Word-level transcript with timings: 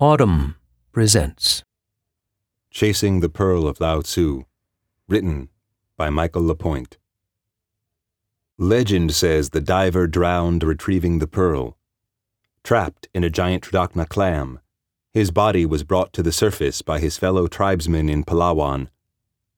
Audm 0.00 0.54
presents 0.92 1.64
Chasing 2.70 3.18
the 3.18 3.28
Pearl 3.28 3.66
of 3.66 3.80
Lao 3.80 4.00
Tzu, 4.00 4.44
written 5.08 5.48
by 5.96 6.08
Michael 6.08 6.46
LaPointe. 6.46 6.98
Legend 8.58 9.12
says 9.12 9.50
the 9.50 9.60
diver 9.60 10.06
drowned 10.06 10.62
retrieving 10.62 11.18
the 11.18 11.26
pearl. 11.26 11.76
Trapped 12.62 13.08
in 13.12 13.24
a 13.24 13.28
giant 13.28 13.64
Tridacna 13.64 14.08
clam, 14.08 14.60
his 15.12 15.32
body 15.32 15.66
was 15.66 15.82
brought 15.82 16.12
to 16.12 16.22
the 16.22 16.30
surface 16.30 16.80
by 16.80 17.00
his 17.00 17.18
fellow 17.18 17.48
tribesmen 17.48 18.08
in 18.08 18.22
Palawan, 18.22 18.86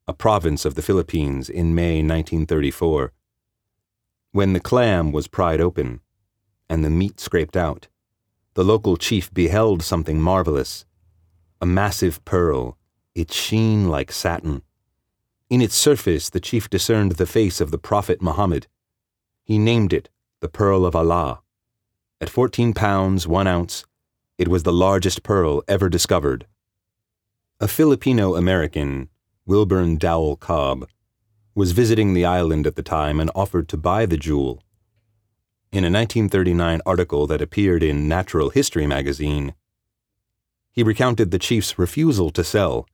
a 0.09 0.14
province 0.14 0.64
of 0.64 0.75
the 0.75 0.80
Philippines, 0.80 1.50
in 1.50 1.75
May 1.75 1.96
1934. 1.96 3.12
When 4.32 4.54
the 4.54 4.61
clam 4.61 5.12
was 5.12 5.29
pried 5.29 5.61
open 5.61 6.00
and 6.66 6.82
the 6.82 6.88
meat 6.88 7.20
scraped 7.20 7.59
out, 7.59 7.88
the 8.55 8.64
local 8.64 8.96
chief 8.96 9.32
beheld 9.32 9.82
something 9.82 10.21
marvelous 10.21 10.85
a 11.63 11.67
massive 11.67 12.25
pearl, 12.25 12.79
its 13.14 13.35
sheen 13.35 13.89
like 13.89 14.11
satin. 14.11 14.63
In 15.50 15.61
its 15.61 15.75
surface, 15.75 16.31
the 16.31 16.41
chief 16.41 16.71
discerned 16.71 17.13
the 17.13 17.27
face 17.27 17.61
of 17.61 17.71
the 17.71 17.79
Prophet 17.79 18.22
Muhammad. 18.22 18.67
He 19.44 19.58
named 19.58 19.93
it 19.93 20.08
the 20.41 20.49
Pearl 20.49 20.86
of 20.86 20.96
Allah. 20.96 21.41
At 22.18 22.31
14 22.31 22.72
pounds, 22.72 23.29
1 23.29 23.46
ounce, 23.46 23.85
it 24.39 24.49
was 24.49 24.63
the 24.63 24.72
largest 24.72 25.22
pearl 25.22 25.63
ever 25.69 25.91
discovered. 25.91 26.46
A 27.61 27.69
Filipino 27.69 28.36
American, 28.36 29.11
Wilburn 29.44 29.99
Dowell 29.99 30.36
Cobb, 30.36 30.89
was 31.55 31.72
visiting 31.72 32.14
the 32.14 32.25
island 32.25 32.67
at 32.67 32.75
the 32.75 32.83
time 32.83 33.20
and 33.20 33.30
offered 33.34 33.69
to 33.69 33.77
buy 33.77 34.06
the 34.06 34.17
jewel. 34.17 34.62
In 35.72 35.84
a 35.84 35.86
1939 35.86 36.80
article 36.84 37.28
that 37.28 37.41
appeared 37.41 37.84
in 37.84 38.08
Natural 38.08 38.50
History 38.50 38.88
magazine, 38.88 39.55
he 40.72 40.83
recounted 40.83 41.30
the 41.30 41.38
chief's 41.38 41.78
refusal 41.78 42.30
to 42.30 42.42
sell. 42.42 42.88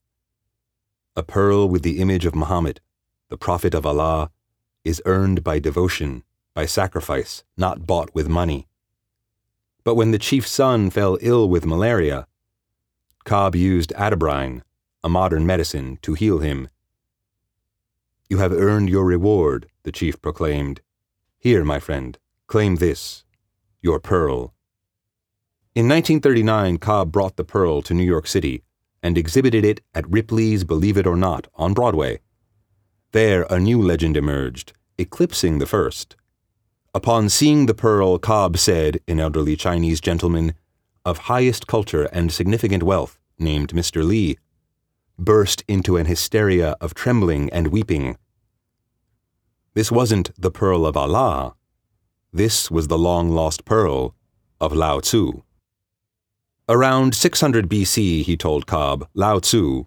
A 1.17 1.23
pearl 1.23 1.71
with 1.71 1.83
the 1.83 2.01
image 2.01 2.27
of 2.27 2.35
Muhammad, 2.35 2.83
the 3.31 3.39
Prophet 3.39 3.73
of 3.73 3.87
Allah, 3.87 4.31
is 4.85 5.01
earned 5.07 5.43
by 5.43 5.59
devotion, 5.59 6.23
by 6.53 6.67
sacrifice, 6.67 7.45
not 7.57 7.87
bought 7.87 8.15
with 8.15 8.29
money. 8.29 8.69
But 9.83 9.95
when 9.95 10.11
the 10.11 10.19
chief's 10.19 10.51
son 10.51 10.91
fell 10.91 11.17
ill 11.23 11.49
with 11.49 11.65
malaria, 11.65 12.27
Cobb 13.25 13.57
used 13.57 13.95
atabrine, 13.97 14.61
a 15.03 15.09
modern 15.09 15.47
medicine, 15.47 15.99
to 16.03 16.13
heal 16.13 16.41
him. 16.41 16.69
You 18.29 18.37
have 18.37 18.53
earned 18.53 18.91
your 18.91 19.07
reward, 19.07 19.71
the 19.85 19.93
chief 19.93 20.21
proclaimed. 20.21 20.83
Here, 21.39 21.65
my 21.65 21.81
friend, 21.81 22.19
claim 22.47 22.77
this, 22.77 23.25
your 23.83 23.99
pearl. 23.99 24.55
In 25.75 25.89
1939, 25.89 26.79
Cobb 26.79 27.13
brought 27.13 27.37
the 27.37 27.45
pearl 27.45 27.83
to 27.83 27.95
New 27.95 28.05
York 28.05 28.27
City 28.27 28.63
and 29.03 29.19
exhibited 29.19 29.65
it 29.65 29.81
at 29.95 30.09
Ripley's 30.09 30.65
Believe 30.65 30.97
It 30.97 31.07
or 31.07 31.17
Not 31.17 31.49
on 31.55 31.75
Broadway. 31.75 32.21
There, 33.13 33.47
a 33.51 33.59
new 33.59 33.83
legend 33.83 34.17
emerged, 34.17 34.73
eclipsing 34.99 35.59
the 35.59 35.67
first. 35.67 36.17
Upon 36.95 37.29
seeing 37.29 37.67
the 37.67 37.75
pearl, 37.75 38.19
Cobb 38.19 38.57
said, 38.57 39.01
an 39.07 39.21
elderly 39.21 39.57
Chinese 39.57 40.01
gentleman 40.01 40.55
of 41.05 41.19
highest 41.19 41.67
culture 41.67 42.05
and 42.13 42.33
significant 42.33 42.83
wealth, 42.83 43.19
named 43.39 43.73
Mr. 43.73 44.05
Lee, 44.05 44.39
burst 45.19 45.65
into 45.69 45.97
an 45.97 46.07
hysteria 46.07 46.77
of 46.81 46.95
trembling 46.95 47.51
and 47.51 47.69
weeping. 47.69 48.17
This 49.75 49.93
wasn't 49.93 50.31
the 50.41 50.51
pearl 50.51 50.87
of 50.87 50.97
Allah. 50.97 51.56
This 52.37 52.71
was 52.71 52.89
the 52.89 52.99
long 52.99 53.31
lost 53.31 53.65
pearl 53.65 54.15
of 54.61 54.75
Lao 54.75 55.01
Tzu. 55.01 55.43
Around 56.69 57.15
600 57.15 57.67
BC, 57.67 58.25
he 58.25 58.37
told 58.37 58.67
Cobb, 58.67 59.09
Lao 59.15 59.39
Tzu, 59.39 59.87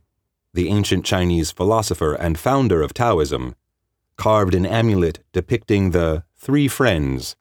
the 0.55 0.67
ancient 0.67 1.05
Chinese 1.05 1.51
philosopher 1.51 2.15
and 2.15 2.39
founder 2.39 2.81
of 2.81 2.91
Taoism, 2.91 3.53
carved 4.15 4.55
an 4.55 4.65
amulet 4.65 5.19
depicting 5.31 5.91
the 5.91 6.23
three 6.35 6.67
friends 6.67 7.35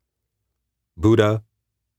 Buddha, 0.94 1.42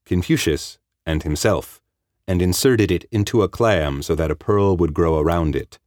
Confucius, 0.05 0.77
and 1.03 1.23
himself, 1.23 1.81
and 2.27 2.43
inserted 2.43 2.91
it 2.91 3.05
into 3.11 3.41
a 3.41 3.49
clam 3.49 4.03
so 4.03 4.13
that 4.13 4.29
a 4.29 4.35
pearl 4.35 4.77
would 4.77 4.93
grow 4.93 5.17
around 5.17 5.55
it. 5.55 5.79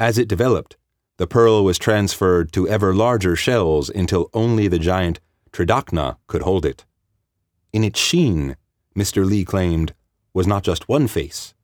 As 0.00 0.18
it 0.18 0.26
developed, 0.26 0.76
the 1.16 1.28
pearl 1.28 1.62
was 1.62 1.78
transferred 1.78 2.50
to 2.54 2.66
ever 2.66 2.92
larger 2.92 3.36
shells 3.36 3.88
until 3.88 4.30
only 4.34 4.66
the 4.66 4.80
giant 4.80 5.20
Tridacna 5.54 6.16
could 6.26 6.42
hold 6.42 6.66
it. 6.66 6.84
In 7.72 7.84
its 7.84 8.00
sheen, 8.00 8.56
Mr. 8.96 9.24
Lee 9.24 9.44
claimed, 9.44 9.94
was 10.32 10.48
not 10.48 10.64
just 10.64 10.88
one 10.88 11.06
face, 11.06 11.54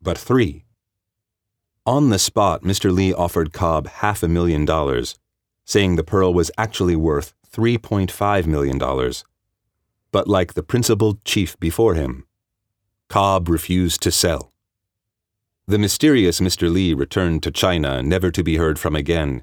but 0.00 0.16
three. 0.16 0.64
On 1.84 2.08
the 2.08 2.18
spot, 2.18 2.62
Mr. 2.62 2.90
Lee 2.90 3.12
offered 3.12 3.52
Cobb 3.52 3.86
half 3.86 4.22
a 4.22 4.28
million 4.28 4.64
dollars, 4.64 5.18
saying 5.66 5.96
the 5.96 6.02
pearl 6.02 6.32
was 6.32 6.50
actually 6.56 6.96
worth 6.96 7.34
$3.5 7.52 8.46
million. 8.46 8.78
But 10.10 10.26
like 10.26 10.54
the 10.54 10.62
principal 10.62 11.18
chief 11.26 11.60
before 11.60 11.94
him, 11.94 12.26
Cobb 13.10 13.50
refused 13.50 14.00
to 14.02 14.10
sell. 14.10 14.54
The 15.66 15.78
mysterious 15.78 16.40
Mr. 16.40 16.72
Lee 16.72 16.94
returned 16.94 17.42
to 17.42 17.50
China, 17.50 18.02
never 18.02 18.30
to 18.30 18.42
be 18.42 18.56
heard 18.56 18.78
from 18.78 18.96
again. 18.96 19.42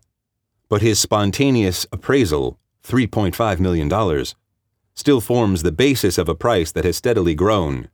But 0.69 0.81
his 0.81 0.99
spontaneous 0.99 1.85
appraisal, 1.91 2.57
$3.5 2.83 3.59
million, 3.59 4.25
still 4.93 5.21
forms 5.21 5.63
the 5.63 5.71
basis 5.71 6.17
of 6.17 6.29
a 6.29 6.35
price 6.35 6.71
that 6.71 6.85
has 6.85 6.97
steadily 6.97 7.35
grown 7.35 7.89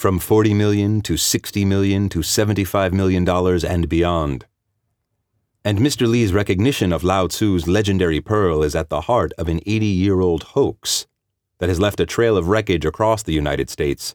from 0.00 0.18
40 0.18 0.54
million 0.54 1.02
to 1.02 1.18
60 1.18 1.62
million 1.66 2.08
to 2.08 2.22
75 2.22 2.94
million 2.94 3.22
dollars 3.22 3.62
and 3.62 3.86
beyond. 3.86 4.46
And 5.62 5.78
Mr. 5.78 6.08
Lee's 6.08 6.32
recognition 6.32 6.90
of 6.90 7.04
Lao 7.04 7.26
Tzu's 7.26 7.68
legendary 7.68 8.22
pearl 8.22 8.62
is 8.62 8.74
at 8.74 8.88
the 8.88 9.02
heart 9.02 9.34
of 9.36 9.46
an 9.46 9.60
80 9.66 9.84
year 9.84 10.22
old 10.22 10.44
hoax 10.54 11.06
that 11.58 11.68
has 11.68 11.78
left 11.78 12.00
a 12.00 12.06
trail 12.06 12.38
of 12.38 12.48
wreckage 12.48 12.86
across 12.86 13.22
the 13.22 13.34
United 13.34 13.68
States. 13.68 14.14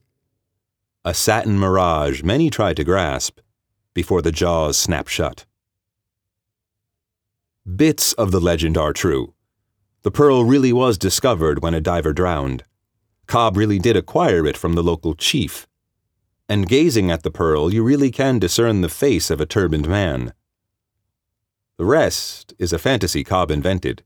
A 1.04 1.14
satin 1.14 1.60
mirage 1.60 2.24
many 2.24 2.50
tried 2.50 2.78
to 2.78 2.84
grasp 2.84 3.40
before 3.94 4.24
the 4.24 4.32
jaws 4.32 4.76
snap 4.76 5.08
shut. 5.08 5.46
Bits 7.76 8.14
of 8.14 8.32
the 8.32 8.42
legend 8.42 8.76
are 8.76 8.92
true. 8.92 9.35
The 10.06 10.12
pearl 10.12 10.46
really 10.46 10.72
was 10.72 10.98
discovered 10.98 11.62
when 11.62 11.74
a 11.74 11.82
diver 11.82 12.14
drowned. 12.14 12.64
Cobb 13.28 13.58
really 13.58 13.80
did 13.80 13.98
acquire 13.98 14.48
it 14.48 14.56
from 14.56 14.74
the 14.74 14.84
local 14.84 15.16
chief 15.16 15.68
and 16.48 16.68
gazing 16.68 17.10
at 17.10 17.24
the 17.24 17.32
pearl, 17.32 17.74
you 17.74 17.84
really 17.84 18.12
can 18.12 18.40
discern 18.40 18.82
the 18.82 18.90
face 18.90 19.30
of 19.30 19.42
a 19.42 19.46
turbaned 19.46 19.88
man. 19.88 20.34
The 21.78 21.86
rest 21.86 22.54
is 22.60 22.72
a 22.72 22.80
fantasy 22.80 23.24
Cobb 23.24 23.52
invented. 23.52 24.04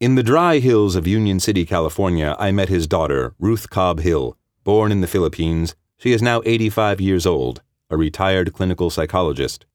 In 0.00 0.14
the 0.14 0.22
dry 0.22 0.58
hills 0.58 0.96
of 0.96 1.06
Union 1.06 1.38
City, 1.40 1.64
California, 1.64 2.34
I 2.38 2.50
met 2.50 2.68
his 2.68 2.86
daughter, 2.86 3.34
Ruth 3.38 3.70
Cobb 3.70 4.00
Hill. 4.00 4.36
Born 4.64 4.92
in 4.92 5.00
the 5.00 5.06
Philippines, 5.06 5.74
she 5.96 6.12
is 6.12 6.22
now 6.22 6.42
85 6.44 7.00
years 7.00 7.26
old, 7.26 7.62
a 7.88 7.96
retired 7.96 8.52
clinical 8.52 8.90
psychologist. 8.90 9.66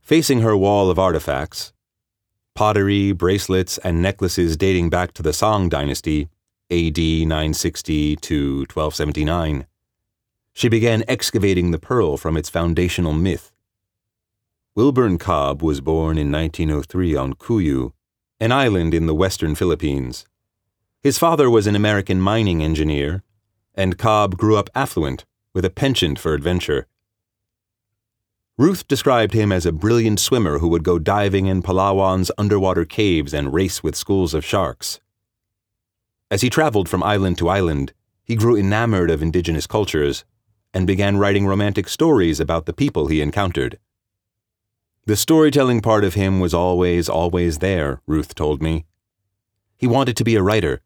Facing 0.00 0.40
her 0.40 0.56
wall 0.56 0.90
of 0.90 0.98
artifacts, 0.98 1.72
pottery, 2.56 3.12
bracelets, 3.12 3.78
and 3.78 4.02
necklaces 4.02 4.56
dating 4.56 4.90
back 4.90 5.12
to 5.12 5.22
the 5.22 5.32
Song 5.32 5.68
dynasty, 5.68 6.28
AD 6.70 6.98
960 6.98 8.16
to 8.16 8.58
1279, 8.60 9.66
she 10.52 10.68
began 10.68 11.04
excavating 11.06 11.70
the 11.70 11.78
pearl 11.78 12.16
from 12.16 12.36
its 12.36 12.48
foundational 12.48 13.12
myth. 13.12 13.52
Wilburn 14.74 15.18
Cobb 15.18 15.62
was 15.62 15.80
born 15.80 16.16
in 16.16 16.32
1903 16.32 17.14
on 17.14 17.34
Cuyo, 17.34 17.92
an 18.40 18.52
island 18.52 18.94
in 18.94 19.06
the 19.06 19.14
western 19.14 19.54
Philippines. 19.54 20.24
His 21.02 21.18
father 21.18 21.50
was 21.50 21.66
an 21.66 21.76
American 21.76 22.20
mining 22.20 22.62
engineer, 22.62 23.22
and 23.74 23.98
Cobb 23.98 24.38
grew 24.38 24.56
up 24.56 24.70
affluent 24.74 25.26
with 25.52 25.64
a 25.64 25.70
penchant 25.70 26.18
for 26.18 26.32
adventure. 26.32 26.86
Ruth 28.58 28.88
described 28.88 29.34
him 29.34 29.52
as 29.52 29.66
a 29.66 29.72
brilliant 29.72 30.18
swimmer 30.18 30.60
who 30.60 30.68
would 30.68 30.82
go 30.82 30.98
diving 30.98 31.46
in 31.46 31.60
Palawan's 31.60 32.30
underwater 32.38 32.86
caves 32.86 33.34
and 33.34 33.52
race 33.52 33.82
with 33.82 33.94
schools 33.94 34.32
of 34.32 34.46
sharks. 34.46 34.98
As 36.30 36.40
he 36.40 36.48
traveled 36.48 36.88
from 36.88 37.02
island 37.02 37.36
to 37.38 37.50
island, 37.50 37.92
he 38.24 38.34
grew 38.34 38.56
enamored 38.56 39.10
of 39.10 39.22
indigenous 39.22 39.66
cultures 39.66 40.24
and 40.72 40.86
began 40.86 41.18
writing 41.18 41.46
romantic 41.46 41.86
stories 41.86 42.40
about 42.40 42.64
the 42.64 42.72
people 42.72 43.08
he 43.08 43.20
encountered. 43.20 43.78
The 45.04 45.16
storytelling 45.16 45.82
part 45.82 46.02
of 46.02 46.14
him 46.14 46.40
was 46.40 46.54
always, 46.54 47.10
always 47.10 47.58
there, 47.58 48.00
Ruth 48.06 48.34
told 48.34 48.62
me. 48.62 48.86
He 49.76 49.86
wanted 49.86 50.16
to 50.16 50.24
be 50.24 50.34
a 50.34 50.42
writer. 50.42 50.80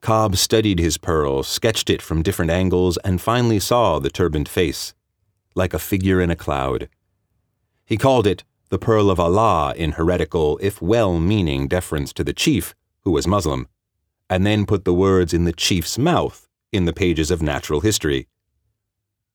Cobb 0.00 0.36
studied 0.36 0.78
his 0.78 0.96
pearl, 0.96 1.42
sketched 1.42 1.90
it 1.90 2.00
from 2.00 2.22
different 2.22 2.52
angles, 2.52 2.98
and 2.98 3.20
finally 3.20 3.58
saw 3.58 3.98
the 3.98 4.10
turbaned 4.10 4.48
face, 4.48 4.94
like 5.54 5.74
a 5.74 5.78
figure 5.78 6.20
in 6.20 6.30
a 6.30 6.36
cloud. 6.36 6.88
He 7.84 7.96
called 7.96 8.26
it 8.26 8.44
the 8.68 8.78
Pearl 8.78 9.10
of 9.10 9.20
Allah 9.20 9.74
in 9.76 9.92
heretical, 9.92 10.58
if 10.62 10.80
well 10.80 11.20
meaning, 11.20 11.68
deference 11.68 12.12
to 12.14 12.24
the 12.24 12.32
chief, 12.32 12.74
who 13.02 13.10
was 13.10 13.26
Muslim, 13.26 13.68
and 14.30 14.46
then 14.46 14.64
put 14.64 14.86
the 14.86 14.94
words 14.94 15.34
in 15.34 15.44
the 15.44 15.52
chief's 15.52 15.98
mouth 15.98 16.48
in 16.72 16.86
the 16.86 16.92
pages 16.94 17.30
of 17.30 17.42
natural 17.42 17.80
history. 17.80 18.28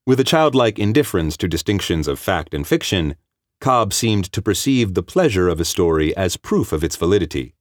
With 0.07 0.19
a 0.19 0.23
childlike 0.23 0.79
indifference 0.79 1.37
to 1.37 1.47
distinctions 1.47 2.07
of 2.07 2.17
fact 2.17 2.53
and 2.53 2.65
fiction, 2.65 3.15
Cobb 3.59 3.93
seemed 3.93 4.31
to 4.31 4.41
perceive 4.41 4.93
the 4.93 5.03
pleasure 5.03 5.49
of 5.49 5.59
a 5.59 5.65
story 5.65 6.15
as 6.17 6.37
proof 6.37 6.71
of 6.71 6.83
its 6.83 6.95
validity. 6.95 7.53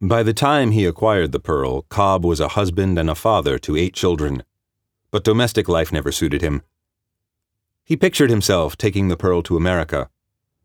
By 0.00 0.22
the 0.22 0.34
time 0.34 0.72
he 0.72 0.86
acquired 0.86 1.32
the 1.32 1.40
pearl, 1.40 1.82
Cobb 1.82 2.24
was 2.24 2.40
a 2.40 2.48
husband 2.48 2.98
and 2.98 3.08
a 3.08 3.14
father 3.14 3.58
to 3.60 3.76
eight 3.76 3.94
children, 3.94 4.42
but 5.10 5.22
domestic 5.22 5.68
life 5.68 5.92
never 5.92 6.10
suited 6.10 6.42
him. 6.42 6.62
He 7.86 7.96
pictured 7.96 8.30
himself 8.30 8.78
taking 8.78 9.08
the 9.08 9.16
pearl 9.16 9.42
to 9.42 9.58
America. 9.58 10.08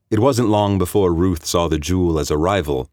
It 0.09 0.19
wasn't 0.19 0.47
long 0.47 0.77
before 0.77 1.13
Ruth 1.13 1.45
saw 1.45 1.67
the 1.67 1.77
jewel 1.77 2.17
as 2.17 2.31
a 2.31 2.37
rival. 2.37 2.89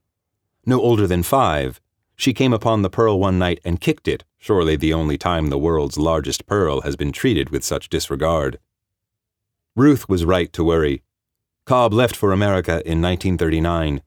No 0.66 0.80
older 0.80 1.06
than 1.06 1.22
five, 1.22 1.80
she 2.16 2.32
came 2.32 2.52
upon 2.52 2.82
the 2.82 2.90
pearl 2.90 3.20
one 3.20 3.38
night 3.38 3.60
and 3.64 3.80
kicked 3.80 4.08
it, 4.08 4.24
surely 4.36 4.74
the 4.74 4.92
only 4.92 5.16
time 5.16 5.48
the 5.48 5.58
world's 5.58 5.96
largest 5.96 6.46
pearl 6.46 6.80
has 6.80 6.96
been 6.96 7.12
treated 7.12 7.50
with 7.50 7.62
such 7.62 7.88
disregard. 7.88 8.58
Ruth 9.76 10.08
was 10.08 10.24
right 10.24 10.52
to 10.54 10.64
worry. 10.64 11.02
Cobb 11.64 11.92
left 11.92 12.16
for 12.16 12.32
America 12.32 12.82
in 12.84 13.02
1939. 13.02 14.02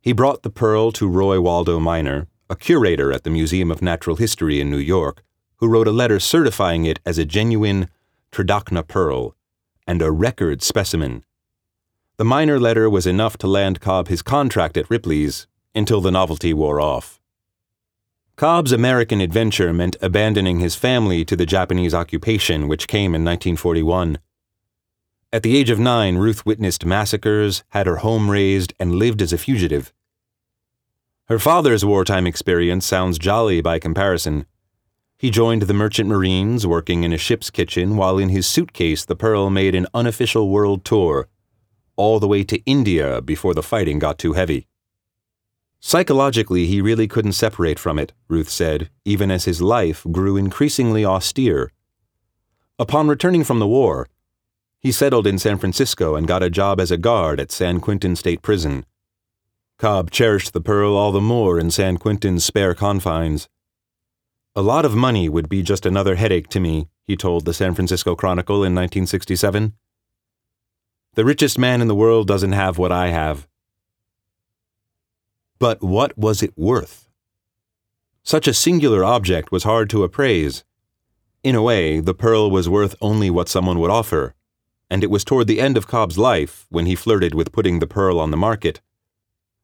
He 0.00 0.12
brought 0.12 0.42
the 0.42 0.50
pearl 0.50 0.92
to 0.92 1.08
Roy 1.08 1.40
Waldo 1.40 1.80
Miner, 1.80 2.28
a 2.48 2.56
curator 2.56 3.12
at 3.12 3.24
the 3.24 3.30
Museum 3.30 3.70
of 3.70 3.82
Natural 3.82 4.16
History 4.16 4.60
in 4.60 4.70
New 4.70 4.78
York, 4.78 5.24
who 5.56 5.66
wrote 5.66 5.88
a 5.88 5.92
letter 5.92 6.20
certifying 6.20 6.84
it 6.84 7.00
as 7.04 7.18
a 7.18 7.24
genuine 7.24 7.88
Tridacna 8.30 8.86
pearl 8.86 9.35
and 9.86 10.02
a 10.02 10.10
record 10.10 10.62
specimen. 10.62 11.24
The 12.16 12.24
Miner 12.24 12.58
letter 12.58 12.88
was 12.88 13.06
enough 13.06 13.36
to 13.38 13.46
land 13.46 13.80
Cobb 13.80 14.08
his 14.08 14.22
contract 14.22 14.76
at 14.76 14.88
Ripley's 14.90 15.46
until 15.74 16.00
the 16.00 16.10
novelty 16.10 16.54
wore 16.54 16.80
off. 16.80 17.20
Cobb's 18.36 18.72
American 18.72 19.20
adventure 19.20 19.72
meant 19.72 19.96
abandoning 20.02 20.60
his 20.60 20.74
family 20.74 21.24
to 21.24 21.36
the 21.36 21.46
Japanese 21.46 21.94
occupation, 21.94 22.68
which 22.68 22.88
came 22.88 23.14
in 23.14 23.24
1941. 23.24 24.18
At 25.32 25.42
the 25.42 25.56
age 25.56 25.70
of 25.70 25.78
nine, 25.78 26.16
Ruth 26.16 26.46
witnessed 26.46 26.86
massacres, 26.86 27.64
had 27.70 27.86
her 27.86 27.96
home 27.96 28.30
razed, 28.30 28.74
and 28.78 28.96
lived 28.96 29.20
as 29.20 29.32
a 29.32 29.38
fugitive. 29.38 29.92
Her 31.28 31.38
father's 31.38 31.84
wartime 31.84 32.26
experience 32.26 32.86
sounds 32.86 33.18
jolly 33.18 33.60
by 33.60 33.78
comparison. 33.78 34.46
He 35.18 35.30
joined 35.30 35.62
the 35.62 35.74
Merchant 35.74 36.08
Marines, 36.08 36.66
working 36.66 37.02
in 37.02 37.12
a 37.12 37.18
ship's 37.18 37.50
kitchen, 37.50 37.96
while 37.96 38.18
in 38.18 38.28
his 38.28 38.46
suitcase 38.46 39.04
the 39.04 39.16
Pearl 39.16 39.48
made 39.48 39.74
an 39.74 39.86
unofficial 39.94 40.50
world 40.50 40.84
tour, 40.84 41.28
all 41.96 42.20
the 42.20 42.28
way 42.28 42.44
to 42.44 42.62
India 42.66 43.22
before 43.22 43.54
the 43.54 43.62
fighting 43.62 43.98
got 43.98 44.18
too 44.18 44.34
heavy. 44.34 44.66
Psychologically, 45.80 46.66
he 46.66 46.82
really 46.82 47.08
couldn't 47.08 47.32
separate 47.32 47.78
from 47.78 47.98
it, 47.98 48.12
Ruth 48.28 48.50
said, 48.50 48.90
even 49.04 49.30
as 49.30 49.44
his 49.44 49.62
life 49.62 50.06
grew 50.12 50.36
increasingly 50.36 51.04
austere. 51.04 51.72
Upon 52.78 53.08
returning 53.08 53.44
from 53.44 53.58
the 53.58 53.66
war, 53.66 54.08
he 54.80 54.92
settled 54.92 55.26
in 55.26 55.38
San 55.38 55.56
Francisco 55.56 56.14
and 56.14 56.28
got 56.28 56.42
a 56.42 56.50
job 56.50 56.78
as 56.78 56.90
a 56.90 56.98
guard 56.98 57.40
at 57.40 57.50
San 57.50 57.80
Quentin 57.80 58.16
State 58.16 58.42
Prison. 58.42 58.84
Cobb 59.78 60.10
cherished 60.10 60.52
the 60.52 60.60
pearl 60.60 60.94
all 60.94 61.12
the 61.12 61.20
more 61.20 61.58
in 61.58 61.70
San 61.70 61.96
Quentin's 61.96 62.44
spare 62.44 62.74
confines. 62.74 63.48
A 64.56 64.62
lot 64.62 64.84
of 64.84 64.96
money 64.96 65.28
would 65.28 65.48
be 65.48 65.62
just 65.62 65.86
another 65.86 66.16
headache 66.16 66.48
to 66.48 66.58
me, 66.58 66.88
he 67.04 67.16
told 67.16 67.44
the 67.44 67.54
San 67.54 67.74
Francisco 67.74 68.16
Chronicle 68.16 68.56
in 68.56 68.74
1967. 68.74 69.74
The 71.14 71.24
richest 71.24 71.58
man 71.58 71.80
in 71.80 71.86
the 71.86 71.94
world 71.94 72.26
doesn't 72.26 72.52
have 72.52 72.76
what 72.76 72.90
I 72.90 73.08
have. 73.08 73.46
But 75.60 75.82
what 75.82 76.18
was 76.18 76.42
it 76.42 76.52
worth? 76.56 77.08
Such 78.24 78.48
a 78.48 78.54
singular 78.54 79.04
object 79.04 79.52
was 79.52 79.62
hard 79.62 79.88
to 79.90 80.02
appraise. 80.02 80.64
In 81.44 81.54
a 81.54 81.62
way, 81.62 82.00
the 82.00 82.14
pearl 82.14 82.50
was 82.50 82.68
worth 82.68 82.96
only 83.00 83.30
what 83.30 83.48
someone 83.48 83.78
would 83.78 83.90
offer 83.90 84.34
and 84.90 85.02
it 85.02 85.10
was 85.10 85.24
toward 85.24 85.46
the 85.46 85.60
end 85.60 85.76
of 85.76 85.86
Cobb's 85.86 86.18
life, 86.18 86.66
when 86.68 86.86
he 86.86 86.94
flirted 86.94 87.34
with 87.34 87.52
putting 87.52 87.78
the 87.78 87.86
pearl 87.86 88.20
on 88.20 88.30
the 88.30 88.36
market, 88.36 88.80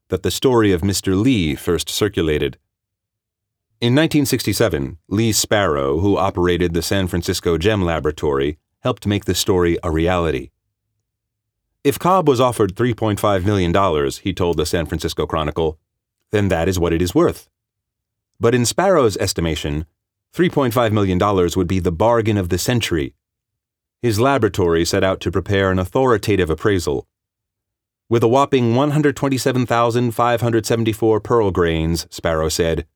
that 0.09 0.23
the 0.23 0.31
story 0.31 0.71
of 0.71 0.81
Mr. 0.81 1.19
Lee 1.19 1.55
first 1.55 1.89
circulated. 1.89 2.57
In 3.83 3.91
1967, 3.95 4.97
Lee 5.09 5.33
Sparrow, 5.33 5.99
who 5.99 6.15
operated 6.15 6.73
the 6.73 6.81
San 6.81 7.09
Francisco 7.09 7.57
Gem 7.57 7.81
Laboratory, 7.81 8.57
helped 8.79 9.05
make 9.05 9.25
the 9.25 9.35
story 9.35 9.77
a 9.83 9.91
reality. 9.91 10.51
If 11.83 11.99
Cobb 11.99 12.29
was 12.29 12.39
offered 12.39 12.77
$3.5 12.77 13.43
million, 13.43 13.73
he 14.21 14.33
told 14.33 14.55
the 14.55 14.65
San 14.65 14.85
Francisco 14.85 15.25
Chronicle, 15.25 15.77
then 16.31 16.47
that 16.47 16.69
is 16.69 16.79
what 16.79 16.93
it 16.93 17.01
is 17.01 17.13
worth. 17.13 17.49
But 18.39 18.55
in 18.55 18.63
Sparrow's 18.63 19.17
estimation, 19.17 19.85
$3.5 20.33 20.93
million 20.93 21.19
would 21.53 21.67
be 21.67 21.79
the 21.79 21.91
bargain 21.91 22.37
of 22.37 22.47
the 22.47 22.57
century 22.57 23.15
his 24.01 24.17
laboratory 24.17 24.85
set 24.85 25.03
out 25.03 25.19
to 25.19 25.29
prepare 25.29 25.71
an 25.71 25.79
authoritative 25.79 26.49
appraisal. 26.49 27.05
With 28.07 28.23
a 28.23 28.29
whopping 28.29 28.75
127,574 28.75 31.19
pearl 31.19 31.51
grains, 31.51 32.07
Sparrow 32.09 32.47
said, 32.47 32.87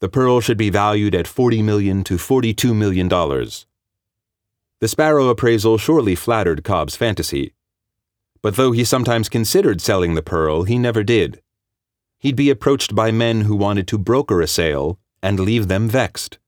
the 0.00 0.08
pearl 0.08 0.40
should 0.40 0.56
be 0.56 0.70
valued 0.70 1.14
at 1.14 1.28
40 1.28 1.62
million 1.62 2.02
to 2.04 2.16
42 2.16 2.74
million 2.74 3.06
dollars. 3.06 3.66
The 4.80 4.88
Sparrow 4.88 5.28
appraisal 5.28 5.76
surely 5.76 6.14
flattered 6.14 6.64
Cobb's 6.64 6.96
fantasy. 6.96 7.52
But 8.40 8.56
though 8.56 8.72
he 8.72 8.82
sometimes 8.82 9.28
considered 9.28 9.82
selling 9.82 10.14
the 10.14 10.22
pearl, 10.22 10.62
he 10.62 10.78
never 10.78 11.04
did. 11.04 11.42
He'd 12.18 12.36
be 12.36 12.48
approached 12.48 12.94
by 12.94 13.10
men 13.10 13.42
who 13.42 13.54
wanted 13.54 13.86
to 13.88 13.98
broker 13.98 14.40
a 14.40 14.46
sale 14.46 14.98
and 15.22 15.38
leave 15.38 15.68
them 15.68 15.86
vexed. 15.86 16.38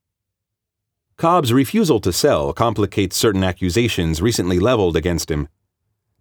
Cobb's 1.19 1.53
refusal 1.53 2.01
to 2.01 2.13
sell 2.13 2.55
complicates 2.55 3.17
certain 3.17 3.45
accusations 3.45 4.23
recently 4.23 4.59
leveled 4.59 4.97
against 4.97 5.31
him. 5.31 5.47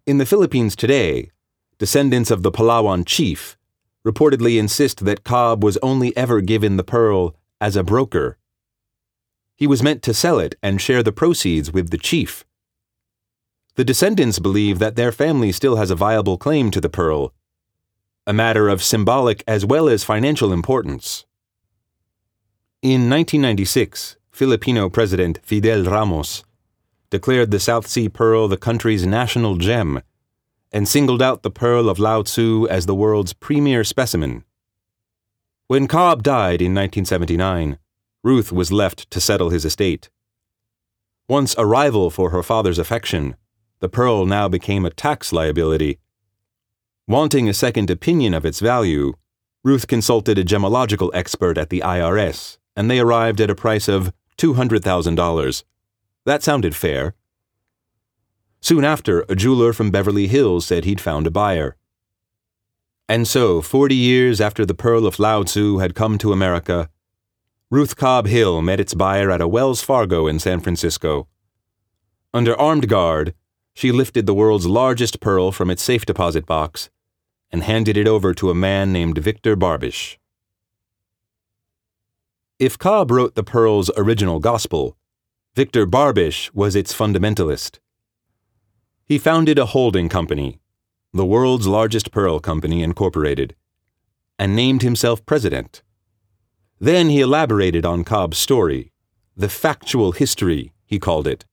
In 0.04 0.18
the 0.18 0.26
Philippines 0.26 0.76
today, 0.76 1.30
descendants 1.78 2.30
of 2.30 2.42
the 2.42 2.52
Palawan 2.52 3.06
chief 3.06 3.56
reportedly 4.06 4.58
insist 4.58 5.04
that 5.04 5.24
Cobb 5.24 5.62
was 5.62 5.78
only 5.82 6.16
ever 6.16 6.40
given 6.40 6.76
the 6.76 6.84
pearl 6.84 7.36
as 7.60 7.76
a 7.76 7.84
broker. 7.84 8.36
He 9.56 9.66
was 9.66 9.82
meant 9.82 10.02
to 10.02 10.14
sell 10.14 10.38
it 10.38 10.56
and 10.62 10.80
share 10.80 11.02
the 11.02 11.12
proceeds 11.12 11.72
with 11.72 11.90
the 11.90 11.98
chief. 11.98 12.44
The 13.76 13.84
descendants 13.84 14.38
believe 14.38 14.78
that 14.80 14.96
their 14.96 15.12
family 15.12 15.52
still 15.52 15.76
has 15.76 15.90
a 15.90 15.94
viable 15.94 16.36
claim 16.36 16.70
to 16.72 16.80
the 16.80 16.90
pearl, 16.90 17.32
a 18.26 18.32
matter 18.32 18.68
of 18.68 18.82
symbolic 18.82 19.42
as 19.46 19.64
well 19.64 19.88
as 19.88 20.04
financial 20.04 20.52
importance. 20.52 21.24
In 22.82 23.08
1996, 23.08 24.16
Filipino 24.30 24.90
President 24.90 25.38
Fidel 25.42 25.84
Ramos 25.84 26.42
declared 27.10 27.50
the 27.50 27.60
South 27.60 27.86
Sea 27.86 28.08
pearl 28.08 28.48
the 28.48 28.56
country's 28.56 29.06
national 29.06 29.56
gem 29.56 30.02
and 30.72 30.88
singled 30.88 31.20
out 31.20 31.42
the 31.42 31.50
pearl 31.50 31.88
of 31.88 31.98
Lao 31.98 32.22
Tzu 32.22 32.66
as 32.68 32.86
the 32.86 32.94
world's 32.94 33.32
premier 33.32 33.84
specimen. 33.84 34.44
When 35.68 35.86
Cobb 35.86 36.22
died 36.22 36.60
in 36.60 36.74
1979, 36.74 37.78
Ruth 38.24 38.52
was 38.52 38.72
left 38.72 39.10
to 39.10 39.20
settle 39.20 39.50
his 39.50 39.64
estate. 39.64 40.10
Once 41.28 41.54
a 41.56 41.66
rival 41.66 42.10
for 42.10 42.30
her 42.30 42.42
father's 42.42 42.78
affection, 42.78 43.36
the 43.80 43.88
pearl 43.88 44.26
now 44.26 44.48
became 44.48 44.84
a 44.84 44.90
tax 44.90 45.32
liability. 45.32 45.98
Wanting 47.08 47.48
a 47.48 47.54
second 47.54 47.90
opinion 47.90 48.32
of 48.32 48.46
its 48.46 48.60
value, 48.60 49.14
Ruth 49.64 49.86
consulted 49.86 50.38
a 50.38 50.44
gemological 50.44 51.10
expert 51.14 51.58
at 51.58 51.70
the 51.70 51.80
IRS, 51.80 52.58
and 52.76 52.90
they 52.90 53.00
arrived 53.00 53.40
at 53.40 53.50
a 53.50 53.54
price 53.54 53.88
of 53.88 54.12
$200,000. 54.38 55.64
That 56.24 56.42
sounded 56.42 56.76
fair. 56.76 57.14
Soon 58.62 58.84
after, 58.84 59.26
a 59.28 59.34
jeweler 59.34 59.72
from 59.72 59.90
Beverly 59.90 60.28
Hills 60.28 60.64
said 60.64 60.84
he'd 60.84 61.00
found 61.00 61.26
a 61.26 61.32
buyer. 61.32 61.76
And 63.08 63.26
so, 63.26 63.60
40 63.60 63.96
years 63.96 64.40
after 64.40 64.64
the 64.64 64.72
Pearl 64.74 65.04
of 65.04 65.18
Lao 65.18 65.42
Tzu 65.42 65.78
had 65.78 65.96
come 65.96 66.16
to 66.18 66.32
America, 66.32 66.88
Ruth 67.70 67.96
Cobb 67.96 68.28
Hill 68.28 68.62
met 68.62 68.78
its 68.78 68.94
buyer 68.94 69.32
at 69.32 69.40
a 69.40 69.48
Wells 69.48 69.82
Fargo 69.82 70.28
in 70.28 70.38
San 70.38 70.60
Francisco. 70.60 71.26
Under 72.32 72.58
armed 72.58 72.88
guard, 72.88 73.34
she 73.74 73.90
lifted 73.90 74.26
the 74.26 74.34
world's 74.34 74.66
largest 74.66 75.20
pearl 75.20 75.50
from 75.50 75.68
its 75.68 75.82
safe 75.82 76.06
deposit 76.06 76.46
box 76.46 76.88
and 77.50 77.64
handed 77.64 77.96
it 77.96 78.06
over 78.06 78.32
to 78.34 78.50
a 78.50 78.54
man 78.54 78.92
named 78.92 79.18
Victor 79.18 79.56
Barbish. 79.56 80.18
If 82.60 82.78
Cobb 82.78 83.10
wrote 83.10 83.34
the 83.34 83.42
Pearl's 83.42 83.90
original 83.96 84.38
gospel, 84.38 84.96
Victor 85.56 85.84
Barbish 85.84 86.54
was 86.54 86.76
its 86.76 86.94
fundamentalist. 86.94 87.80
He 89.04 89.18
founded 89.18 89.58
a 89.58 89.66
holding 89.66 90.08
company, 90.08 90.60
the 91.12 91.26
world's 91.26 91.66
largest 91.66 92.10
pearl 92.10 92.40
company 92.40 92.82
incorporated, 92.82 93.54
and 94.38 94.56
named 94.56 94.82
himself 94.82 95.24
president. 95.26 95.82
Then 96.80 97.10
he 97.10 97.20
elaborated 97.20 97.84
on 97.84 98.04
Cobb's 98.04 98.38
story, 98.38 98.92
the 99.36 99.48
factual 99.48 100.12
history, 100.12 100.72
he 100.84 100.98
called 100.98 101.26
it. 101.26 101.44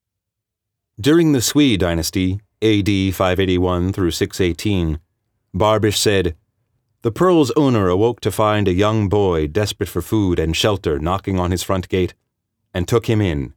During 1.00 1.32
the 1.32 1.41
Sui 1.41 1.77
dynasty, 1.77 2.41
AD 2.62 3.15
581 3.15 3.94
through 3.94 4.12
618, 4.12 5.00
Barbish 5.53 5.98
said, 5.98 6.36
the 7.01 7.12
Pearl's 7.13 7.51
owner 7.51 7.88
awoke 7.88 8.20
to 8.22 8.32
find 8.32 8.68
a 8.68 8.74
young 8.74 9.08
boy 9.08 9.48
desperate 9.48 9.88
for 9.88 10.01
food 10.01 10.38
and 10.38 10.56
shelter 10.56 11.00
knocking 11.00 11.39
on 11.39 11.51
his 11.51 11.63
front 11.63 11.88
gate 11.88 12.13
and 12.74 12.88
took 12.88 13.06
him 13.06 13.22
in. 13.22 13.53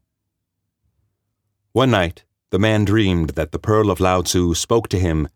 One 1.73 1.91
night, 1.91 2.23
the 2.53 2.59
man 2.59 2.85
dreamed 2.85 3.31
that 3.31 3.51
the 3.51 3.59
Pearl 3.59 3.91
of 3.91 3.99
Lao 3.99 4.21
Tzu 4.21 4.53
spoke 4.53 4.87
to 4.89 4.99
him 4.99 5.27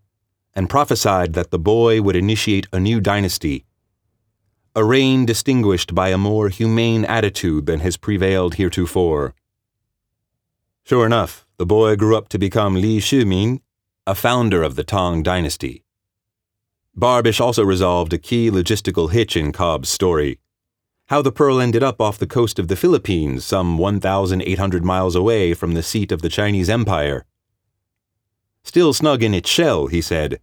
and 0.55 0.69
prophesied 0.69 1.33
that 1.33 1.51
the 1.51 1.59
boy 1.59 2.03
would 2.03 2.15
initiate 2.15 2.67
a 2.75 2.79
new 2.79 3.01
dynasty, 3.01 3.65
a 4.75 4.85
reign 4.85 5.25
distinguished 5.25 5.95
by 5.95 6.11
a 6.11 6.19
more 6.19 6.51
humane 6.51 7.07
attitude 7.07 7.65
than 7.65 7.81
has 7.81 7.97
prevailed 7.97 8.57
heretofore. 8.57 9.35
Sure 10.85 11.07
enough, 11.07 11.47
the 11.57 11.65
boy 11.65 11.97
grew 11.97 12.15
up 12.15 12.29
to 12.29 12.39
become 12.39 12.75
Li 12.75 12.99
Shimin, 12.99 13.61
a 14.07 14.15
founder 14.15 14.63
of 14.63 14.77
the 14.77 14.85
Tang 14.85 15.23
dynasty. 15.23 15.85
Barbish 16.95 17.41
also 17.41 17.65
resolved 17.65 18.13
a 18.13 18.19
key 18.19 18.51
logistical 18.51 19.11
hitch 19.11 19.39
in 19.39 19.53
Cobb's 19.53 19.89
story 19.89 20.39
how 21.07 21.23
the 21.23 21.33
pearl 21.33 21.61
ended 21.61 21.83
up 21.83 22.01
off 22.01 22.19
the 22.19 22.27
coast 22.27 22.59
of 22.59 22.69
the 22.69 22.77
Philippines, 22.77 23.45
some 23.45 23.79
1,800 23.79 24.85
miles 24.85 25.15
away 25.15 25.55
from 25.55 25.73
the 25.73 25.83
seat 25.83 26.11
of 26.11 26.23
the 26.23 26.29
Chinese 26.29 26.69
Empire. 26.69 27.25
Still 28.65 28.93
snug 28.93 29.23
in 29.23 29.35
its 29.35 29.49
shell, 29.49 29.87
he 29.87 30.01
said, 30.01 30.41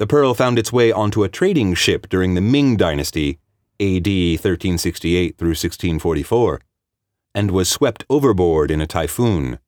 the 0.00 0.06
pearl 0.06 0.32
found 0.32 0.58
its 0.58 0.72
way 0.72 0.90
onto 0.90 1.24
a 1.24 1.28
trading 1.28 1.74
ship 1.74 2.08
during 2.08 2.32
the 2.32 2.40
Ming 2.40 2.78
Dynasty, 2.78 3.38
AD 3.78 4.06
1368 4.06 5.36
through 5.36 5.50
1644, 5.50 6.62
and 7.34 7.50
was 7.50 7.68
swept 7.68 8.06
overboard 8.08 8.70
in 8.70 8.80
a 8.80 8.86
typhoon. 8.86 9.58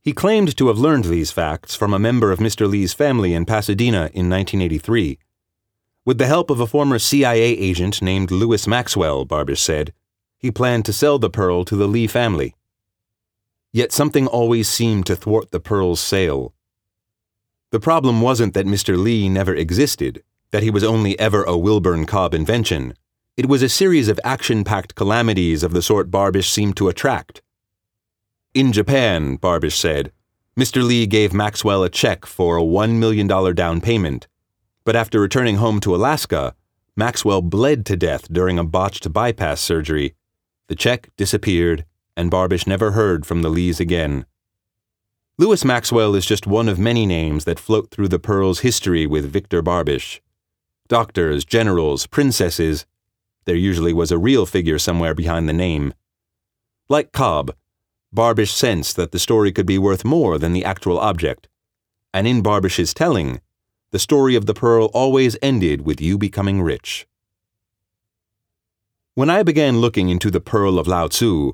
He 0.00 0.14
claimed 0.14 0.56
to 0.56 0.68
have 0.68 0.78
learned 0.78 1.04
these 1.04 1.30
facts 1.30 1.74
from 1.74 1.92
a 1.92 1.98
member 1.98 2.32
of 2.32 2.38
Mr. 2.38 2.66
Lee's 2.66 2.94
family 2.94 3.34
in 3.34 3.44
Pasadena 3.44 4.08
in 4.14 4.30
1983. 4.30 5.18
With 6.04 6.18
the 6.18 6.26
help 6.26 6.50
of 6.50 6.58
a 6.58 6.66
former 6.66 6.98
CIA 6.98 7.56
agent 7.56 8.02
named 8.02 8.32
Lewis 8.32 8.66
Maxwell, 8.66 9.24
Barbish 9.24 9.60
said, 9.60 9.92
he 10.36 10.50
planned 10.50 10.84
to 10.86 10.92
sell 10.92 11.20
the 11.20 11.30
pearl 11.30 11.64
to 11.64 11.76
the 11.76 11.86
Lee 11.86 12.08
family. 12.08 12.56
Yet 13.72 13.92
something 13.92 14.26
always 14.26 14.68
seemed 14.68 15.06
to 15.06 15.14
thwart 15.14 15.52
the 15.52 15.60
pearl's 15.60 16.00
sale. 16.00 16.54
The 17.70 17.78
problem 17.78 18.20
wasn't 18.20 18.52
that 18.54 18.66
Mr. 18.66 19.00
Lee 19.00 19.28
never 19.28 19.54
existed, 19.54 20.24
that 20.50 20.64
he 20.64 20.70
was 20.70 20.82
only 20.82 21.16
ever 21.20 21.44
a 21.44 21.56
Wilburn 21.56 22.04
Cobb 22.04 22.34
invention. 22.34 22.94
It 23.36 23.46
was 23.46 23.62
a 23.62 23.68
series 23.68 24.08
of 24.08 24.18
action 24.24 24.64
packed 24.64 24.96
calamities 24.96 25.62
of 25.62 25.72
the 25.72 25.82
sort 25.82 26.10
Barbish 26.10 26.50
seemed 26.50 26.76
to 26.78 26.88
attract. 26.88 27.42
In 28.54 28.72
Japan, 28.72 29.38
Barbish 29.38 29.76
said, 29.76 30.10
Mr. 30.58 30.84
Lee 30.84 31.06
gave 31.06 31.32
Maxwell 31.32 31.84
a 31.84 31.88
check 31.88 32.26
for 32.26 32.56
a 32.56 32.62
$1 32.62 32.98
million 32.98 33.28
down 33.54 33.80
payment 33.80 34.26
but 34.84 34.96
after 34.96 35.20
returning 35.20 35.56
home 35.56 35.80
to 35.80 35.94
Alaska, 35.94 36.54
Maxwell 36.96 37.42
bled 37.42 37.86
to 37.86 37.96
death 37.96 38.32
during 38.32 38.58
a 38.58 38.64
botched 38.64 39.12
bypass 39.12 39.60
surgery. 39.60 40.14
The 40.68 40.76
check 40.76 41.10
disappeared, 41.16 41.84
and 42.16 42.30
Barbish 42.30 42.66
never 42.66 42.92
heard 42.92 43.24
from 43.24 43.42
the 43.42 43.48
Lees 43.48 43.80
again. 43.80 44.26
Louis 45.38 45.64
Maxwell 45.64 46.14
is 46.14 46.26
just 46.26 46.46
one 46.46 46.68
of 46.68 46.78
many 46.78 47.06
names 47.06 47.44
that 47.44 47.58
float 47.58 47.90
through 47.90 48.08
the 48.08 48.18
Pearl's 48.18 48.60
history 48.60 49.06
with 49.06 49.32
Victor 49.32 49.62
Barbish. 49.62 50.20
Doctors, 50.88 51.44
generals, 51.44 52.06
princesses. 52.06 52.84
There 53.46 53.56
usually 53.56 53.94
was 53.94 54.12
a 54.12 54.18
real 54.18 54.44
figure 54.44 54.78
somewhere 54.78 55.14
behind 55.14 55.48
the 55.48 55.54
name. 55.54 55.94
Like 56.88 57.12
Cobb, 57.12 57.54
Barbish 58.14 58.52
sensed 58.52 58.96
that 58.96 59.12
the 59.12 59.18
story 59.18 59.52
could 59.52 59.64
be 59.64 59.78
worth 59.78 60.04
more 60.04 60.38
than 60.38 60.52
the 60.52 60.66
actual 60.66 60.98
object. 60.98 61.48
And 62.12 62.26
in 62.26 62.42
Barbish's 62.42 62.92
telling, 62.92 63.40
the 63.92 63.98
story 63.98 64.34
of 64.34 64.46
the 64.46 64.54
pearl 64.54 64.86
always 64.94 65.36
ended 65.42 65.82
with 65.82 66.00
you 66.00 66.16
becoming 66.16 66.62
rich. 66.62 67.06
When 69.14 69.28
I 69.28 69.42
began 69.42 69.82
looking 69.82 70.08
into 70.08 70.30
the 70.30 70.40
Pearl 70.40 70.78
of 70.78 70.88
Lao 70.88 71.08
Tzu, 71.08 71.52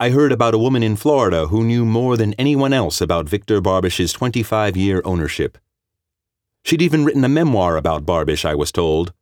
I 0.00 0.08
heard 0.08 0.32
about 0.32 0.54
a 0.54 0.58
woman 0.58 0.82
in 0.82 0.96
Florida 0.96 1.48
who 1.48 1.62
knew 1.62 1.84
more 1.84 2.16
than 2.16 2.32
anyone 2.34 2.72
else 2.72 3.02
about 3.02 3.28
Victor 3.28 3.60
Barbish's 3.60 4.14
25 4.14 4.78
year 4.78 5.02
ownership. 5.04 5.58
She'd 6.64 6.80
even 6.80 7.04
written 7.04 7.22
a 7.22 7.28
memoir 7.28 7.76
about 7.76 8.06
Barbish, 8.06 8.46
I 8.46 8.54
was 8.54 8.72
told, 8.72 9.12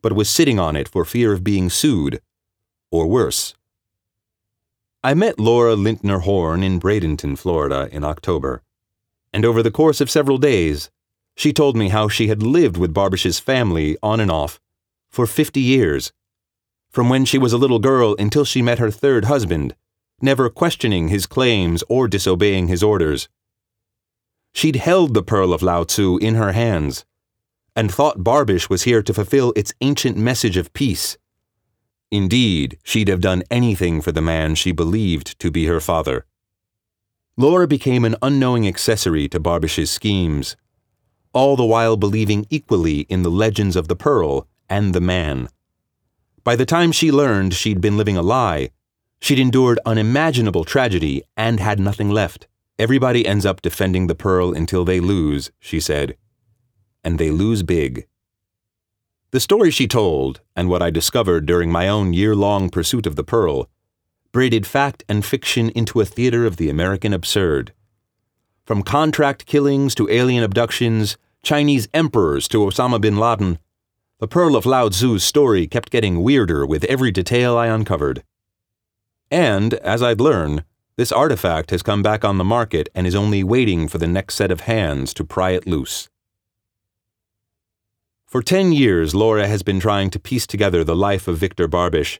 but 0.00 0.12
was 0.12 0.30
sitting 0.30 0.60
on 0.60 0.76
it 0.76 0.88
for 0.88 1.04
fear 1.04 1.32
of 1.32 1.42
being 1.42 1.68
sued, 1.68 2.20
or 2.92 3.08
worse. 3.08 3.54
I 5.02 5.14
met 5.14 5.40
Laura 5.40 5.74
Lintner 5.74 6.22
Horn 6.22 6.62
in 6.62 6.78
Bradenton, 6.78 7.36
Florida, 7.36 7.88
in 7.90 8.04
October, 8.04 8.62
and 9.32 9.44
over 9.44 9.60
the 9.60 9.72
course 9.72 10.00
of 10.00 10.08
several 10.08 10.38
days, 10.38 10.88
she 11.36 11.52
told 11.52 11.76
me 11.76 11.90
how 11.90 12.08
she 12.08 12.28
had 12.28 12.42
lived 12.42 12.78
with 12.78 12.94
Barbish's 12.94 13.38
family 13.38 13.96
on 14.02 14.18
and 14.20 14.30
off 14.30 14.58
for 15.10 15.26
50 15.26 15.60
years, 15.60 16.12
from 16.90 17.08
when 17.10 17.24
she 17.24 17.38
was 17.38 17.52
a 17.52 17.58
little 17.58 17.78
girl 17.78 18.16
until 18.18 18.44
she 18.44 18.62
met 18.62 18.78
her 18.78 18.90
third 18.90 19.26
husband, 19.26 19.74
never 20.20 20.48
questioning 20.48 21.08
his 21.08 21.26
claims 21.26 21.84
or 21.88 22.08
disobeying 22.08 22.68
his 22.68 22.82
orders. 22.82 23.28
She'd 24.54 24.76
held 24.76 25.12
the 25.12 25.22
Pearl 25.22 25.52
of 25.52 25.62
Lao 25.62 25.84
Tzu 25.84 26.16
in 26.18 26.34
her 26.36 26.52
hands 26.52 27.04
and 27.76 27.92
thought 27.92 28.24
Barbish 28.24 28.70
was 28.70 28.84
here 28.84 29.02
to 29.02 29.12
fulfill 29.12 29.52
its 29.54 29.74
ancient 29.82 30.16
message 30.16 30.56
of 30.56 30.72
peace. 30.72 31.18
Indeed, 32.10 32.78
she'd 32.82 33.08
have 33.08 33.20
done 33.20 33.42
anything 33.50 34.00
for 34.00 34.12
the 34.12 34.22
man 34.22 34.54
she 34.54 34.72
believed 34.72 35.38
to 35.40 35.50
be 35.50 35.66
her 35.66 35.80
father. 35.80 36.24
Laura 37.36 37.68
became 37.68 38.06
an 38.06 38.16
unknowing 38.22 38.66
accessory 38.66 39.28
to 39.28 39.38
Barbish's 39.38 39.90
schemes 39.90 40.56
all 41.36 41.54
the 41.54 41.66
while 41.66 41.98
believing 41.98 42.46
equally 42.48 43.00
in 43.10 43.22
the 43.22 43.30
legends 43.30 43.76
of 43.76 43.88
the 43.88 43.94
pearl 43.94 44.48
and 44.70 44.94
the 44.94 45.02
man. 45.02 45.50
By 46.42 46.56
the 46.56 46.64
time 46.64 46.92
she 46.92 47.12
learned 47.12 47.52
she'd 47.52 47.82
been 47.82 47.98
living 47.98 48.16
a 48.16 48.22
lie, 48.22 48.70
she'd 49.20 49.38
endured 49.38 49.78
unimaginable 49.84 50.64
tragedy 50.64 51.22
and 51.36 51.60
had 51.60 51.78
nothing 51.78 52.08
left. 52.08 52.48
Everybody 52.78 53.26
ends 53.26 53.44
up 53.44 53.60
defending 53.60 54.06
the 54.06 54.14
pearl 54.14 54.54
until 54.54 54.86
they 54.86 54.98
lose, 54.98 55.50
she 55.60 55.78
said. 55.78 56.16
And 57.04 57.18
they 57.18 57.30
lose 57.30 57.62
big. 57.62 58.06
The 59.30 59.40
story 59.40 59.70
she 59.70 59.86
told, 59.86 60.40
and 60.56 60.70
what 60.70 60.80
I 60.80 60.88
discovered 60.88 61.44
during 61.44 61.70
my 61.70 61.86
own 61.86 62.14
year 62.14 62.34
long 62.34 62.70
pursuit 62.70 63.06
of 63.06 63.16
the 63.16 63.24
pearl, 63.24 63.68
braided 64.32 64.66
fact 64.66 65.04
and 65.06 65.22
fiction 65.22 65.68
into 65.70 66.00
a 66.00 66.06
theater 66.06 66.46
of 66.46 66.56
the 66.56 66.70
American 66.70 67.12
absurd. 67.12 67.74
From 68.64 68.82
contract 68.82 69.44
killings 69.44 69.94
to 69.96 70.08
alien 70.08 70.42
abductions, 70.42 71.18
Chinese 71.46 71.86
emperors 71.94 72.48
to 72.48 72.58
Osama 72.58 73.00
bin 73.00 73.18
Laden, 73.18 73.60
the 74.18 74.26
Pearl 74.26 74.56
of 74.56 74.66
Lao 74.66 74.88
Tzu's 74.88 75.22
story 75.22 75.68
kept 75.68 75.92
getting 75.92 76.24
weirder 76.24 76.66
with 76.66 76.82
every 76.86 77.12
detail 77.12 77.56
I 77.56 77.68
uncovered. 77.68 78.24
And, 79.30 79.74
as 79.74 80.02
I'd 80.02 80.20
learn, 80.20 80.64
this 80.96 81.12
artifact 81.12 81.70
has 81.70 81.84
come 81.84 82.02
back 82.02 82.24
on 82.24 82.38
the 82.38 82.42
market 82.42 82.88
and 82.96 83.06
is 83.06 83.14
only 83.14 83.44
waiting 83.44 83.86
for 83.86 83.98
the 83.98 84.08
next 84.08 84.34
set 84.34 84.50
of 84.50 84.62
hands 84.62 85.14
to 85.14 85.24
pry 85.24 85.50
it 85.52 85.68
loose. 85.68 86.08
For 88.26 88.42
ten 88.42 88.72
years, 88.72 89.14
Laura 89.14 89.46
has 89.46 89.62
been 89.62 89.78
trying 89.78 90.10
to 90.10 90.18
piece 90.18 90.48
together 90.48 90.82
the 90.82 90.96
life 90.96 91.28
of 91.28 91.38
Victor 91.38 91.68
Barbish, 91.68 92.18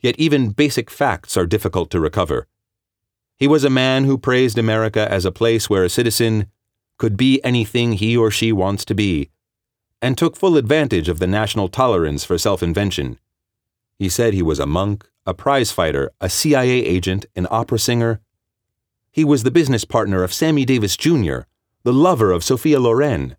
yet 0.00 0.14
even 0.16 0.48
basic 0.48 0.90
facts 0.90 1.36
are 1.36 1.44
difficult 1.44 1.90
to 1.90 2.00
recover. 2.00 2.46
He 3.36 3.46
was 3.46 3.64
a 3.64 3.70
man 3.84 4.04
who 4.04 4.16
praised 4.16 4.56
America 4.56 5.06
as 5.12 5.26
a 5.26 5.30
place 5.30 5.68
where 5.68 5.84
a 5.84 5.90
citizen 5.90 6.46
could 6.98 7.16
be 7.16 7.42
anything 7.44 7.92
he 7.92 8.16
or 8.16 8.30
she 8.30 8.52
wants 8.52 8.84
to 8.84 8.94
be, 8.94 9.30
and 10.00 10.16
took 10.16 10.36
full 10.36 10.56
advantage 10.56 11.08
of 11.08 11.18
the 11.18 11.26
national 11.26 11.68
tolerance 11.68 12.24
for 12.24 12.38
self 12.38 12.62
invention. 12.62 13.18
He 13.98 14.08
said 14.08 14.34
he 14.34 14.42
was 14.42 14.58
a 14.58 14.66
monk, 14.66 15.08
a 15.26 15.34
prize 15.34 15.72
fighter, 15.72 16.10
a 16.20 16.28
CIA 16.28 16.84
agent, 16.84 17.26
an 17.34 17.46
opera 17.50 17.78
singer. 17.78 18.20
He 19.10 19.24
was 19.24 19.42
the 19.42 19.50
business 19.50 19.84
partner 19.84 20.22
of 20.22 20.32
Sammy 20.32 20.64
Davis 20.64 20.96
Jr., 20.96 21.40
the 21.82 21.92
lover 21.92 22.30
of 22.30 22.44
Sophia 22.44 22.78
Loren. 22.78 23.36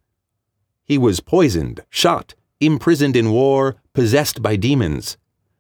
He 0.84 0.98
was 0.98 1.20
poisoned, 1.20 1.82
shot, 1.90 2.34
imprisoned 2.60 3.16
in 3.16 3.32
war, 3.32 3.76
possessed 3.94 4.42
by 4.42 4.56
demons. 4.56 5.18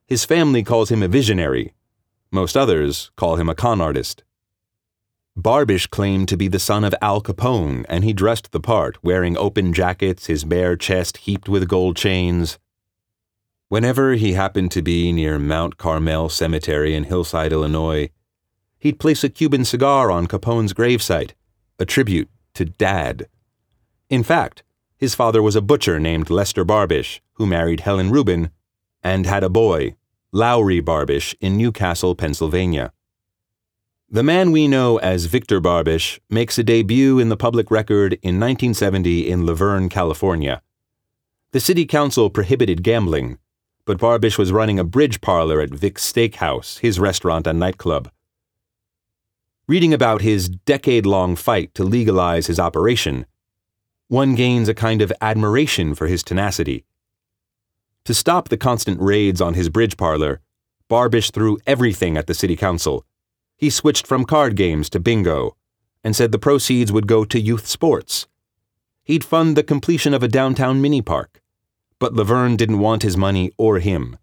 His 0.07 0.25
family 0.25 0.63
calls 0.63 0.89
him 0.89 1.03
a 1.03 1.07
visionary. 1.07 1.73
Most 2.31 2.57
others 2.57 3.11
call 3.15 3.35
him 3.35 3.49
a 3.49 3.55
con 3.55 3.81
artist. 3.81 4.23
Barbish 5.37 5.87
claimed 5.91 6.27
to 6.29 6.37
be 6.37 6.47
the 6.47 6.57
son 6.57 6.83
of 6.83 6.95
Al 6.99 7.21
Capone, 7.21 7.85
and 7.87 8.03
he 8.03 8.11
dressed 8.11 8.51
the 8.51 8.59
part, 8.59 8.97
wearing 9.03 9.37
open 9.37 9.71
jackets, 9.71 10.25
his 10.25 10.43
bare 10.43 10.75
chest 10.75 11.17
heaped 11.17 11.47
with 11.47 11.67
gold 11.67 11.95
chains. 11.95 12.57
Whenever 13.69 14.13
he 14.13 14.33
happened 14.33 14.71
to 14.71 14.81
be 14.81 15.11
near 15.11 15.37
Mount 15.37 15.77
Carmel 15.77 16.29
Cemetery 16.29 16.95
in 16.95 17.03
Hillside, 17.03 17.53
Illinois, 17.53 18.09
he'd 18.79 18.99
place 18.99 19.23
a 19.23 19.29
Cuban 19.29 19.63
cigar 19.63 20.09
on 20.09 20.25
Capone's 20.25 20.73
gravesite, 20.73 21.33
a 21.77 21.85
tribute 21.85 22.29
to 22.55 22.65
Dad. 22.65 23.27
In 24.09 24.23
fact, 24.23 24.63
his 24.97 25.13
father 25.13 25.43
was 25.43 25.55
a 25.55 25.61
butcher 25.61 25.99
named 25.99 26.31
Lester 26.31 26.65
Barbish, 26.65 27.19
who 27.33 27.45
married 27.45 27.81
Helen 27.81 28.09
Rubin 28.09 28.49
and 29.03 29.27
had 29.27 29.43
a 29.43 29.49
boy, 29.49 29.95
Lowry 30.31 30.81
Barbish, 30.81 31.35
in 31.39 31.57
New 31.57 31.71
Castle, 31.71 32.15
Pennsylvania. 32.15 32.91
The 34.09 34.23
man 34.23 34.53
we 34.53 34.69
know 34.69 34.99
as 34.99 35.25
Victor 35.25 35.59
Barbish 35.59 36.17
makes 36.29 36.57
a 36.57 36.63
debut 36.63 37.19
in 37.19 37.27
the 37.27 37.35
public 37.35 37.69
record 37.69 38.13
in 38.13 38.39
1970 38.39 39.29
in 39.29 39.45
La 39.45 39.53
Verne, 39.53 39.89
California. 39.89 40.61
The 41.51 41.59
city 41.59 41.85
council 41.85 42.29
prohibited 42.29 42.83
gambling, 42.83 43.37
but 43.83 43.97
Barbish 43.97 44.37
was 44.37 44.53
running 44.53 44.79
a 44.79 44.85
bridge 44.85 45.19
parlor 45.19 45.59
at 45.59 45.71
Vic's 45.71 46.09
Steakhouse, 46.09 46.79
his 46.79 47.01
restaurant 47.01 47.45
and 47.47 47.59
nightclub. 47.59 48.09
Reading 49.67 49.93
about 49.93 50.21
his 50.21 50.47
decade 50.47 51.05
long 51.05 51.35
fight 51.35 51.75
to 51.75 51.83
legalize 51.83 52.47
his 52.47 52.61
operation, 52.61 53.25
one 54.07 54.35
gains 54.35 54.69
a 54.69 54.73
kind 54.73 55.01
of 55.01 55.11
admiration 55.19 55.93
for 55.93 56.07
his 56.07 56.23
tenacity. 56.23 56.85
To 58.05 58.13
stop 58.13 58.47
the 58.47 58.55
constant 58.55 59.01
raids 59.01 59.41
on 59.41 59.55
his 59.55 59.67
bridge 59.67 59.97
parlor, 59.97 60.39
Barbish 60.89 61.33
threw 61.33 61.57
everything 61.67 62.15
at 62.15 62.27
the 62.27 62.33
city 62.33 62.55
council. 62.55 63.05
He 63.57 63.69
switched 63.71 64.05
from 64.05 64.23
card 64.23 64.55
games 64.55 64.89
to 64.91 64.99
bingo 64.99 65.57
and 66.03 66.15
said 66.15 66.31
the 66.31 66.39
proceeds 66.39 66.91
would 66.91 67.07
go 67.07 67.25
to 67.25 67.39
youth 67.39 67.67
sports. 67.67 68.27
He'd 69.03 69.23
fund 69.23 69.57
the 69.57 69.63
completion 69.63 70.13
of 70.13 70.21
a 70.21 70.27
downtown 70.27 70.81
mini 70.81 71.01
park. 71.01 71.41
But 71.99 72.13
La 72.13 72.23
Verne 72.23 72.55
didn't 72.55 72.79
want 72.79 73.01
his 73.01 73.17
money 73.17 73.51
or 73.57 73.79
him. 73.79 74.17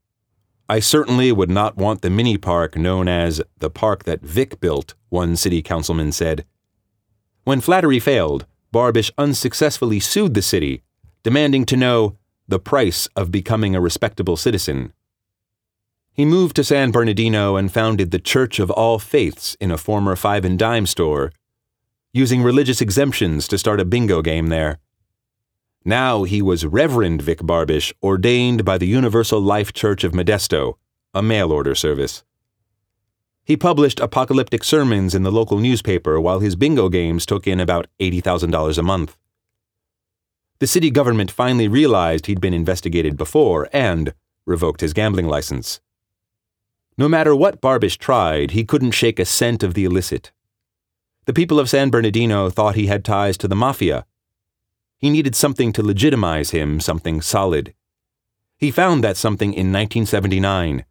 I 0.69 0.79
certainly 0.79 1.33
would 1.33 1.51
not 1.51 1.77
want 1.77 2.01
the 2.01 2.11
mini 2.11 2.39
park 2.39 2.77
known 2.77 3.09
as 3.09 3.43
the 3.59 3.69
park 3.69 4.05
that 4.05 4.23
Vic 4.23 4.61
built, 4.61 4.95
one 5.09 5.37
city 5.37 5.61
councilman 5.61 6.13
said. 6.13 6.45
When 7.43 7.61
flattery 7.61 7.99
failed, 7.99 8.47
Barbish 8.73 9.11
unsuccessfully 9.19 10.01
sued 10.01 10.35
the 10.35 10.43
city, 10.43 10.83
demanding 11.23 11.67
to 11.67 11.77
know 11.77 12.17
the 12.49 12.59
price 12.59 13.09
of 13.17 13.31
becoming 13.31 13.75
a 13.75 13.81
respectable 13.81 14.37
citizen. 14.37 14.93
He 16.17 16.25
moved 16.25 16.55
to 16.55 16.63
San 16.63 16.93
Bernardino 16.93 17.57
and 17.57 17.73
founded 17.73 18.13
the 18.13 18.21
Church 18.21 18.61
of 18.61 18.71
All 18.71 19.01
Faiths 19.01 19.57
in 19.59 19.73
a 19.73 19.77
former 19.77 20.15
five 20.15 20.45
and 20.45 20.57
dime 20.57 20.87
store, 20.87 21.33
using 22.13 22.41
religious 22.41 22.81
exemptions 22.81 23.49
to 23.49 23.59
start 23.59 23.81
a 23.81 23.85
bingo 23.85 24.23
game 24.23 24.47
there. 24.47 24.79
Now 25.85 26.23
he 26.23 26.41
was 26.41 26.65
Reverend 26.65 27.21
Vic 27.21 27.41
Barbish, 27.41 27.93
ordained 28.01 28.65
by 28.65 28.79
the 28.79 28.87
Universal 28.87 29.41
Life 29.41 29.73
Church 29.73 30.05
of 30.05 30.13
Modesto, 30.13 30.75
a 31.13 31.21
mail 31.21 31.51
order 31.51 31.75
service. 31.75 32.23
He 33.43 33.57
published 33.57 33.99
apocalyptic 33.99 34.63
sermons 34.63 35.17
in 35.17 35.25
the 35.25 35.33
local 35.33 35.59
newspaper 35.59 36.21
while 36.21 36.39
his 36.39 36.55
bingo 36.55 36.89
games 36.89 37.27
took 37.27 37.49
in 37.49 37.59
about 37.59 37.89
$80,000 37.99 38.79
a 38.79 38.83
month. 38.85 39.17
The 40.61 40.69
city 40.69 40.93
government 40.93 41.33
finally 41.33 41.67
realized 41.67 42.27
he'd 42.27 42.41
been 42.41 42.55
investigated 42.55 43.17
before 43.17 43.69
and 43.73 44.15
revoked 44.47 44.81
his 44.81 44.93
gambling 44.93 45.27
license. 45.27 45.81
No 46.97 47.09
matter 47.09 47.35
what 47.35 47.61
Barbish 47.61 47.99
tried, 47.99 48.53
he 48.53 48.65
couldn't 48.65 48.93
shake 48.93 49.19
a 49.19 49.25
scent 49.25 49.63
of 49.63 49.75
the 49.75 49.85
illicit. 49.85 50.31
The 51.25 51.33
people 51.33 51.59
of 51.59 51.69
San 51.69 51.91
Bernardino 51.91 52.51
thought 52.51 52.77
he 52.77 52.87
had 52.87 53.05
ties 53.05 53.37
to 53.39 53.49
the 53.49 53.57
mafia. 53.57 54.07
He 54.99 55.11
needed 55.11 55.35
something 55.35 55.73
to 55.73 55.83
legitimize 55.83 56.51
him, 56.51 56.79
something 56.79 57.21
solid. 57.21 57.75
He 58.57 58.71
found 58.71 59.03
that 59.03 59.17
something 59.17 59.53
in 59.53 59.73
1979, 59.73 60.85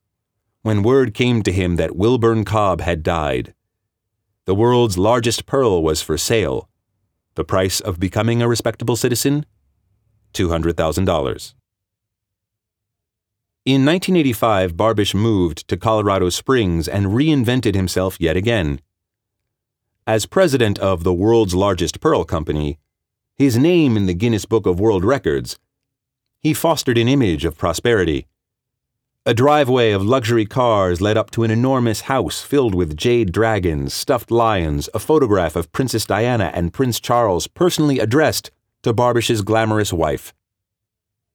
when 0.61 0.83
word 0.83 1.13
came 1.13 1.41
to 1.43 1.51
him 1.51 1.77
that 1.77 1.95
Wilburn 1.95 2.43
Cobb 2.43 2.81
had 2.81 3.01
died. 3.01 3.53
The 4.45 4.55
world's 4.55 4.97
largest 4.97 5.45
pearl 5.45 5.81
was 5.81 6.01
for 6.01 6.17
sale. 6.17 6.69
The 7.35 7.45
price 7.45 7.79
of 7.79 7.99
becoming 7.99 8.41
a 8.41 8.47
respectable 8.47 8.97
citizen? 8.97 9.45
$200,000. 10.33 11.53
In 13.65 13.85
1985, 13.85 14.75
Barbish 14.75 15.15
moved 15.15 15.69
to 15.69 15.77
Colorado 15.77 16.27
Springs 16.27 16.85
and 16.85 17.05
reinvented 17.05 17.75
himself 17.75 18.17
yet 18.19 18.35
again. 18.35 18.81
As 20.05 20.25
president 20.25 20.77
of 20.79 21.05
the 21.05 21.13
world's 21.13 21.55
largest 21.55 22.01
pearl 22.01 22.25
company, 22.25 22.77
his 23.37 23.57
name 23.57 23.95
in 23.95 24.05
the 24.05 24.13
Guinness 24.13 24.43
Book 24.43 24.65
of 24.65 24.81
World 24.81 25.05
Records, 25.05 25.57
he 26.41 26.53
fostered 26.53 26.97
an 26.97 27.07
image 27.07 27.45
of 27.45 27.57
prosperity. 27.57 28.27
A 29.25 29.33
driveway 29.33 29.91
of 29.91 30.03
luxury 30.03 30.45
cars 30.45 30.99
led 30.99 31.15
up 31.15 31.31
to 31.31 31.43
an 31.43 31.51
enormous 31.51 32.01
house 32.01 32.41
filled 32.41 32.75
with 32.75 32.97
jade 32.97 33.31
dragons, 33.31 33.93
stuffed 33.93 34.29
lions, 34.29 34.89
a 34.93 34.99
photograph 34.99 35.55
of 35.55 35.71
Princess 35.71 36.05
Diana 36.05 36.51
and 36.53 36.73
Prince 36.73 36.99
Charles 36.99 37.47
personally 37.47 37.99
addressed 37.99 38.51
to 38.81 38.91
Barbish's 38.91 39.41
glamorous 39.41 39.93
wife. 39.93 40.33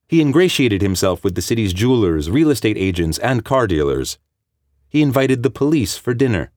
He 0.09 0.23
ingratiated 0.23 0.81
himself 0.81 1.23
with 1.23 1.35
the 1.35 1.43
city's 1.43 1.75
jewelers, 1.75 2.31
real 2.31 2.51
estate 2.51 2.79
agents, 2.79 3.19
and 3.19 3.45
car 3.45 3.67
dealers. 3.67 4.19
He 4.89 5.03
invited 5.03 5.43
the 5.43 5.51
police 5.51 5.99
for 5.99 6.15
dinner. 6.15 6.51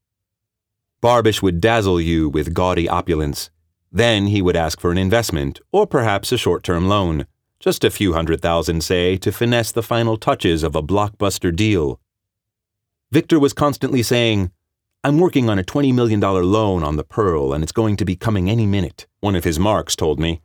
Barbish 1.02 1.42
would 1.42 1.60
dazzle 1.60 2.00
you 2.00 2.30
with 2.30 2.54
gaudy 2.54 2.88
opulence. 2.88 3.50
Then 3.92 4.28
he 4.28 4.42
would 4.42 4.56
ask 4.56 4.80
for 4.80 4.92
an 4.92 4.98
investment, 4.98 5.60
or 5.74 5.86
perhaps 5.86 6.32
a 6.32 6.38
short 6.38 6.64
term 6.64 6.88
loan, 6.88 7.26
just 7.60 7.84
a 7.84 7.92
few 7.92 8.14
hundred 8.14 8.42
thousand, 8.42 8.86
say, 8.86 9.18
to 9.18 9.34
finesse 9.34 9.74
the 9.74 9.84
final 9.84 10.16
touches 10.16 10.64
of 10.64 10.74
a 10.74 10.82
blockbuster 10.82 11.54
deal. 11.54 12.00
Victor 13.12 13.38
was 13.38 13.52
constantly 13.52 14.02
saying, 14.02 14.52
I'm 15.04 15.20
working 15.20 15.50
on 15.50 15.60
a 15.60 15.64
$20 15.64 15.94
million 15.94 16.22
loan 16.22 16.84
on 16.84 16.96
the 16.96 17.04
Pearl, 17.04 17.52
and 17.52 17.64
it's 17.64 17.74
going 17.74 17.98
to 17.98 18.06
be 18.06 18.16
coming 18.16 18.50
any 18.50 18.66
minute, 18.66 19.08
one 19.20 19.36
of 19.36 19.44
his 19.44 19.60
marks 19.60 19.96
told 19.96 20.20
me. 20.20 20.42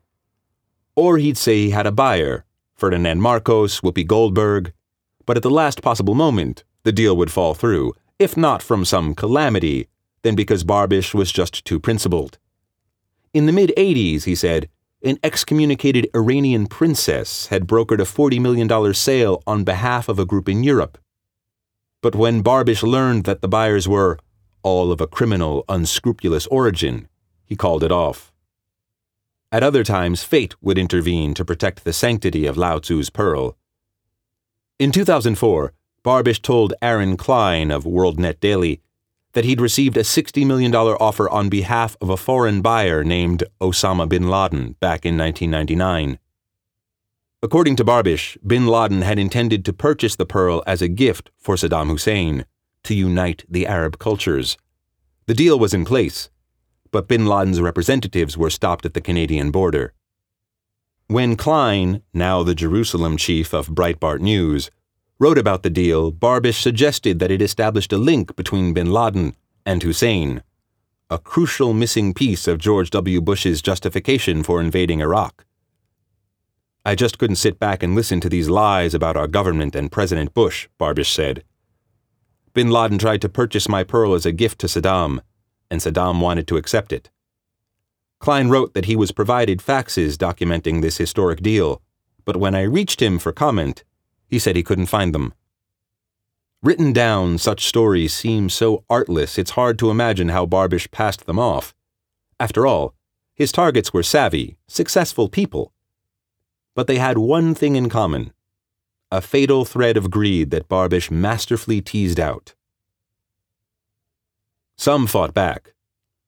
Or 0.97 1.19
he'd 1.19 1.39
say 1.39 1.59
he 1.59 1.71
had 1.71 1.87
a 1.87 1.93
buyer, 1.93 2.46
Ferdinand 2.77 3.21
Marcos, 3.21 3.81
Whoopi 3.81 4.07
Goldberg. 4.07 4.73
But 5.25 5.37
at 5.37 5.43
the 5.43 5.51
last 5.51 5.83
possible 5.83 6.15
moment, 6.15 6.63
the 6.85 6.93
deal 6.93 7.17
would 7.17 7.33
fall 7.33 7.55
through, 7.55 7.95
if 8.19 8.37
not 8.37 8.63
from 8.63 8.85
some 8.85 9.15
calamity, 9.15 9.89
then 10.23 10.35
because 10.35 10.65
Barbish 10.65 11.15
was 11.15 11.33
just 11.33 11.65
too 11.65 11.81
principled. 11.81 12.39
In 13.33 13.47
the 13.47 13.53
mid 13.53 13.73
80s, 13.77 14.25
he 14.25 14.35
said, 14.35 14.69
an 15.03 15.19
excommunicated 15.23 16.09
Iranian 16.15 16.67
princess 16.67 17.47
had 17.47 17.67
brokered 17.67 18.01
a 18.01 18.05
$40 18.05 18.41
million 18.41 18.95
sale 18.95 19.43
on 19.47 19.65
behalf 19.65 20.09
of 20.09 20.19
a 20.19 20.25
group 20.25 20.49
in 20.49 20.63
Europe. 20.63 20.99
But 22.03 22.15
when 22.15 22.43
Barbish 22.43 22.83
learned 22.83 23.25
that 23.25 23.41
the 23.41 23.49
buyers 23.49 23.89
were 23.89 24.19
all 24.63 24.91
of 24.91 25.01
a 25.01 25.07
criminal, 25.07 25.65
unscrupulous 25.69 26.47
origin, 26.49 27.09
he 27.45 27.57
called 27.57 27.85
it 27.85 27.93
off. 27.93 28.33
At 29.57 29.63
other 29.63 29.85
times, 29.85 30.23
fate 30.23 30.55
would 30.61 30.77
intervene 30.77 31.33
to 31.33 31.43
protect 31.43 31.85
the 31.85 31.95
sanctity 31.95 32.45
of 32.45 32.59
Lao 32.59 32.79
Tzu's 32.79 33.09
pearl. 33.09 33.57
In 34.79 34.93
2004, 34.93 35.73
Barbish 36.05 36.43
told 36.43 36.75
Aaron 36.83 37.17
Klein 37.17 37.71
of 37.71 37.85
WorldNet 37.85 38.39
Daily 38.39 38.83
that 39.33 39.47
he'd 39.47 39.63
received 39.63 39.97
a 39.97 40.03
$60 40.03 40.47
million 40.47 40.75
offer 40.75 41.31
on 41.31 41.49
behalf 41.49 41.97
of 42.03 42.11
a 42.11 42.19
foreign 42.19 42.61
buyer 42.61 43.03
named 43.03 43.45
Osama 43.59 44.07
bin 44.07 44.29
Laden 44.29 44.77
back 44.79 45.07
in 45.07 45.17
1999. 45.17 46.19
According 47.43 47.77
to 47.77 47.85
Barbish, 47.85 48.37
bin 48.47 48.67
Laden 48.67 49.01
had 49.01 49.19
intended 49.19 49.65
to 49.65 49.73
purchase 49.73 50.17
the 50.17 50.27
pearl 50.27 50.63
as 50.67 50.83
a 50.83 50.89
gift 50.89 51.31
for 51.39 51.55
Saddam 51.55 51.89
Hussein 51.89 52.45
to 52.83 52.95
unite 52.95 53.47
the 53.49 53.67
Arab 53.67 53.99
cultures. 53.99 54.59
The 55.25 55.33
deal 55.33 55.59
was 55.59 55.73
in 55.73 55.87
place, 55.87 56.29
but 56.91 57.09
bin 57.09 57.27
Laden's 57.27 57.61
representatives 57.61 58.37
were 58.37 58.51
stopped 58.51 58.87
at 58.87 58.95
the 58.95 59.01
Canadian 59.01 59.51
border. 59.51 59.93
When 61.09 61.37
Klein, 61.37 62.03
now 62.13 62.43
the 62.43 62.55
Jerusalem 62.55 63.17
chief 63.17 63.53
of 63.53 63.69
Breitbart 63.69 64.21
News, 64.21 64.71
wrote 65.19 65.39
about 65.39 65.63
the 65.63 65.71
deal, 65.71 66.13
Barbish 66.13 66.61
suggested 66.61 67.19
that 67.19 67.31
it 67.31 67.41
established 67.41 67.93
a 67.93 67.99
link 67.99 68.35
between 68.37 68.75
bin 68.75 68.91
Laden 68.93 69.35
and 69.65 69.83
Hussein, 69.83 70.43
a 71.09 71.19
crucial 71.19 71.73
missing 71.73 72.13
piece 72.13 72.49
of 72.49 72.59
George 72.59 72.91
W. 72.91 73.21
Bush's 73.21 73.63
justification 73.63 74.43
for 74.43 74.61
invading 74.61 75.01
Iraq. 75.01 75.45
I 76.85 76.95
just 76.95 77.19
couldn't 77.19 77.37
sit 77.37 77.59
back 77.59 77.83
and 77.83 77.95
listen 77.95 78.21
to 78.21 78.29
these 78.29 78.49
lies 78.49 78.95
about 78.95 79.17
our 79.17 79.27
government 79.27 79.75
and 79.75 79.91
President 79.91 80.35
Bush, 80.35 80.69
Barbish 80.79 81.13
said. 81.13 81.45
Bin 82.53 82.71
Laden 82.71 82.99
tried 82.99 83.21
to 83.23 83.29
purchase 83.29 83.69
my 83.69 83.85
pearl 83.85 84.15
as 84.15 84.27
a 84.27 84.33
gift 84.33 84.59
to 84.61 84.67
Saddam, 84.67 85.21
and 85.71 85.81
Saddam 85.81 86.21
wanted 86.21 86.47
to 86.49 86.57
accept 86.57 86.93
it. 86.93 87.11
Klein 88.19 88.49
wrote 88.49 88.75
that 88.75 88.87
he 88.87 88.97
was 88.97 89.13
provided 89.13 89.61
faxes 89.61 90.17
documenting 90.17 90.81
this 90.81 90.97
historic 90.97 91.41
deal, 91.43 91.83
but 92.25 92.37
when 92.37 92.55
I 92.55 92.63
reached 92.63 93.01
him 93.03 93.19
for 93.19 93.33
comment, 93.33 93.85
he 94.27 94.39
said 94.39 94.57
he 94.57 94.63
couldn't 94.63 94.87
find 94.87 95.15
them. 95.15 95.35
Written 96.63 96.93
down, 96.93 97.39
such 97.39 97.67
stories 97.67 98.13
seem 98.13 98.49
so 98.49 98.85
artless 98.91 99.39
it's 99.39 99.53
hard 99.53 99.79
to 99.79 99.91
imagine 99.91 100.31
how 100.31 100.47
Barbish 100.47 100.91
passed 100.91 101.27
them 101.27 101.39
off. 101.39 101.75
After 102.41 102.67
all, 102.67 102.95
his 103.35 103.53
targets 103.53 103.93
were 103.93 104.03
savvy, 104.03 104.57
successful 104.67 105.29
people. 105.29 105.73
But 106.75 106.87
they 106.87 106.99
had 106.99 107.19
one 107.19 107.55
thing 107.55 107.77
in 107.77 107.89
common 107.89 108.33
a 109.13 109.21
fatal 109.21 109.65
thread 109.65 109.97
of 109.97 110.11
greed 110.11 110.51
that 110.51 110.69
Barbish 110.69 111.13
masterfully 111.13 111.81
teased 111.81 112.19
out. 112.19 112.55
Some 114.79 115.07
fought 115.07 115.33
back. 115.33 115.73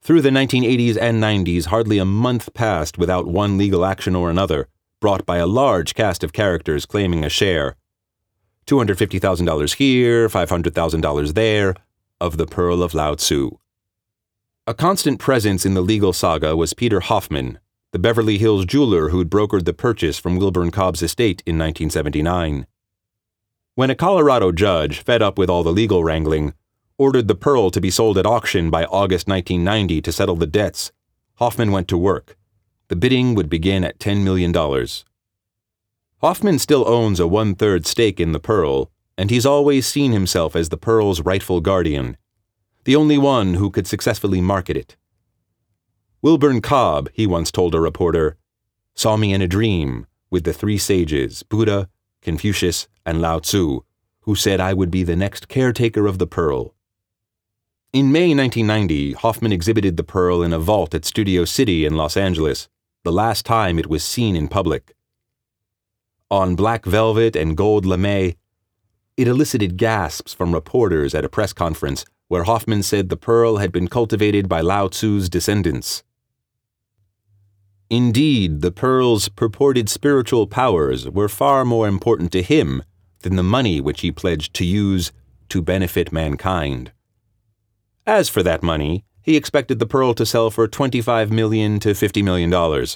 Through 0.03 0.23
the 0.23 0.31
1980s 0.31 0.97
and 0.97 1.23
90s, 1.23 1.67
hardly 1.67 1.99
a 1.99 2.05
month 2.05 2.55
passed 2.55 2.97
without 2.97 3.27
one 3.27 3.59
legal 3.59 3.85
action 3.85 4.15
or 4.15 4.31
another, 4.31 4.69
brought 5.01 5.27
by 5.27 5.37
a 5.37 5.47
large 5.47 5.95
cast 5.95 6.25
of 6.25 6.33
characters 6.33 6.87
claiming 6.87 7.25
a 7.25 7.29
share. 7.29 7.77
$250,000 8.67 9.75
here, 9.75 10.29
$500,000 10.29 11.35
there, 11.35 11.75
of 12.21 12.37
the 12.37 12.47
Pearl 12.47 12.83
of 12.83 12.95
Lao 12.95 13.15
Tzu. 13.15 13.59
A 14.67 14.75
constant 14.75 15.19
presence 15.19 15.65
in 15.65 15.75
the 15.75 15.81
legal 15.81 16.13
saga 16.13 16.57
was 16.57 16.75
Peter 16.75 17.01
Hoffman, 17.01 17.59
the 17.93 17.99
Beverly 17.99 18.39
Hills 18.39 18.67
jeweler 18.67 19.09
who'd 19.09 19.31
brokered 19.31 19.65
the 19.65 19.73
purchase 19.73 20.19
from 20.19 20.37
Wilburn 20.37 20.71
Cobb's 20.71 21.03
estate 21.03 21.43
in 21.47 21.57
1979. 21.57 22.67
When 23.75 23.91
a 23.91 23.95
Colorado 23.95 24.53
judge, 24.53 25.01
fed 25.01 25.23
up 25.23 25.39
with 25.39 25.49
all 25.49 25.63
the 25.63 25.73
legal 25.73 26.05
wrangling, 26.05 26.53
ordered 26.99 27.29
the 27.29 27.35
pearl 27.35 27.71
to 27.71 27.81
be 27.81 27.91
sold 27.91 28.19
at 28.19 28.27
auction 28.27 28.71
by 28.71 28.85
August 28.85 29.29
1990 29.29 30.03
to 30.03 30.13
settle 30.13 30.37
the 30.37 30.47
debts, 30.47 30.91
Hoffman 31.37 31.71
went 31.71 31.87
to 31.89 31.97
work. 31.97 32.37
The 32.89 32.97
bidding 32.97 33.37
would 33.37 33.49
begin 33.49 33.85
at 33.85 34.01
$10 34.01 34.25
million. 34.25 34.53
Hoffman 36.21 36.59
still 36.59 36.89
owns 36.89 37.21
a 37.21 37.29
one 37.29 37.55
third 37.55 37.87
stake 37.87 38.19
in 38.19 38.33
the 38.33 38.41
Pearl, 38.41 38.91
and 39.17 39.31
he's 39.31 39.47
always 39.47 39.87
seen 39.87 40.11
himself 40.11 40.57
as 40.57 40.69
the 40.69 40.77
Pearl's 40.77 41.21
rightful 41.21 41.61
guardian, 41.61 42.17
the 42.85 42.97
only 42.97 43.19
one 43.19 43.55
who 43.55 43.71
could 43.71 43.87
successfully 43.87 44.41
market 44.41 44.77
it. 44.77 44.97
Wilburn 46.21 46.61
Cobb, 46.61 47.09
he 47.13 47.27
once 47.27 47.53
told 47.53 47.77
a 47.77 47.81
reporter, 47.81 48.37
saw 48.97 49.17
me 49.17 49.33
in 49.33 49.41
a 49.41 49.47
dream 49.47 50.09
with 50.31 50.43
the 50.43 50.53
three 50.53 50.79
sages, 50.79 51.45
Buddha, 51.45 51.89
Confucius, 52.23 52.89
and 53.07 53.21
Lao 53.21 53.39
Tzu, 53.39 53.83
who 54.23 54.35
said 54.35 54.59
I 54.59 54.75
would 54.75 54.91
be 54.91 55.05
the 55.05 55.15
next 55.15 55.47
caretaker 55.47 56.09
of 56.09 56.19
the 56.19 56.27
Pearl. 56.27 56.75
In 57.91 58.13
May 58.13 58.35
1990, 58.35 59.15
Hoffman 59.15 59.51
exhibited 59.51 59.97
the 59.97 60.05
Pearl 60.05 60.43
in 60.43 60.53
a 60.53 60.59
vault 60.59 60.95
at 60.95 61.07
Studio 61.07 61.47
City 61.47 61.87
in 61.87 61.97
Los 61.97 62.19
Angeles, 62.19 62.69
the 63.03 63.11
last 63.11 63.47
time 63.47 63.79
it 63.79 63.87
was 63.87 64.05
seen 64.05 64.37
in 64.37 64.47
public. 64.47 64.95
On 66.31 66.55
black 66.55 66.85
velvet 66.85 67.35
and 67.35 67.57
gold 67.57 67.87
lame, 67.87 68.35
it 69.17 69.27
elicited 69.27 69.79
gasps 69.79 70.35
from 70.35 70.53
reporters 70.53 71.15
at 71.15 71.25
a 71.25 71.31
press 71.31 71.55
conference 71.55 72.05
where 72.27 72.45
Hoffman 72.45 72.83
said 72.83 73.09
the 73.09 73.17
pearl 73.17 73.57
had 73.57 73.73
been 73.73 73.89
cultivated 73.89 74.51
by 74.51 74.61
Lao 74.61 74.89
Tzu's 74.89 75.31
descendants. 75.31 76.03
Indeed, 77.89 78.61
the 78.61 78.71
pearl's 78.71 79.31
purported 79.31 79.89
spiritual 79.89 80.47
powers 80.47 81.09
were 81.09 81.27
far 81.27 81.65
more 81.65 81.89
important 81.89 82.33
to 82.33 82.43
him 82.43 82.83
than 83.21 83.37
the 83.37 83.43
money 83.43 83.81
which 83.81 84.03
he 84.03 84.13
pledged 84.13 84.53
to 84.57 84.67
use 84.67 85.11
to 85.49 85.63
benefit 85.63 86.13
mankind. 86.13 86.93
As 88.09 88.31
for 88.31 88.43
that 88.43 88.63
money, 88.63 89.05
he 89.21 89.37
expected 89.37 89.81
the 89.81 89.87
pearl 89.87 90.15
to 90.15 90.25
sell 90.25 90.49
for 90.49 90.67
25 90.67 91.31
million 91.31 91.79
to 91.81 91.91
$50 91.91 92.25
million. 92.25 92.87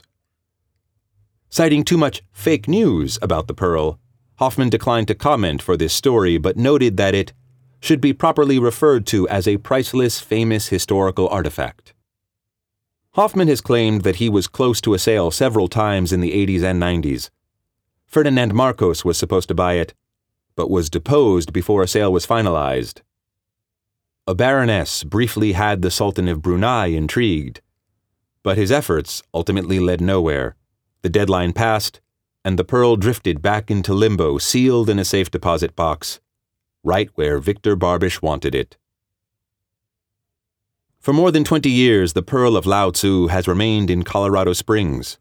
Citing 1.51 1.85
too 1.85 1.99
much 1.99 2.23
fake 2.33 2.67
news 2.67 3.19
about 3.21 3.47
the 3.47 3.53
pearl, 3.53 4.01
Hoffman 4.37 4.71
declined 4.71 5.09
to 5.09 5.15
comment 5.15 5.61
for 5.61 5.77
this 5.77 5.93
story 5.93 6.39
but 6.39 6.57
noted 6.57 6.97
that 6.97 7.15
it 7.15 7.35
should 7.79 8.01
be 8.01 8.15
properly 8.15 8.59
referred 8.59 9.05
to 9.09 9.29
as 9.29 9.47
a 9.47 9.59
priceless, 9.59 10.19
famous 10.19 10.69
historical 10.69 11.29
artifact. 11.29 11.93
Hoffman 13.11 13.49
has 13.49 13.61
claimed 13.61 14.05
that 14.05 14.17
he 14.17 14.31
was 14.31 14.49
close 14.49 14.81
to 14.81 14.95
a 14.95 14.99
sale 14.99 15.31
several 15.31 15.69
times 15.69 16.15
in 16.15 16.23
the 16.23 16.33
80s 16.33 16.63
and 16.63 16.83
90s. 16.83 17.29
Ferdinand 18.07 18.55
Marcos 18.55 19.05
was 19.05 19.19
supposed 19.19 19.49
to 19.49 19.55
buy 19.55 19.75
it, 19.75 19.93
but 20.57 20.71
was 20.71 20.89
deposed 20.89 21.53
before 21.53 21.83
a 21.83 21.87
sale 21.87 22.11
was 22.11 22.27
finalized. 22.27 23.03
A 24.25 24.37
baroness 24.37 25.03
briefly 25.03 25.53
had 25.53 25.83
the 25.83 25.91
Sultan 25.91 26.29
of 26.29 26.43
Brunei 26.43 26.87
intrigued, 26.87 27.61
but 28.45 28.57
his 28.57 28.71
efforts 28.71 29.21
ultimately 29.35 29.81
led 29.81 30.01
nowhere. 30.01 30.55
The 31.03 31.09
deadline 31.09 31.53
passed, 31.53 32.01
and 32.45 32.57
the 32.57 32.65
pearl 32.65 32.95
drifted 32.95 33.43
back 33.43 33.69
into 33.69 33.93
limbo, 33.93 34.39
sealed 34.39 34.89
in 34.89 35.01
a 35.01 35.05
safe 35.05 35.29
deposit 35.29 35.75
box, 35.75 36.21
right 36.85 37.11
where 37.17 37.41
Victor 37.41 37.77
Barbish 37.77 38.23
wanted 38.23 38.55
it. 38.55 38.77
For 41.01 41.13
more 41.13 41.33
than 41.33 41.43
20 41.43 41.69
years, 41.69 42.13
the 42.13 42.23
Pearl 42.23 42.57
of 42.57 42.65
Lao 42.65 42.93
Tzu 42.93 43.27
has 43.27 43.49
remained 43.49 43.91
in 43.91 44.05
Colorado 44.05 44.53
Springs. 44.53 45.19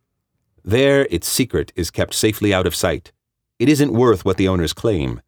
There, 0.64 1.08
its 1.10 1.28
secret 1.28 1.74
is 1.76 1.90
kept 1.90 2.14
safely 2.14 2.54
out 2.54 2.68
of 2.68 2.76
sight. 2.76 3.12
It 3.58 3.68
isn't 3.68 3.94
worth 3.94 4.24
what 4.24 4.38
the 4.38 4.48
owners 4.48 4.74
claim. 4.74 5.22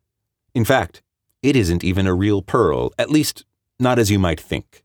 In 0.54 0.64
fact, 0.64 1.02
it 1.42 1.56
isn't 1.56 1.84
even 1.84 2.06
a 2.06 2.14
real 2.14 2.44
pearl, 2.44 2.94
at 3.00 3.10
least 3.10 3.46
not 3.80 4.00
as 4.00 4.12
you 4.12 4.20
might 4.20 4.40
think. 4.40 4.84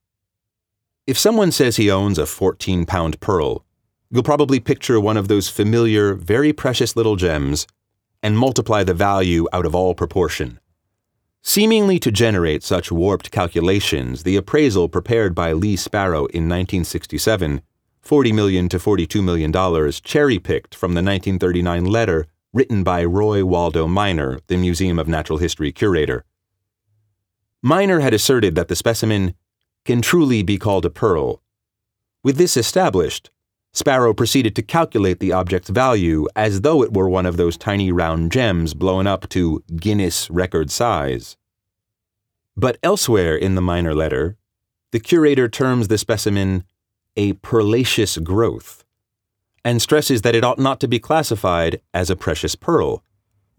If 1.07 1.19
someone 1.19 1.53
says 1.53 1.77
he 1.77 1.91
owns 1.91 2.19
a 2.19 2.27
14 2.27 2.85
pound 2.85 3.21
pearl, 3.21 3.65
you'll 4.11 4.23
probably 4.23 4.61
picture 4.61 5.01
one 5.01 5.17
of 5.17 5.29
those 5.29 5.49
familiar, 5.49 6.15
very 6.15 6.53
precious 6.53 6.97
little 6.97 7.17
gems 7.17 7.67
and 8.23 8.37
multiply 8.37 8.85
the 8.85 8.95
value 8.95 9.47
out 9.53 9.67
of 9.67 9.75
all 9.75 9.95
proportion. 9.95 10.59
Seemingly 11.43 11.99
to 12.01 12.11
generate 12.11 12.63
such 12.63 12.91
warped 12.91 13.31
calculations, 13.31 14.25
the 14.25 14.37
appraisal 14.37 14.89
prepared 14.89 15.35
by 15.35 15.53
Lee 15.53 15.77
Sparrow 15.77 16.27
in 16.27 16.49
1967, 16.49 17.63
$40 18.05 18.35
million 18.35 18.69
to 18.69 18.79
$42 18.79 19.23
million, 19.23 19.93
cherry 20.03 20.39
picked 20.39 20.75
from 20.75 20.93
the 20.93 21.03
1939 21.03 21.85
letter 21.85 22.27
written 22.53 22.83
by 22.83 23.05
Roy 23.05 23.45
Waldo 23.45 23.87
Miner, 23.87 24.41
the 24.49 24.57
Museum 24.57 24.99
of 24.99 25.07
Natural 25.07 25.39
History 25.39 25.71
curator. 25.71 26.25
Miner 27.63 28.01
had 28.01 28.15
asserted 28.15 28.55
that 28.55 28.69
the 28.69 28.77
specimen 28.77 29.35
can 29.85 30.01
truly 30.03 30.43
be 30.43 30.59
called 30.59 30.85
a 30.85 30.91
pearl. 30.91 31.43
With 32.23 32.37
this 32.37 32.57
established, 32.57 33.31
Sparrow 33.73 34.15
proceeded 34.15 34.57
to 34.57 34.63
calculate 34.63 35.21
the 35.21 35.33
object's 35.33 35.71
value 35.71 36.27
as 36.35 36.63
though 36.63 36.83
it 36.83 36.93
were 36.93 37.09
one 37.09 37.27
of 37.27 37.37
those 37.37 37.57
tiny 37.57 37.93
round 37.93 38.33
gems 38.33 38.75
blown 38.75 39.07
up 39.07 39.29
to 39.31 39.63
Guinness 39.77 40.31
record 40.31 40.71
size. 40.71 41.37
But 42.57 42.79
elsewhere 42.83 43.37
in 43.37 43.55
the 43.55 43.63
Miner 43.63 43.95
letter, 43.95 44.37
the 44.91 45.01
curator 45.01 45.49
terms 45.49 45.89
the 45.89 45.99
specimen 45.99 46.65
a 47.17 47.35
perlaceous 47.35 48.17
growth 48.19 48.85
and 49.65 49.83
stresses 49.83 50.23
that 50.23 50.35
it 50.35 50.45
ought 50.45 50.59
not 50.59 50.81
to 50.81 50.89
be 50.89 50.99
classified 50.99 51.81
as 51.93 52.11
a 52.11 52.17
precious 52.17 52.55
pearl. 52.55 53.03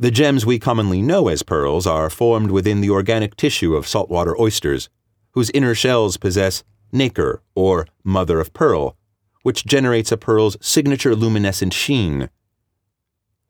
The 0.02 0.12
gems 0.12 0.46
we 0.46 0.60
commonly 0.60 1.02
know 1.02 1.28
as 1.28 1.44
pearls 1.44 1.86
are 1.86 2.10
formed 2.10 2.52
within 2.52 2.80
the 2.80 2.90
organic 2.90 3.36
tissue 3.36 3.76
of 3.76 3.86
saltwater 3.86 4.40
oysters, 4.40 4.88
whose 5.32 5.50
inner 5.50 5.76
shells 5.76 6.16
possess 6.16 6.64
nacre, 6.94 7.42
or 7.54 7.86
mother 8.02 8.40
of 8.40 8.54
pearl, 8.54 8.96
which 9.44 9.66
generates 9.66 10.10
a 10.10 10.18
pearl's 10.18 10.56
signature 10.62 11.18
luminescent 11.18 11.74
sheen. 11.74 12.30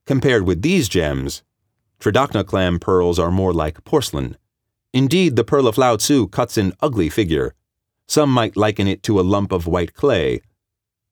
Compared 0.07 0.47
with 0.47 0.63
these 0.63 0.89
gems, 0.89 1.43
Tridacna 1.99 2.43
clam 2.43 2.79
pearls 2.79 3.19
are 3.19 3.29
more 3.29 3.53
like 3.53 3.83
porcelain. 3.83 4.35
Indeed, 4.91 5.35
the 5.35 5.43
pearl 5.43 5.67
of 5.67 5.77
Lao 5.77 5.97
Tzu 5.97 6.29
cuts 6.29 6.57
an 6.57 6.73
ugly 6.81 7.09
figure. 7.09 7.53
Some 8.07 8.31
might 8.31 8.57
liken 8.57 8.87
it 8.87 9.03
to 9.03 9.19
a 9.19 9.21
lump 9.21 9.51
of 9.51 9.67
white 9.67 9.93
clay. 9.93 10.41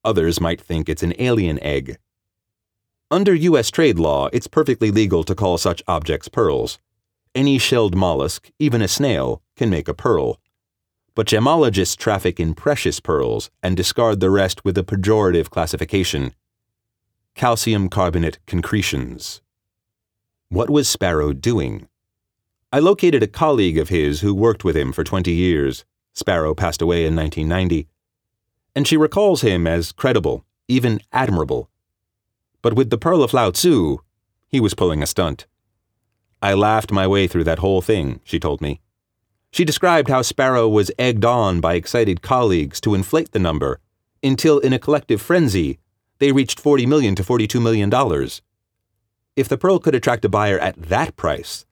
Others 0.04 0.42
might 0.42 0.60
think 0.60 0.90
it's 0.90 1.04
an 1.04 1.14
alien 1.20 1.60
egg. 1.60 2.00
Under 3.10 3.34
U.S. 3.34 3.72
trade 3.72 4.00
law, 4.00 4.28
it's 4.34 4.48
perfectly 4.48 4.92
legal 4.92 5.24
to 5.24 5.34
call 5.34 5.58
such 5.58 5.82
objects 5.88 6.28
pearls. 6.28 6.78
Any 7.34 7.58
shelled 7.58 7.96
mollusk, 7.96 8.52
even 8.60 8.82
a 8.82 8.90
snail, 8.90 9.42
can 9.56 9.70
make 9.70 9.88
a 9.88 9.94
pearl. 9.94 10.42
But 11.16 11.26
gemologists 11.26 11.96
traffic 11.96 12.38
in 12.38 12.54
precious 12.54 13.00
pearls 13.00 13.50
and 13.64 13.78
discard 13.78 14.20
the 14.20 14.30
rest 14.30 14.66
with 14.66 14.78
a 14.78 14.84
pejorative 14.84 15.50
classification 15.50 16.34
calcium 17.34 17.88
carbonate 17.88 18.40
concretions. 18.46 19.42
What 20.50 20.70
was 20.70 20.90
Sparrow 20.90 21.32
doing? 21.32 21.88
I 22.74 22.80
located 22.80 23.24
a 23.24 23.28
colleague 23.28 23.78
of 23.78 23.88
his 23.88 24.20
who 24.20 24.34
worked 24.34 24.66
with 24.66 24.76
him 24.76 24.92
for 24.92 25.06
20 25.06 25.32
years. 25.32 25.86
Sparrow 26.14 26.54
passed 26.54 26.82
away 26.82 27.06
in 27.06 27.16
1990. 27.16 27.88
And 28.76 28.86
she 28.86 28.98
recalls 28.98 29.42
him 29.42 29.66
as 29.66 29.94
credible, 29.94 30.46
even 30.68 31.00
admirable 31.14 31.70
but 32.62 32.74
with 32.74 32.90
the 32.90 32.98
Pearl 32.98 33.24
of 33.24 33.34
Lao 33.34 33.52
Tzu, 33.52 33.98
he 34.48 34.60
was 34.60 34.74
pulling 34.74 35.04
a 35.04 35.08
stunt. 35.08 35.46
I 36.42 36.54
laughed 36.54 36.92
my 36.92 37.08
way 37.08 37.28
through 37.28 37.46
that 37.46 37.60
whole 37.60 37.82
thing, 37.82 38.20
she 38.24 38.40
told 38.40 38.62
me. 38.62 38.82
She 39.52 39.66
described 39.66 40.10
how 40.10 40.22
Sparrow 40.22 40.68
was 40.68 40.92
egged 41.00 41.26
on 41.26 41.60
by 41.60 41.74
excited 41.74 42.22
colleagues 42.22 42.80
to 42.82 42.94
inflate 42.94 43.32
the 43.32 43.40
number 43.40 43.80
until, 44.24 44.60
in 44.60 44.74
a 44.74 44.80
collective 44.80 45.22
frenzy, 45.22 45.80
they 46.20 46.32
reached 46.32 46.60
40 46.60 46.86
million 46.86 47.16
to 47.16 47.24
$42 47.24 47.62
million. 47.62 47.92
If 49.36 49.48
the 49.48 49.58
pearl 49.58 49.80
could 49.80 49.96
attract 49.96 50.26
a 50.26 50.30
buyer 50.30 50.60
at 50.60 50.76
that 50.82 51.16
price, 51.16 51.66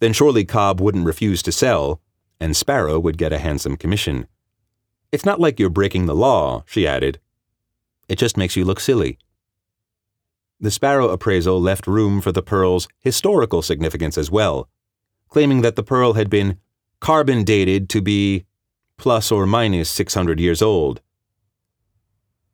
then 0.00 0.12
surely 0.12 0.44
Cobb 0.44 0.80
wouldn't 0.80 1.06
refuse 1.06 1.42
to 1.42 1.52
sell, 1.52 2.00
and 2.40 2.56
Sparrow 2.56 2.98
would 2.98 3.18
get 3.18 3.32
a 3.32 3.38
handsome 3.38 3.76
commission. 3.76 4.26
It's 5.12 5.26
not 5.26 5.40
like 5.40 5.60
you're 5.60 5.68
breaking 5.68 6.06
the 6.06 6.14
law, 6.14 6.64
she 6.66 6.86
added. 6.86 7.20
It 8.08 8.16
just 8.16 8.36
makes 8.36 8.56
you 8.56 8.64
look 8.64 8.80
silly. 8.80 9.18
The 10.62 10.70
Sparrow 10.70 11.08
appraisal 11.08 11.58
left 11.58 11.86
room 11.86 12.20
for 12.20 12.32
the 12.32 12.42
pearl's 12.42 12.86
historical 12.98 13.62
significance 13.62 14.18
as 14.18 14.30
well, 14.30 14.68
claiming 15.28 15.62
that 15.62 15.74
the 15.74 15.82
pearl 15.82 16.12
had 16.12 16.28
been 16.28 16.58
carbon 17.00 17.44
dated 17.44 17.88
to 17.88 18.02
be 18.02 18.44
plus 18.98 19.32
or 19.32 19.46
minus 19.46 19.88
600 19.88 20.38
years 20.38 20.60
old. 20.60 21.00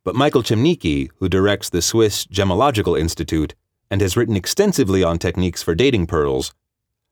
But 0.05 0.15
Michael 0.15 0.41
Krzemnicki, 0.41 1.09
who 1.17 1.27
directs 1.27 1.69
the 1.69 1.81
Swiss 1.81 2.25
Gemological 2.27 2.97
Institute 2.97 3.55
and 3.91 3.99
has 3.99 4.15
written 4.15 4.37
extensively 4.37 5.03
on 5.03 5.19
techniques 5.19 5.61
for 5.61 5.75
dating 5.75 6.07
pearls, 6.07 6.53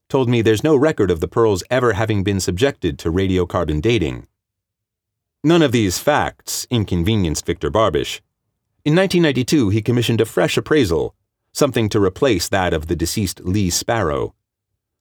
told 0.07 0.29
me 0.29 0.41
there's 0.41 0.63
no 0.63 0.77
record 0.77 1.11
of 1.11 1.19
the 1.19 1.27
pearls 1.27 1.61
ever 1.69 1.91
having 1.91 2.23
been 2.23 2.39
subjected 2.39 2.97
to 2.99 3.11
radiocarbon 3.11 3.81
dating. 3.81 4.27
None 5.43 5.61
of 5.61 5.73
these 5.73 5.99
facts 5.99 6.65
inconvenienced 6.69 7.45
Victor 7.45 7.69
Barbish. 7.69 8.21
In 8.85 8.95
1992, 8.95 9.69
he 9.69 9.81
commissioned 9.81 10.21
a 10.21 10.25
fresh 10.25 10.57
appraisal, 10.57 11.15
something 11.51 11.89
to 11.89 11.99
replace 11.99 12.47
that 12.49 12.71
of 12.71 12.85
the 12.85 12.95
deceased 12.95 13.39
Lee 13.39 13.71
Sparrow. 13.71 14.35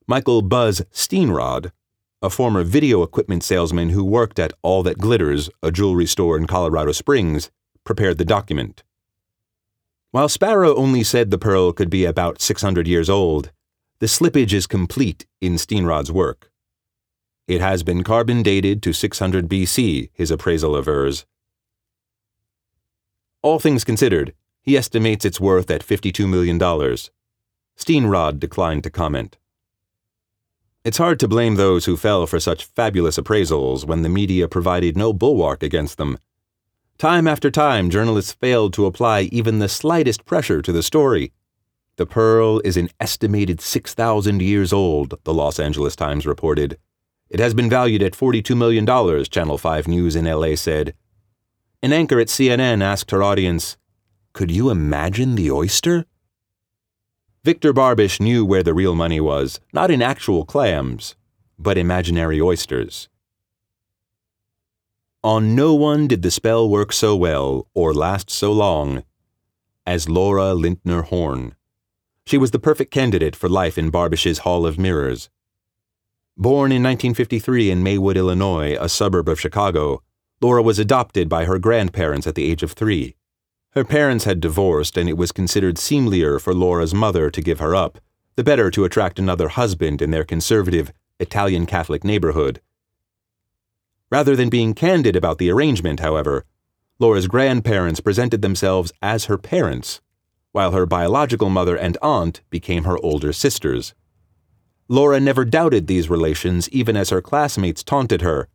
Michael 0.07 0.41
Buzz 0.41 0.81
Steenrod, 0.91 1.71
a 2.19 2.31
former 2.31 2.63
video 2.63 3.03
equipment 3.03 3.43
salesman 3.43 3.91
who 3.91 4.03
worked 4.03 4.39
at 4.39 4.53
All 4.63 4.81
That 4.81 4.97
Glitters, 4.97 5.51
a 5.61 5.71
jewelry 5.71 6.07
store 6.07 6.35
in 6.35 6.47
Colorado 6.47 6.93
Springs, 6.93 7.51
prepared 7.83 8.17
the 8.17 8.25
document. 8.25 8.81
While 10.09 10.29
Sparrow 10.29 10.73
only 10.75 11.03
said 11.03 11.29
the 11.29 11.37
pearl 11.37 11.71
could 11.71 11.91
be 11.91 12.05
about 12.05 12.41
600 12.41 12.87
years 12.87 13.07
old, 13.07 13.51
the 13.99 14.07
slippage 14.07 14.53
is 14.53 14.65
complete 14.65 15.27
in 15.41 15.57
Steenrod's 15.57 16.11
work. 16.11 16.49
It 17.47 17.61
has 17.61 17.83
been 17.83 18.03
carbon 18.03 18.41
dated 18.41 18.81
to 18.81 18.93
600 18.93 19.47
BC, 19.47 20.09
his 20.11 20.31
appraisal 20.31 20.75
avers. 20.75 21.27
All 23.45 23.59
things 23.59 23.83
considered, 23.83 24.33
he 24.63 24.75
estimates 24.75 25.23
its 25.23 25.39
worth 25.39 25.69
at 25.69 25.85
$52 25.85 26.27
million. 26.27 26.57
Steenrod 27.77 28.39
declined 28.39 28.83
to 28.83 28.89
comment. 28.89 29.37
It's 30.83 30.97
hard 30.97 31.19
to 31.19 31.27
blame 31.27 31.53
those 31.53 31.85
who 31.85 31.95
fell 31.95 32.25
for 32.25 32.39
such 32.39 32.65
fabulous 32.65 33.19
appraisals 33.19 33.85
when 33.85 34.01
the 34.01 34.09
media 34.09 34.47
provided 34.47 34.97
no 34.97 35.13
bulwark 35.13 35.61
against 35.61 35.99
them. 35.99 36.17
Time 36.97 37.27
after 37.27 37.51
time, 37.51 37.91
journalists 37.91 38.33
failed 38.33 38.73
to 38.73 38.87
apply 38.87 39.29
even 39.31 39.59
the 39.59 39.69
slightest 39.69 40.25
pressure 40.25 40.63
to 40.63 40.71
the 40.71 40.81
story. 40.81 41.31
The 41.97 42.07
pearl 42.07 42.61
is 42.65 42.77
an 42.77 42.89
estimated 42.99 43.61
6,000 43.61 44.41
years 44.41 44.73
old, 44.73 45.19
the 45.23 45.35
Los 45.35 45.59
Angeles 45.59 45.95
Times 45.95 46.25
reported. 46.25 46.79
It 47.29 47.39
has 47.39 47.53
been 47.53 47.69
valued 47.69 48.01
at 48.01 48.13
$42 48.13 48.57
million, 48.57 48.87
Channel 49.25 49.59
5 49.59 49.87
News 49.87 50.15
in 50.15 50.25
LA 50.25 50.55
said. 50.55 50.95
An 51.81 51.93
anchor 51.93 52.19
at 52.19 52.27
CNN 52.27 52.81
asked 52.81 53.11
her 53.11 53.21
audience, 53.21 53.77
Could 54.33 54.51
you 54.51 54.69
imagine 54.69 55.35
the 55.35 55.51
oyster? 55.51 56.05
Victor 57.43 57.73
Barbish 57.73 58.19
knew 58.19 58.43
where 58.43 58.63
the 58.63 58.73
real 58.73 58.95
money 58.95 59.19
was, 59.19 59.59
not 59.71 59.91
in 59.91 60.01
actual 60.01 60.45
clams, 60.45 61.15
but 61.59 61.77
imaginary 61.77 62.41
oysters. 62.41 63.07
On 65.23 65.55
no 65.55 65.73
one 65.73 66.07
did 66.07 66.21
the 66.21 66.31
spell 66.31 66.69
work 66.69 66.93
so 66.93 67.15
well 67.15 67.67
or 67.73 67.93
last 67.93 68.29
so 68.29 68.51
long 68.51 69.03
as 69.85 70.09
Laura 70.09 70.55
Lintner 70.55 71.03
Horn. 71.03 71.55
She 72.25 72.37
was 72.37 72.51
the 72.51 72.59
perfect 72.59 72.91
candidate 72.91 73.35
for 73.35 73.47
life 73.47 73.77
in 73.77 73.91
Barbish's 73.91 74.39
Hall 74.39 74.65
of 74.65 74.79
Mirrors. 74.79 75.29
Born 76.37 76.71
in 76.71 76.81
1953 76.81 77.69
in 77.69 77.83
Maywood, 77.83 78.17
Illinois, 78.17 78.75
a 78.79 78.89
suburb 78.89 79.29
of 79.29 79.39
Chicago, 79.39 80.01
Laura 80.41 80.61
was 80.61 80.79
adopted 80.79 81.29
by 81.29 81.45
her 81.45 81.57
grandparents 81.57 82.27
at 82.27 82.35
the 82.35 82.49
age 82.49 82.63
of 82.63 82.73
three. 82.73 83.15
Her 83.71 83.83
parents 83.83 84.25
had 84.25 84.39
divorced, 84.39 84.97
and 84.97 85.09
it 85.09 85.17
was 85.17 85.31
considered 85.31 85.77
seemlier 85.77 86.39
for 86.39 86.53
Laura's 86.53 86.93
mother 86.93 87.29
to 87.29 87.41
give 87.41 87.59
her 87.59 87.75
up, 87.75 87.99
the 88.35 88.43
better 88.43 88.69
to 88.71 88.83
attract 88.83 89.19
another 89.19 89.49
husband 89.49 90.01
in 90.01 90.11
their 90.11 90.23
conservative 90.23 90.91
Italian 91.19 91.65
Catholic 91.65 92.03
neighborhood. 92.03 92.61
Rather 94.11 94.35
than 94.35 94.49
being 94.49 94.73
candid 94.73 95.15
about 95.15 95.37
the 95.37 95.49
arrangement, 95.49 95.99
however, 95.99 96.45
Laura's 96.99 97.27
grandparents 97.27 97.99
presented 97.99 98.41
themselves 98.41 98.93
as 99.01 99.25
her 99.25 99.37
parents, 99.37 99.99
while 100.51 100.71
her 100.71 100.85
biological 100.85 101.49
mother 101.49 101.75
and 101.75 101.97
aunt 102.01 102.41
became 102.49 102.85
her 102.85 102.97
older 103.03 103.33
sisters. 103.33 103.93
Laura 104.87 105.19
never 105.19 105.43
doubted 105.43 105.87
these 105.87 106.09
relations, 106.09 106.69
even 106.69 106.95
as 106.95 107.09
her 107.09 107.21
classmates 107.21 107.83
taunted 107.83 108.21
her. 108.21 108.47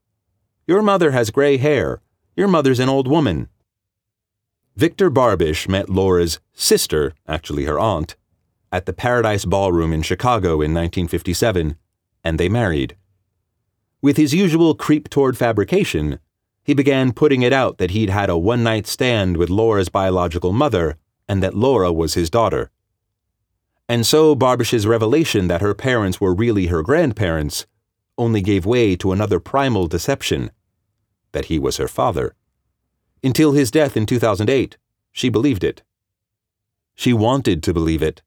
Your 0.66 0.82
mother 0.82 1.10
has 1.10 1.30
gray 1.30 1.56
hair. 1.56 2.00
Your 2.36 2.48
mother's 2.48 2.80
an 2.80 2.88
old 2.88 3.08
woman. 3.08 3.48
Victor 4.76 5.10
Barbish 5.10 5.68
met 5.68 5.90
Laura's 5.90 6.40
sister, 6.52 7.12
actually 7.26 7.64
her 7.64 7.78
aunt, 7.78 8.16
at 8.72 8.86
the 8.86 8.92
Paradise 8.92 9.44
Ballroom 9.44 9.92
in 9.92 10.02
Chicago 10.02 10.60
in 10.60 10.72
1957, 10.72 11.76
and 12.22 12.38
they 12.38 12.48
married. 12.48 12.96
With 14.00 14.16
his 14.16 14.32
usual 14.32 14.74
creep 14.74 15.10
toward 15.10 15.36
fabrication, 15.36 16.18
he 16.62 16.74
began 16.74 17.12
putting 17.12 17.42
it 17.42 17.52
out 17.52 17.78
that 17.78 17.90
he'd 17.90 18.10
had 18.10 18.30
a 18.30 18.38
one 18.38 18.62
night 18.62 18.86
stand 18.86 19.36
with 19.36 19.50
Laura's 19.50 19.88
biological 19.88 20.52
mother 20.52 20.96
and 21.28 21.42
that 21.42 21.54
Laura 21.54 21.92
was 21.92 22.14
his 22.14 22.30
daughter. 22.30 22.70
And 23.88 24.06
so 24.06 24.34
Barbish's 24.36 24.86
revelation 24.86 25.48
that 25.48 25.60
her 25.60 25.74
parents 25.74 26.20
were 26.20 26.34
really 26.34 26.66
her 26.66 26.82
grandparents 26.82 27.66
only 28.20 28.42
gave 28.42 28.66
way 28.66 28.94
to 28.96 29.12
another 29.12 29.40
primal 29.40 29.88
deception 29.88 30.50
that 31.32 31.46
he 31.46 31.58
was 31.58 31.78
her 31.78 31.88
father. 31.88 32.34
Until 33.24 33.52
his 33.52 33.70
death 33.70 33.96
in 33.96 34.06
2008, 34.06 34.76
she 35.10 35.28
believed 35.28 35.64
it. 35.64 35.82
She 36.94 37.12
wanted 37.12 37.62
to 37.62 37.72
believe 37.72 38.02
it. 38.02 38.22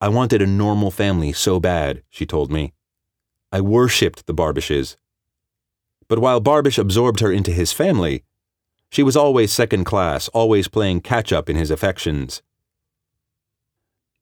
I 0.00 0.08
wanted 0.08 0.42
a 0.42 0.46
normal 0.46 0.90
family 0.90 1.32
so 1.32 1.60
bad, 1.60 2.02
she 2.10 2.26
told 2.26 2.50
me. 2.50 2.72
I 3.52 3.60
worshipped 3.60 4.26
the 4.26 4.34
Barbishes. 4.34 4.96
But 6.08 6.18
while 6.18 6.40
Barbish 6.40 6.76
absorbed 6.76 7.20
her 7.20 7.32
into 7.32 7.52
his 7.52 7.72
family, 7.72 8.24
she 8.90 9.02
was 9.02 9.16
always 9.16 9.52
second 9.52 9.84
class, 9.84 10.28
always 10.28 10.68
playing 10.68 11.00
catch 11.00 11.32
up 11.32 11.48
in 11.48 11.56
his 11.56 11.70
affections. 11.70 12.42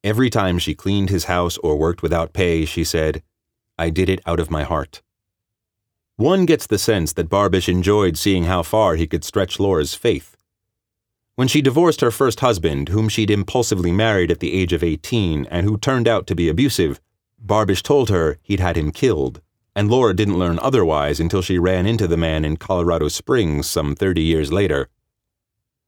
Every 0.03 0.29
time 0.29 0.59
she 0.59 0.75
cleaned 0.75 1.09
his 1.09 1.25
house 1.25 1.57
or 1.57 1.77
worked 1.77 2.03
without 2.03 2.33
pay, 2.33 2.65
she 2.65 2.83
said, 2.83 3.23
I 3.77 3.89
did 3.89 4.09
it 4.09 4.21
out 4.25 4.39
of 4.39 4.51
my 4.51 4.63
heart. 4.63 5.01
One 6.15 6.45
gets 6.45 6.67
the 6.67 6.77
sense 6.77 7.13
that 7.13 7.29
Barbish 7.29 7.67
enjoyed 7.67 8.17
seeing 8.17 8.43
how 8.43 8.61
far 8.61 8.95
he 8.95 9.07
could 9.07 9.23
stretch 9.23 9.59
Laura's 9.59 9.95
faith. 9.95 10.37
When 11.35 11.47
she 11.47 11.63
divorced 11.63 12.01
her 12.01 12.11
first 12.11 12.41
husband, 12.41 12.89
whom 12.89 13.09
she'd 13.09 13.31
impulsively 13.31 13.91
married 13.91 14.29
at 14.29 14.39
the 14.39 14.53
age 14.53 14.73
of 14.73 14.83
18 14.83 15.47
and 15.47 15.65
who 15.65 15.77
turned 15.77 16.07
out 16.07 16.27
to 16.27 16.35
be 16.35 16.47
abusive, 16.47 17.01
Barbish 17.43 17.81
told 17.81 18.09
her 18.09 18.37
he'd 18.43 18.59
had 18.59 18.77
him 18.77 18.91
killed, 18.91 19.41
and 19.75 19.89
Laura 19.89 20.13
didn't 20.13 20.37
learn 20.37 20.59
otherwise 20.59 21.19
until 21.19 21.41
she 21.41 21.57
ran 21.57 21.87
into 21.87 22.07
the 22.07 22.17
man 22.17 22.45
in 22.45 22.57
Colorado 22.57 23.07
Springs 23.07 23.67
some 23.67 23.95
30 23.95 24.21
years 24.21 24.51
later. 24.51 24.89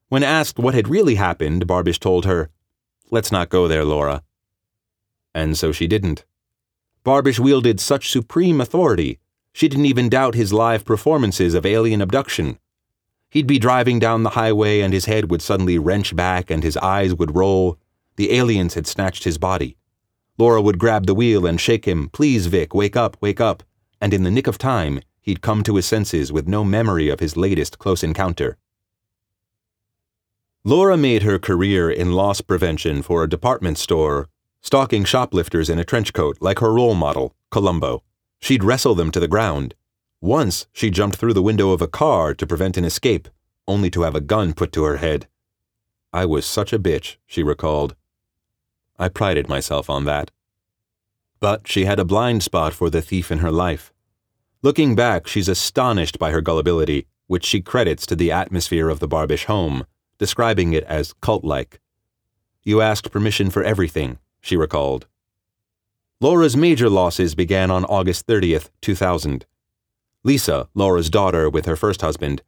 When 0.08 0.24
asked 0.24 0.58
what 0.58 0.74
had 0.74 0.88
really 0.88 1.14
happened, 1.14 1.68
Barbish 1.68 2.00
told 2.00 2.24
her, 2.24 2.50
Let's 3.12 3.30
not 3.30 3.48
go 3.48 3.68
there, 3.68 3.84
Laura. 3.84 4.24
And 5.32 5.56
so 5.56 5.70
she 5.70 5.86
didn't. 5.86 6.24
Barbish 7.06 7.38
wielded 7.38 7.78
such 7.78 8.10
supreme 8.10 8.60
authority, 8.60 9.20
she 9.52 9.68
didn't 9.68 9.86
even 9.86 10.08
doubt 10.08 10.34
his 10.34 10.52
live 10.52 10.84
performances 10.84 11.54
of 11.54 11.64
alien 11.64 12.02
abduction. 12.02 12.58
He'd 13.30 13.46
be 13.46 13.60
driving 13.60 14.00
down 14.00 14.24
the 14.24 14.30
highway 14.30 14.80
and 14.80 14.92
his 14.92 15.04
head 15.04 15.30
would 15.30 15.40
suddenly 15.40 15.78
wrench 15.78 16.16
back 16.16 16.50
and 16.50 16.64
his 16.64 16.76
eyes 16.76 17.14
would 17.14 17.36
roll. 17.36 17.78
The 18.16 18.32
aliens 18.32 18.74
had 18.74 18.88
snatched 18.88 19.22
his 19.22 19.38
body. 19.38 19.76
Laura 20.36 20.60
would 20.60 20.80
grab 20.80 21.06
the 21.06 21.14
wheel 21.14 21.46
and 21.46 21.60
shake 21.60 21.84
him, 21.84 22.08
Please, 22.08 22.46
Vic, 22.46 22.74
wake 22.74 22.96
up, 22.96 23.16
wake 23.20 23.40
up. 23.40 23.62
And 24.00 24.12
in 24.12 24.24
the 24.24 24.30
nick 24.32 24.48
of 24.48 24.58
time, 24.58 25.00
he'd 25.20 25.42
come 25.42 25.62
to 25.62 25.76
his 25.76 25.86
senses 25.86 26.32
with 26.32 26.48
no 26.48 26.64
memory 26.64 27.08
of 27.08 27.20
his 27.20 27.36
latest 27.36 27.78
close 27.78 28.02
encounter. 28.02 28.58
Laura 30.64 30.96
made 30.96 31.22
her 31.22 31.38
career 31.38 31.88
in 31.88 32.14
loss 32.14 32.40
prevention 32.40 33.00
for 33.00 33.22
a 33.22 33.28
department 33.28 33.78
store, 33.78 34.28
stalking 34.66 35.04
shoplifters 35.04 35.70
in 35.70 35.78
a 35.78 35.84
trench 35.84 36.12
coat 36.12 36.36
like 36.40 36.58
her 36.58 36.72
role 36.72 36.96
model, 36.96 37.32
Columbo. 37.52 38.02
She'd 38.40 38.64
wrestle 38.64 38.96
them 38.96 39.12
to 39.12 39.20
the 39.20 39.28
ground. 39.28 39.76
Once, 40.20 40.66
she 40.72 40.90
jumped 40.90 41.16
through 41.16 41.34
the 41.34 41.48
window 41.50 41.70
of 41.70 41.80
a 41.80 41.86
car 41.86 42.34
to 42.34 42.46
prevent 42.48 42.76
an 42.76 42.84
escape, 42.84 43.28
only 43.68 43.90
to 43.90 44.02
have 44.02 44.16
a 44.16 44.20
gun 44.20 44.52
put 44.52 44.72
to 44.72 44.82
her 44.82 44.96
head. 44.96 45.28
I 46.12 46.26
was 46.26 46.44
such 46.44 46.72
a 46.72 46.80
bitch, 46.80 47.16
she 47.28 47.44
recalled. 47.44 47.94
I 48.98 49.08
prided 49.08 49.48
myself 49.48 49.88
on 49.88 50.04
that. 50.06 50.32
But 51.38 51.68
she 51.68 51.84
had 51.84 52.00
a 52.00 52.04
blind 52.04 52.42
spot 52.42 52.72
for 52.72 52.90
the 52.90 53.00
thief 53.00 53.30
in 53.30 53.38
her 53.38 53.52
life. 53.52 53.92
Looking 54.62 54.96
back, 54.96 55.28
she's 55.28 55.48
astonished 55.48 56.18
by 56.18 56.32
her 56.32 56.40
gullibility, 56.40 57.06
which 57.28 57.44
she 57.44 57.60
credits 57.60 58.04
to 58.06 58.16
the 58.16 58.32
atmosphere 58.32 58.88
of 58.88 58.98
the 58.98 59.08
Barbish 59.08 59.44
home 59.44 59.86
describing 60.18 60.72
it 60.72 60.82
as 60.84 61.12
cult 61.20 61.44
like. 61.44 61.80
You 62.64 62.80
asked 62.80 63.12
permission 63.12 63.50
for 63.50 63.62
everything, 63.62 64.18
she 64.46 64.56
recalled. 64.56 65.06
Laura's 66.20 66.56
major 66.56 66.88
losses 66.88 67.34
began 67.34 67.70
on 67.70 67.84
August 67.84 68.26
30th, 68.26 68.70
2000. 68.80 69.44
Lisa, 70.24 70.68
Laura's 70.74 71.10
daughter 71.10 71.50
with 71.50 71.66
her 71.66 71.76
first 71.76 72.00
husband, 72.00 72.42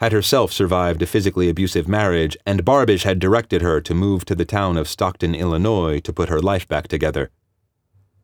had 0.00 0.12
herself 0.12 0.50
survived 0.52 1.02
a 1.02 1.06
physically 1.06 1.48
abusive 1.48 1.86
marriage, 1.86 2.36
and 2.44 2.64
Barbish 2.64 3.04
had 3.04 3.20
directed 3.20 3.62
her 3.62 3.80
to 3.82 3.94
move 3.94 4.24
to 4.24 4.34
the 4.34 4.44
town 4.44 4.76
of 4.76 4.88
Stockton, 4.88 5.34
Illinois 5.34 6.00
to 6.00 6.12
put 6.12 6.28
her 6.28 6.40
life 6.40 6.66
back 6.66 6.88
together. 6.88 7.30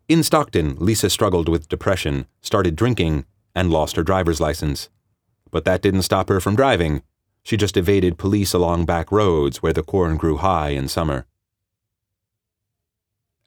In 0.08 0.22
Stockton, 0.22 0.76
Lisa 0.80 1.08
struggled 1.10 1.48
with 1.48 1.68
depression, 1.68 2.26
started 2.40 2.74
drinking, 2.74 3.26
and 3.54 3.70
lost 3.70 3.94
her 3.96 4.02
driver's 4.02 4.40
license. 4.40 4.88
But 5.50 5.64
that 5.66 5.82
didn't 5.82 6.02
stop 6.02 6.28
her 6.30 6.40
from 6.40 6.56
driving. 6.56 7.02
She 7.44 7.56
just 7.56 7.76
evaded 7.76 8.18
police 8.18 8.52
along 8.52 8.86
back 8.86 9.12
roads 9.12 9.62
where 9.62 9.72
the 9.72 9.82
corn 9.82 10.16
grew 10.16 10.38
high 10.38 10.70
in 10.70 10.88
summer. 10.88 11.26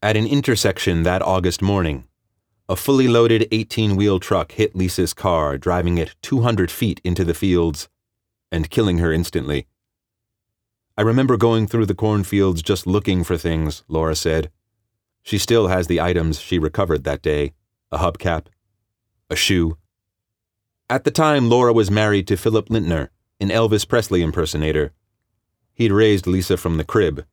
At 0.04 0.18
an 0.18 0.26
intersection 0.26 1.04
that 1.04 1.22
August 1.22 1.62
morning, 1.62 2.06
a 2.68 2.76
fully 2.76 3.08
loaded 3.08 3.48
18 3.52 3.96
wheel 3.96 4.20
truck 4.20 4.54
hit 4.54 4.76
Lisa's 4.76 5.14
car, 5.14 5.60
driving 5.60 6.00
it 6.00 6.16
200 6.24 6.72
feet 6.72 7.00
into 7.04 7.24
the 7.24 7.36
fields 7.36 7.88
and 8.52 8.72
killing 8.72 8.98
her 8.98 9.14
instantly. 9.14 9.68
I 10.98 11.04
remember 11.04 11.38
going 11.38 11.68
through 11.68 11.86
the 11.86 11.94
cornfields 11.94 12.64
just 12.64 12.88
looking 12.88 13.24
for 13.24 13.38
things, 13.38 13.84
Laura 13.88 14.16
said. 14.16 14.50
She 15.22 15.38
still 15.38 15.68
has 15.68 15.86
the 15.86 16.02
items 16.02 16.40
she 16.40 16.58
recovered 16.58 17.04
that 17.04 17.22
day 17.22 17.54
a 17.92 18.00
hubcap, 18.00 18.48
a 19.30 19.36
shoe. 19.36 19.78
At 20.90 21.04
the 21.04 21.12
time, 21.12 21.48
Laura 21.48 21.74
was 21.74 21.92
married 21.92 22.28
to 22.30 22.38
Philip 22.38 22.70
Lintner, 22.70 23.10
an 23.40 23.50
Elvis 23.50 23.88
Presley 23.88 24.24
impersonator. 24.24 24.94
He'd 25.76 25.92
raised 25.92 26.26
Lisa 26.26 26.58
from 26.58 26.78
the 26.78 26.84
crib, 26.84 27.24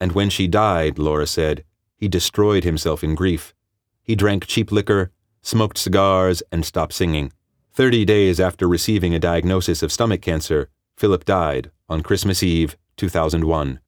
and 0.00 0.12
when 0.12 0.30
she 0.30 0.46
died, 0.46 1.00
Laura 1.00 1.26
said, 1.26 1.64
he 2.02 2.08
destroyed 2.08 2.64
himself 2.64 3.04
in 3.04 3.14
grief. 3.14 3.54
He 4.02 4.16
drank 4.16 4.48
cheap 4.48 4.72
liquor, 4.72 5.12
smoked 5.40 5.78
cigars, 5.78 6.42
and 6.50 6.64
stopped 6.64 6.94
singing. 6.94 7.32
Thirty 7.72 8.04
days 8.04 8.40
after 8.40 8.66
receiving 8.66 9.14
a 9.14 9.20
diagnosis 9.20 9.84
of 9.84 9.92
stomach 9.92 10.20
cancer, 10.20 10.68
Philip 10.96 11.24
died 11.24 11.70
on 11.88 12.02
Christmas 12.02 12.42
Eve, 12.42 12.76
2001. 12.96 13.78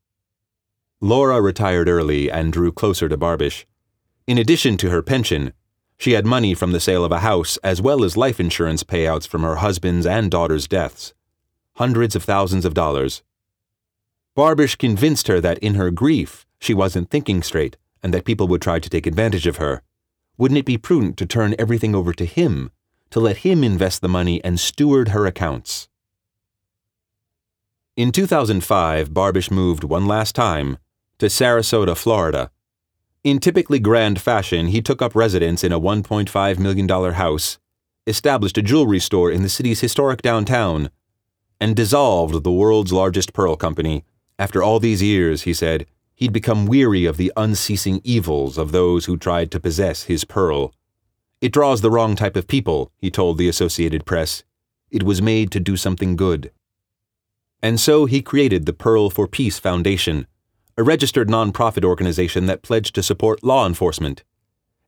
Laura 1.01 1.41
retired 1.41 1.89
early 1.89 2.31
and 2.31 2.53
drew 2.53 2.71
closer 2.71 3.09
to 3.09 3.19
Barbish. 3.19 3.65
In 4.29 4.39
addition 4.39 4.77
to 4.77 4.91
her 4.91 5.03
pension, 5.03 5.53
she 5.99 6.13
had 6.13 6.25
money 6.25 6.55
from 6.55 6.71
the 6.71 6.79
sale 6.79 7.05
of 7.05 7.11
a 7.11 7.19
house 7.19 7.57
as 7.65 7.83
well 7.83 8.05
as 8.05 8.17
life 8.17 8.39
insurance 8.39 8.85
payouts 8.85 9.27
from 9.27 9.43
her 9.43 9.57
husband's 9.57 10.07
and 10.07 10.31
daughter's 10.31 10.69
deaths. 10.69 11.15
Hundreds 11.79 12.15
of 12.15 12.23
thousands 12.23 12.65
of 12.65 12.75
dollars. 12.75 13.25
Barbish 14.37 14.79
convinced 14.79 15.27
her 15.27 15.41
that 15.41 15.59
in 15.59 15.75
her 15.75 15.91
grief, 15.91 16.47
she 16.61 16.73
wasn't 16.73 17.11
thinking 17.11 17.43
straight 17.43 17.77
and 18.05 18.13
that 18.13 18.27
people 18.27 18.47
would 18.47 18.61
try 18.61 18.79
to 18.79 18.91
take 18.91 19.07
advantage 19.07 19.47
of 19.47 19.57
her. 19.57 19.83
Wouldn't 20.37 20.59
it 20.59 20.67
be 20.67 20.77
prudent 20.77 21.17
to 21.17 21.27
turn 21.27 21.55
everything 21.59 21.95
over 21.95 22.13
to 22.13 22.27
him, 22.27 22.71
to 23.11 23.19
let 23.19 23.39
him 23.39 23.65
invest 23.65 24.03
the 24.03 24.09
money 24.09 24.45
and 24.45 24.61
steward 24.61 25.09
her 25.09 25.25
accounts? 25.25 25.89
In 27.97 28.13
2005, 28.13 29.11
Barbish 29.11 29.51
moved 29.51 29.85
one 29.85 30.07
last 30.07 30.35
time 30.35 30.77
to 31.19 31.27
Sarasota, 31.27 31.97
Florida. 31.97 32.51
In 33.23 33.39
typically 33.39 33.79
grand 33.79 34.21
fashion, 34.21 34.67
he 34.67 34.83
took 34.83 35.01
up 35.01 35.15
residence 35.15 35.65
in 35.65 35.73
a 35.73 35.81
$1.5 35.81 36.59
million 36.59 36.89
house, 37.15 37.59
established 38.07 38.59
a 38.59 38.63
jewelry 38.63 38.99
store 39.01 39.31
in 39.31 39.43
the 39.43 39.49
city's 39.49 39.81
historic 39.81 40.21
downtown, 40.21 40.91
and 41.59 41.75
dissolved 41.75 42.45
the 42.45 42.53
world's 42.53 42.93
largest 42.93 43.33
pearl 43.33 43.57
company. 43.57 44.05
After 44.39 44.63
all 44.63 44.79
these 44.79 45.03
years, 45.03 45.43
he 45.43 45.55
said, 45.55 45.87
he'd 46.15 46.33
become 46.33 46.67
weary 46.67 47.05
of 47.05 47.17
the 47.17 47.33
unceasing 47.37 48.01
evils 48.05 48.57
of 48.57 48.73
those 48.73 49.07
who 49.07 49.17
tried 49.17 49.51
to 49.51 49.61
possess 49.61 50.05
his 50.05 50.25
pearl. 50.25 50.73
It 51.41 51.53
draws 51.53 51.81
the 51.81 51.91
wrong 51.91 52.17
type 52.17 52.37
of 52.37 52.47
people, 52.47 52.93
he 52.97 53.11
told 53.11 53.37
the 53.37 53.49
Associated 53.49 54.07
Press. 54.07 54.45
It 54.91 55.03
was 55.03 55.21
made 55.21 55.51
to 55.51 55.61
do 55.61 55.77
something 55.77 56.17
good. 56.17 56.51
And 57.63 57.81
so 57.81 58.05
he 58.07 58.23
created 58.23 58.67
the 58.67 58.73
Pearl 58.73 59.11
for 59.11 59.27
Peace 59.27 59.59
Foundation, 59.59 60.27
a 60.77 60.83
registered 60.83 61.29
nonprofit 61.29 61.85
organization 61.85 62.47
that 62.47 62.63
pledged 62.63 62.95
to 62.95 63.03
support 63.03 63.45
law 63.45 63.67
enforcement. 63.67 64.23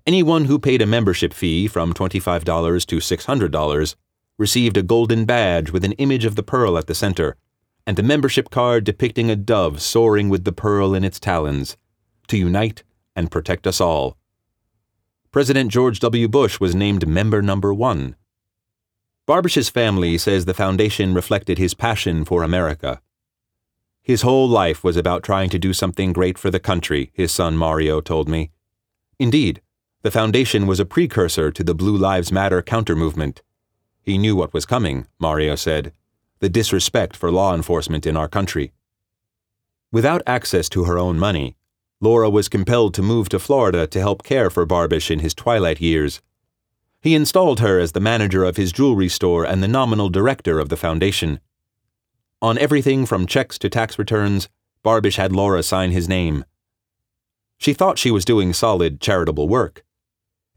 Anyone 0.06 0.44
who 0.44 0.58
paid 0.58 0.82
a 0.82 0.86
membership 0.86 1.34
fee 1.34 1.66
from 1.68 1.92
$25 1.92 2.86
to 2.86 2.96
$600 2.96 3.94
received 4.38 4.76
a 4.76 4.82
golden 4.82 5.24
badge 5.24 5.70
with 5.70 5.84
an 5.84 5.92
image 5.92 6.24
of 6.24 6.36
the 6.36 6.42
pearl 6.42 6.78
at 6.78 6.86
the 6.86 6.94
center, 6.94 7.36
and 7.86 7.98
a 7.98 8.02
membership 8.02 8.50
card 8.50 8.84
depicting 8.84 9.30
a 9.30 9.36
dove 9.36 9.80
soaring 9.80 10.28
with 10.28 10.44
the 10.44 10.52
pearl 10.52 10.94
in 10.94 11.04
its 11.04 11.20
talons, 11.20 11.76
to 12.26 12.36
unite 12.36 12.82
and 13.14 13.30
protect 13.30 13.66
us 13.66 13.80
all. 13.80 14.16
President 15.30 15.70
George 15.70 16.00
W. 16.00 16.28
Bush 16.28 16.58
was 16.58 16.74
named 16.74 17.06
member 17.06 17.40
number 17.40 17.72
one. 17.72 18.16
Barbish's 19.26 19.68
family 19.68 20.18
says 20.18 20.44
the 20.44 20.54
foundation 20.54 21.14
reflected 21.14 21.58
his 21.58 21.74
passion 21.74 22.24
for 22.24 22.42
America. 22.42 23.00
His 24.02 24.22
whole 24.22 24.48
life 24.48 24.84
was 24.84 24.96
about 24.96 25.22
trying 25.22 25.50
to 25.50 25.58
do 25.58 25.72
something 25.72 26.12
great 26.12 26.38
for 26.38 26.50
the 26.50 26.60
country, 26.60 27.10
his 27.12 27.32
son 27.32 27.56
Mario 27.56 28.00
told 28.00 28.28
me. 28.28 28.50
Indeed, 29.18 29.62
the 30.02 30.10
foundation 30.10 30.66
was 30.66 30.78
a 30.78 30.84
precursor 30.84 31.50
to 31.50 31.64
the 31.64 31.74
Blue 31.74 31.96
Lives 31.96 32.30
Matter 32.30 32.62
counter-movement. 32.62 33.42
He 34.00 34.18
knew 34.18 34.36
what 34.36 34.54
was 34.54 34.64
coming, 34.64 35.06
Mario 35.18 35.56
said 35.56 35.92
the 36.40 36.48
disrespect 36.48 37.16
for 37.16 37.30
law 37.30 37.54
enforcement 37.54 38.06
in 38.06 38.16
our 38.16 38.28
country. 38.28 38.72
Without 39.92 40.22
access 40.26 40.68
to 40.70 40.84
her 40.84 40.98
own 40.98 41.18
money, 41.18 41.56
Laura 42.00 42.28
was 42.28 42.48
compelled 42.48 42.94
to 42.94 43.02
move 43.02 43.28
to 43.30 43.38
Florida 43.38 43.86
to 43.86 44.00
help 44.00 44.22
care 44.22 44.50
for 44.50 44.66
Barbish 44.66 45.10
in 45.10 45.20
his 45.20 45.34
twilight 45.34 45.80
years 45.80 46.20
he 47.06 47.14
installed 47.14 47.60
her 47.60 47.78
as 47.78 47.92
the 47.92 48.00
manager 48.00 48.42
of 48.42 48.56
his 48.56 48.72
jewelry 48.72 49.08
store 49.08 49.44
and 49.46 49.62
the 49.62 49.68
nominal 49.68 50.08
director 50.08 50.58
of 50.58 50.70
the 50.70 50.76
foundation. 50.76 51.38
On 52.42 52.58
everything 52.58 53.06
from 53.06 53.28
checks 53.28 53.58
to 53.58 53.68
tax 53.68 53.96
returns, 53.96 54.48
Barbish 54.84 55.16
had 55.16 55.30
Laura 55.30 55.62
sign 55.62 55.92
his 55.92 56.08
name. 56.08 56.44
She 57.58 57.72
thought 57.72 58.00
she 58.00 58.10
was 58.10 58.24
doing 58.24 58.52
solid, 58.52 59.00
charitable 59.00 59.48
work. 59.48 59.84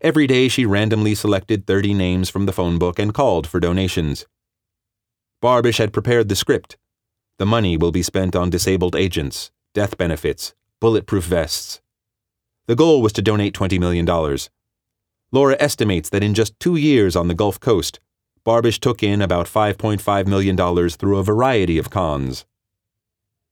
Every 0.02 0.26
day 0.26 0.48
she 0.48 0.66
randomly 0.66 1.14
selected 1.14 1.68
30 1.68 1.94
names 1.94 2.32
from 2.32 2.48
the 2.48 2.52
phone 2.52 2.80
book 2.80 2.98
and 2.98 3.14
called 3.14 3.46
for 3.46 3.60
donations. 3.60 4.26
Barbish 5.42 5.78
had 5.78 5.94
prepared 5.94 6.28
the 6.28 6.36
script. 6.36 6.78
The 7.38 7.46
money 7.46 7.78
will 7.78 7.92
be 7.92 8.04
spent 8.04 8.36
on 8.36 8.50
disabled 8.50 8.96
agents, 8.96 9.52
death 9.74 9.98
benefits, 9.98 10.54
bulletproof 10.82 11.24
vests. 11.24 11.80
The 12.68 12.76
goal 12.76 13.02
was 13.02 13.14
to 13.14 13.22
donate 13.22 13.54
$20 13.54 13.80
million. 13.80 14.06
Laura 15.32 15.56
estimates 15.60 16.10
that 16.10 16.24
in 16.24 16.34
just 16.34 16.60
two 16.60 16.76
years 16.76 17.16
on 17.16 17.28
the 17.28 17.34
Gulf 17.34 17.60
Coast, 17.60 18.00
Barbish 18.46 18.80
took 18.80 19.02
in 19.02 19.22
about 19.22 19.48
$5.5 19.48 20.28
million 20.28 20.90
through 20.90 21.18
a 21.18 21.24
variety 21.24 21.78
of 21.78 21.90
cons. 21.90 22.46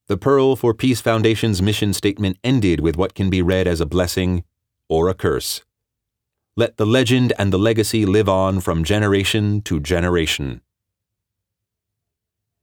The 0.07 0.17
Pearl 0.17 0.55
for 0.55 0.73
Peace 0.73 1.01
Foundation's 1.01 1.61
mission 1.61 1.93
statement 1.93 2.37
ended 2.43 2.79
with 2.79 2.97
what 2.97 3.13
can 3.13 3.29
be 3.29 3.41
read 3.41 3.67
as 3.67 3.79
a 3.79 3.85
blessing 3.85 4.43
or 4.89 5.09
a 5.09 5.13
curse. 5.13 5.63
Let 6.55 6.77
the 6.77 6.85
legend 6.85 7.33
and 7.37 7.53
the 7.53 7.59
legacy 7.59 8.05
live 8.05 8.27
on 8.27 8.59
from 8.59 8.83
generation 8.83 9.61
to 9.63 9.79
generation. 9.79 10.61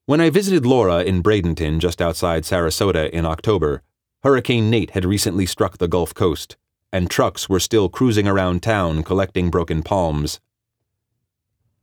When 0.06 0.20
I 0.20 0.30
visited 0.30 0.66
Laura 0.66 1.02
in 1.02 1.22
Bradenton, 1.22 1.78
just 1.78 2.02
outside 2.02 2.42
Sarasota, 2.42 3.08
in 3.10 3.24
October, 3.24 3.82
Hurricane 4.22 4.68
Nate 4.68 4.90
had 4.90 5.04
recently 5.04 5.46
struck 5.46 5.78
the 5.78 5.88
Gulf 5.88 6.12
Coast 6.14 6.56
and 6.94 7.10
trucks 7.10 7.48
were 7.48 7.58
still 7.58 7.88
cruising 7.88 8.28
around 8.28 8.62
town 8.62 9.02
collecting 9.02 9.50
broken 9.50 9.82
palms. 9.82 10.38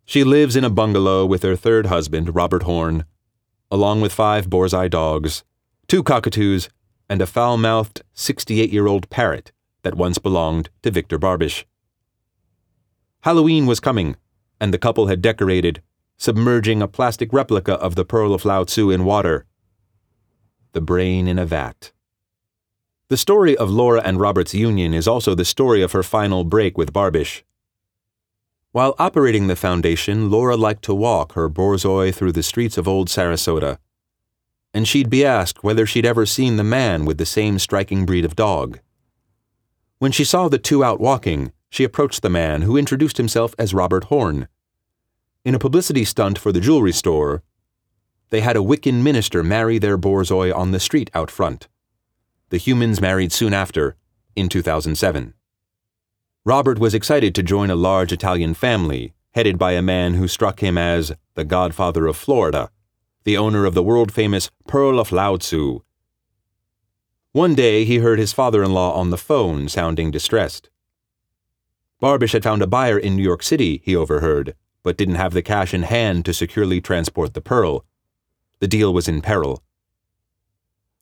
She 0.05 0.23
lives 0.23 0.55
in 0.55 0.63
a 0.63 0.69
bungalow 0.69 1.25
with 1.25 1.43
her 1.43 1.57
third 1.57 1.87
husband, 1.87 2.33
Robert 2.33 2.63
Horn, 2.63 3.03
along 3.69 3.99
with 3.99 4.13
five 4.13 4.49
Borzoi 4.49 4.89
dogs, 4.89 5.43
two 5.89 6.01
cockatoos, 6.01 6.69
and 7.09 7.21
a 7.21 7.25
foul 7.25 7.57
mouthed 7.57 8.03
68 8.13 8.71
year 8.71 8.87
old 8.87 9.09
parrot 9.09 9.51
that 9.81 9.95
once 9.95 10.17
belonged 10.17 10.69
to 10.81 10.91
Victor 10.91 11.19
Barbish. 11.19 11.65
Halloween 13.23 13.65
was 13.65 13.81
coming, 13.81 14.15
and 14.61 14.73
the 14.73 14.79
couple 14.79 15.07
had 15.07 15.21
decorated, 15.21 15.81
submerging 16.21 16.83
a 16.83 16.87
plastic 16.87 17.33
replica 17.33 17.73
of 17.73 17.95
the 17.95 18.05
Pearl 18.05 18.35
of 18.35 18.45
Lao 18.45 18.63
Tzu 18.63 18.91
in 18.91 19.05
water. 19.05 19.47
The 20.73 20.79
brain 20.79 21.27
in 21.27 21.39
a 21.39 21.47
vat. 21.47 21.91
The 23.07 23.17
story 23.17 23.57
of 23.57 23.71
Laura 23.71 24.03
and 24.05 24.19
Robert's 24.19 24.53
union 24.53 24.93
is 24.93 25.07
also 25.07 25.33
the 25.33 25.43
story 25.43 25.81
of 25.81 25.93
her 25.93 26.03
final 26.03 26.43
break 26.43 26.77
with 26.77 26.93
Barbish. 26.93 27.41
While 28.71 28.93
operating 28.99 29.47
the 29.47 29.55
foundation, 29.55 30.29
Laura 30.29 30.55
liked 30.55 30.83
to 30.83 30.93
walk 30.93 31.33
her 31.33 31.49
Borzoi 31.49 32.13
through 32.13 32.33
the 32.33 32.43
streets 32.43 32.77
of 32.77 32.87
old 32.87 33.07
Sarasota. 33.07 33.79
And 34.75 34.87
she'd 34.87 35.09
be 35.09 35.25
asked 35.25 35.63
whether 35.63 35.87
she'd 35.87 36.05
ever 36.05 36.27
seen 36.27 36.57
the 36.57 36.63
man 36.63 37.03
with 37.03 37.17
the 37.17 37.25
same 37.25 37.57
striking 37.57 38.05
breed 38.05 38.25
of 38.25 38.35
dog. 38.35 38.77
When 39.97 40.11
she 40.11 40.23
saw 40.23 40.49
the 40.49 40.59
two 40.59 40.83
out 40.83 40.99
walking, 40.99 41.51
she 41.71 41.83
approached 41.83 42.21
the 42.21 42.29
man, 42.29 42.61
who 42.61 42.77
introduced 42.77 43.17
himself 43.17 43.55
as 43.57 43.73
Robert 43.73 44.03
Horn. 44.03 44.47
In 45.43 45.55
a 45.55 45.59
publicity 45.59 46.05
stunt 46.05 46.37
for 46.37 46.51
the 46.51 46.59
jewelry 46.59 46.91
store, 46.91 47.41
they 48.29 48.41
had 48.41 48.55
a 48.55 48.59
Wiccan 48.59 49.01
minister 49.01 49.41
marry 49.41 49.79
their 49.79 49.97
Borzoi 49.97 50.55
on 50.55 50.69
the 50.69 50.79
street 50.79 51.09
out 51.15 51.31
front. 51.31 51.67
The 52.49 52.57
humans 52.57 53.01
married 53.01 53.31
soon 53.31 53.51
after, 53.51 53.95
in 54.35 54.49
2007. 54.49 55.33
Robert 56.45 56.77
was 56.77 56.93
excited 56.93 57.33
to 57.33 57.43
join 57.43 57.71
a 57.71 57.75
large 57.75 58.11
Italian 58.11 58.53
family, 58.53 59.13
headed 59.31 59.57
by 59.57 59.71
a 59.71 59.81
man 59.81 60.13
who 60.13 60.27
struck 60.27 60.61
him 60.61 60.77
as 60.77 61.11
the 61.33 61.43
godfather 61.43 62.05
of 62.05 62.17
Florida, 62.17 62.69
the 63.23 63.37
owner 63.37 63.65
of 63.65 63.73
the 63.73 63.83
world 63.83 64.11
famous 64.11 64.51
Pearl 64.67 64.99
of 64.99 65.11
Lao 65.11 65.37
Tzu. 65.37 65.79
One 67.31 67.55
day 67.55 67.83
he 67.83 67.97
heard 67.97 68.19
his 68.19 68.33
father 68.33 68.63
in 68.63 68.73
law 68.73 68.93
on 68.93 69.09
the 69.09 69.17
phone 69.17 69.69
sounding 69.69 70.11
distressed. 70.11 70.69
Barbish 71.99 72.33
had 72.33 72.43
found 72.43 72.61
a 72.61 72.67
buyer 72.67 72.97
in 72.97 73.15
New 73.15 73.23
York 73.23 73.41
City, 73.41 73.81
he 73.83 73.95
overheard, 73.95 74.55
but 74.83 74.97
didn't 74.97 75.15
have 75.15 75.33
the 75.33 75.41
cash 75.41 75.73
in 75.73 75.83
hand 75.83 76.25
to 76.25 76.33
securely 76.33 76.81
transport 76.81 77.33
the 77.33 77.41
pearl. 77.41 77.85
The 78.59 78.67
deal 78.67 78.93
was 78.93 79.07
in 79.07 79.21
peril. 79.21 79.63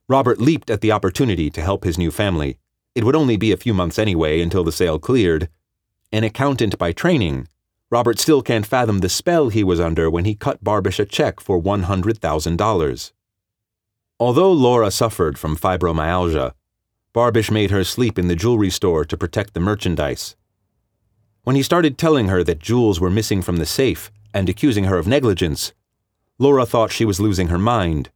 Robert 0.07 0.41
leaped 0.41 0.69
at 0.69 0.81
the 0.81 0.91
opportunity 0.91 1.49
to 1.49 1.61
help 1.61 1.83
his 1.83 1.97
new 1.97 2.11
family. 2.11 2.57
It 2.95 3.03
would 3.03 3.15
only 3.15 3.37
be 3.37 3.51
a 3.51 3.57
few 3.57 3.73
months 3.73 3.99
anyway 3.99 4.41
until 4.41 4.63
the 4.63 4.71
sale 4.71 4.97
cleared. 4.97 5.49
An 6.11 6.23
accountant 6.23 6.77
by 6.77 6.91
training, 6.91 7.47
Robert 7.91 8.19
still 8.19 8.41
can't 8.41 8.65
fathom 8.65 8.99
the 8.99 9.09
spell 9.09 9.49
he 9.49 9.63
was 9.63 9.79
under 9.79 10.09
when 10.09 10.25
he 10.25 10.35
cut 10.35 10.63
Barbish 10.63 10.99
a 10.99 11.05
check 11.05 11.39
for 11.39 11.61
$100,000. 11.61 13.11
Although 14.19 14.51
Laura 14.51 14.91
suffered 14.91 15.39
from 15.39 15.55
fibromyalgia, 15.55 16.53
Barbish 17.13 17.49
made 17.49 17.71
her 17.71 17.83
sleep 17.83 18.19
in 18.19 18.27
the 18.27 18.35
jewelry 18.35 18.69
store 18.69 19.05
to 19.05 19.17
protect 19.17 19.53
the 19.53 19.59
merchandise. 19.59 20.35
When 21.43 21.55
he 21.55 21.63
started 21.63 21.97
telling 21.97 22.27
her 22.27 22.43
that 22.43 22.59
jewels 22.59 22.99
were 22.99 23.09
missing 23.09 23.41
from 23.41 23.57
the 23.57 23.65
safe 23.65 24.11
and 24.33 24.49
accusing 24.49 24.85
her 24.85 24.97
of 24.97 25.07
negligence, 25.07 25.73
Laura 26.37 26.65
thought 26.65 26.91
she 26.91 27.05
was 27.05 27.19
losing 27.19 27.47
her 27.47 27.57
mind. 27.57 28.09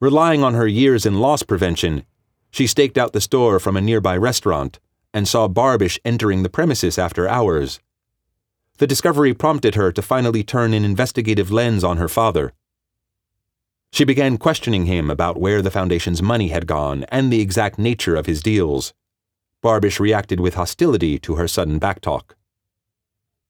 Relying 0.00 0.42
on 0.42 0.54
her 0.54 0.66
years 0.66 1.04
in 1.04 1.20
loss 1.20 1.42
prevention, 1.42 2.04
she 2.50 2.66
staked 2.66 2.98
out 2.98 3.12
the 3.12 3.20
store 3.20 3.60
from 3.60 3.76
a 3.76 3.80
nearby 3.80 4.16
restaurant 4.16 4.80
and 5.12 5.28
saw 5.28 5.48
Barbish 5.48 5.98
entering 6.04 6.42
the 6.42 6.48
premises 6.48 6.98
after 6.98 7.28
hours. 7.28 7.80
The 8.78 8.86
discovery 8.86 9.34
prompted 9.34 9.74
her 9.74 9.92
to 9.92 10.02
finally 10.02 10.42
turn 10.42 10.72
an 10.72 10.84
investigative 10.84 11.52
lens 11.52 11.84
on 11.84 11.98
her 11.98 12.08
father. 12.08 12.52
She 13.92 14.04
began 14.04 14.38
questioning 14.38 14.86
him 14.86 15.10
about 15.10 15.40
where 15.40 15.62
the 15.62 15.70
Foundation's 15.70 16.22
money 16.22 16.48
had 16.48 16.66
gone 16.66 17.04
and 17.08 17.30
the 17.30 17.40
exact 17.40 17.78
nature 17.78 18.16
of 18.16 18.26
his 18.26 18.42
deals. 18.42 18.94
Barbish 19.62 20.00
reacted 20.00 20.40
with 20.40 20.54
hostility 20.54 21.18
to 21.18 21.34
her 21.36 21.46
sudden 21.46 21.78
backtalk. 21.78 22.34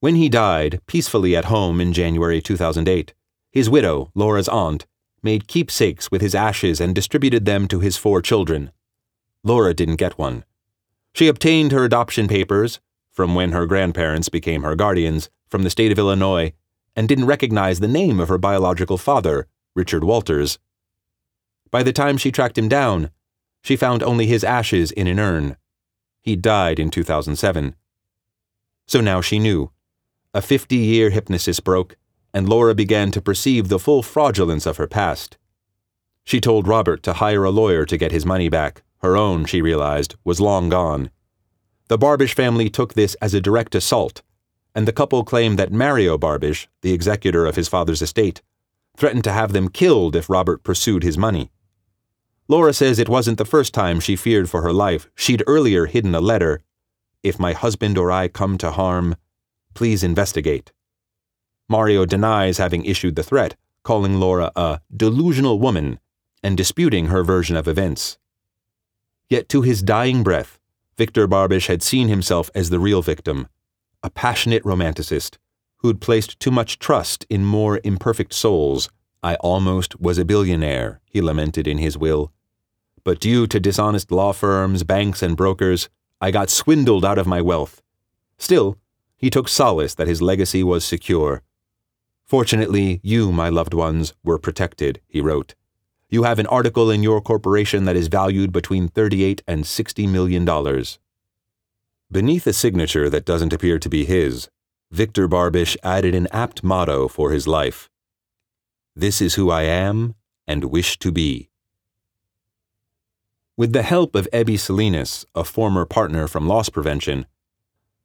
When 0.00 0.16
he 0.16 0.28
died, 0.28 0.80
peacefully 0.86 1.36
at 1.36 1.46
home 1.46 1.80
in 1.80 1.92
January 1.92 2.40
2008, 2.40 3.14
his 3.52 3.68
widow, 3.70 4.10
Laura's 4.14 4.48
aunt, 4.48 4.86
made 5.22 5.46
keepsakes 5.46 6.10
with 6.10 6.22
his 6.22 6.34
ashes 6.34 6.80
and 6.80 6.94
distributed 6.94 7.44
them 7.44 7.68
to 7.68 7.80
his 7.80 7.96
four 7.96 8.22
children. 8.22 8.72
Laura 9.44 9.74
didn't 9.74 9.96
get 9.96 10.18
one. 10.18 10.44
She 11.14 11.28
obtained 11.28 11.72
her 11.72 11.84
adoption 11.84 12.28
papers, 12.28 12.80
from 13.10 13.34
when 13.34 13.52
her 13.52 13.66
grandparents 13.66 14.28
became 14.28 14.62
her 14.62 14.76
guardians, 14.76 15.28
from 15.48 15.62
the 15.62 15.70
state 15.70 15.92
of 15.92 15.98
Illinois, 15.98 16.52
and 16.96 17.08
didn't 17.08 17.26
recognize 17.26 17.80
the 17.80 17.88
name 17.88 18.20
of 18.20 18.28
her 18.28 18.38
biological 18.38 18.98
father, 18.98 19.46
Richard 19.74 20.04
Walters. 20.04 20.58
By 21.70 21.82
the 21.82 21.92
time 21.92 22.16
she 22.16 22.32
tracked 22.32 22.58
him 22.58 22.68
down, 22.68 23.10
she 23.62 23.76
found 23.76 24.02
only 24.02 24.26
his 24.26 24.44
ashes 24.44 24.90
in 24.92 25.06
an 25.06 25.20
urn. 25.20 25.56
He 26.20 26.36
died 26.36 26.78
in 26.78 26.90
2007. 26.90 27.74
So 28.86 29.00
now 29.00 29.20
she 29.20 29.38
knew. 29.38 29.70
A 30.34 30.42
50 30.42 30.76
year 30.76 31.10
hypnosis 31.10 31.60
broke, 31.60 31.96
and 32.32 32.48
Laura 32.48 32.74
began 32.74 33.10
to 33.12 33.20
perceive 33.20 33.68
the 33.68 33.78
full 33.78 34.02
fraudulence 34.02 34.66
of 34.66 34.76
her 34.76 34.86
past. 34.86 35.38
She 36.24 36.40
told 36.40 36.68
Robert 36.68 37.02
to 37.04 37.14
hire 37.14 37.44
a 37.44 37.50
lawyer 37.50 37.84
to 37.86 37.96
get 37.96 38.12
his 38.12 38.26
money 38.26 38.48
back. 38.48 38.82
Her 38.98 39.16
own, 39.16 39.46
she 39.46 39.62
realized, 39.62 40.14
was 40.24 40.40
long 40.40 40.68
gone. 40.68 41.10
The 41.88 41.98
Barbish 41.98 42.34
family 42.34 42.68
took 42.70 42.94
this 42.94 43.14
as 43.16 43.34
a 43.34 43.40
direct 43.40 43.74
assault, 43.74 44.22
and 44.74 44.86
the 44.86 44.92
couple 44.92 45.24
claimed 45.24 45.58
that 45.58 45.72
Mario 45.72 46.16
Barbish, 46.18 46.68
the 46.82 46.92
executor 46.92 47.46
of 47.46 47.56
his 47.56 47.68
father's 47.68 48.02
estate, 48.02 48.42
threatened 48.96 49.24
to 49.24 49.32
have 49.32 49.52
them 49.52 49.68
killed 49.68 50.14
if 50.14 50.30
Robert 50.30 50.62
pursued 50.62 51.02
his 51.02 51.18
money. 51.18 51.50
Laura 52.50 52.72
says 52.72 52.98
it 52.98 53.08
wasn't 53.08 53.38
the 53.38 53.44
first 53.44 53.72
time 53.72 54.00
she 54.00 54.16
feared 54.16 54.50
for 54.50 54.62
her 54.62 54.72
life. 54.72 55.08
She'd 55.14 55.44
earlier 55.46 55.86
hidden 55.86 56.16
a 56.16 56.20
letter 56.20 56.60
If 57.22 57.38
my 57.38 57.52
husband 57.52 57.96
or 57.96 58.10
I 58.10 58.26
come 58.26 58.58
to 58.58 58.72
harm, 58.72 59.14
please 59.72 60.02
investigate. 60.02 60.72
Mario 61.68 62.04
denies 62.04 62.58
having 62.58 62.84
issued 62.84 63.14
the 63.14 63.22
threat, 63.22 63.54
calling 63.84 64.18
Laura 64.18 64.50
a 64.56 64.80
delusional 64.92 65.60
woman 65.60 66.00
and 66.42 66.56
disputing 66.56 67.06
her 67.06 67.22
version 67.22 67.54
of 67.54 67.68
events. 67.68 68.18
Yet 69.28 69.48
to 69.50 69.62
his 69.62 69.80
dying 69.80 70.24
breath, 70.24 70.58
Victor 70.98 71.28
Barbish 71.28 71.68
had 71.68 71.84
seen 71.84 72.08
himself 72.08 72.50
as 72.52 72.70
the 72.70 72.80
real 72.80 73.00
victim, 73.00 73.46
a 74.02 74.10
passionate 74.10 74.64
romanticist 74.64 75.38
who'd 75.82 76.00
placed 76.00 76.40
too 76.40 76.50
much 76.50 76.80
trust 76.80 77.24
in 77.30 77.44
more 77.44 77.78
imperfect 77.84 78.34
souls. 78.34 78.88
I 79.22 79.36
almost 79.36 80.00
was 80.00 80.18
a 80.18 80.24
billionaire, 80.24 81.00
he 81.04 81.20
lamented 81.20 81.68
in 81.68 81.78
his 81.78 81.96
will 81.96 82.32
but 83.04 83.20
due 83.20 83.46
to 83.46 83.60
dishonest 83.60 84.10
law 84.10 84.32
firms, 84.32 84.82
banks, 84.84 85.22
and 85.22 85.36
brokers, 85.36 85.88
I 86.20 86.30
got 86.30 86.50
swindled 86.50 87.04
out 87.04 87.18
of 87.18 87.26
my 87.26 87.40
wealth. 87.40 87.82
Still, 88.38 88.78
he 89.16 89.30
took 89.30 89.48
solace 89.48 89.94
that 89.94 90.08
his 90.08 90.22
legacy 90.22 90.62
was 90.62 90.84
secure. 90.84 91.42
Fortunately, 92.24 93.00
you, 93.02 93.32
my 93.32 93.48
loved 93.48 93.74
ones, 93.74 94.14
were 94.24 94.38
protected, 94.38 95.00
he 95.08 95.20
wrote. 95.20 95.54
You 96.08 96.22
have 96.22 96.38
an 96.38 96.46
article 96.46 96.90
in 96.90 97.02
your 97.02 97.20
corporation 97.20 97.84
that 97.84 97.96
is 97.96 98.08
valued 98.08 98.52
between 98.52 98.88
38 98.88 99.42
and 99.46 99.66
60 99.66 100.06
million 100.06 100.44
dollars. 100.44 100.98
Beneath 102.10 102.46
a 102.46 102.52
signature 102.52 103.08
that 103.10 103.24
doesn't 103.24 103.52
appear 103.52 103.78
to 103.78 103.88
be 103.88 104.04
his, 104.04 104.48
Victor 104.90 105.28
Barbish 105.28 105.76
added 105.84 106.14
an 106.14 106.26
apt 106.32 106.64
motto 106.64 107.06
for 107.06 107.30
his 107.30 107.46
life 107.46 107.88
This 108.96 109.20
is 109.20 109.34
who 109.34 109.50
I 109.50 109.62
am 109.62 110.14
and 110.48 110.64
wish 110.64 110.98
to 110.98 111.12
be. 111.12 111.49
With 113.60 113.74
the 113.74 113.82
help 113.82 114.14
of 114.14 114.26
Ebby 114.32 114.58
Salinas, 114.58 115.26
a 115.34 115.44
former 115.44 115.84
partner 115.84 116.26
from 116.26 116.48
loss 116.48 116.70
prevention, 116.70 117.26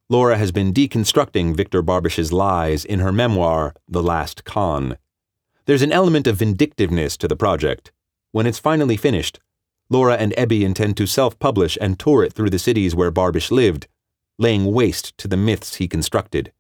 Laura 0.09 0.37
has 0.37 0.51
been 0.51 0.73
deconstructing 0.73 1.55
Victor 1.55 1.81
Barbish's 1.81 2.33
lies 2.33 2.83
in 2.83 2.99
her 2.99 3.13
memoir, 3.13 3.73
The 3.87 4.03
Last 4.03 4.43
Con. 4.43 4.97
There's 5.63 5.81
an 5.81 5.93
element 5.93 6.27
of 6.27 6.35
vindictiveness 6.35 7.15
to 7.15 7.29
the 7.29 7.37
project. 7.37 7.93
When 8.33 8.45
it's 8.45 8.59
finally 8.59 8.97
finished, 8.97 9.39
Laura 9.89 10.15
and 10.15 10.33
Ebby 10.33 10.63
intend 10.63 10.97
to 10.97 11.07
self 11.07 11.39
publish 11.39 11.77
and 11.79 11.97
tour 11.97 12.25
it 12.25 12.33
through 12.33 12.49
the 12.49 12.59
cities 12.59 12.93
where 12.93 13.09
Barbish 13.09 13.49
lived, 13.49 13.87
laying 14.37 14.73
waste 14.73 15.17
to 15.19 15.29
the 15.29 15.37
myths 15.37 15.75
he 15.75 15.87
constructed. 15.87 16.51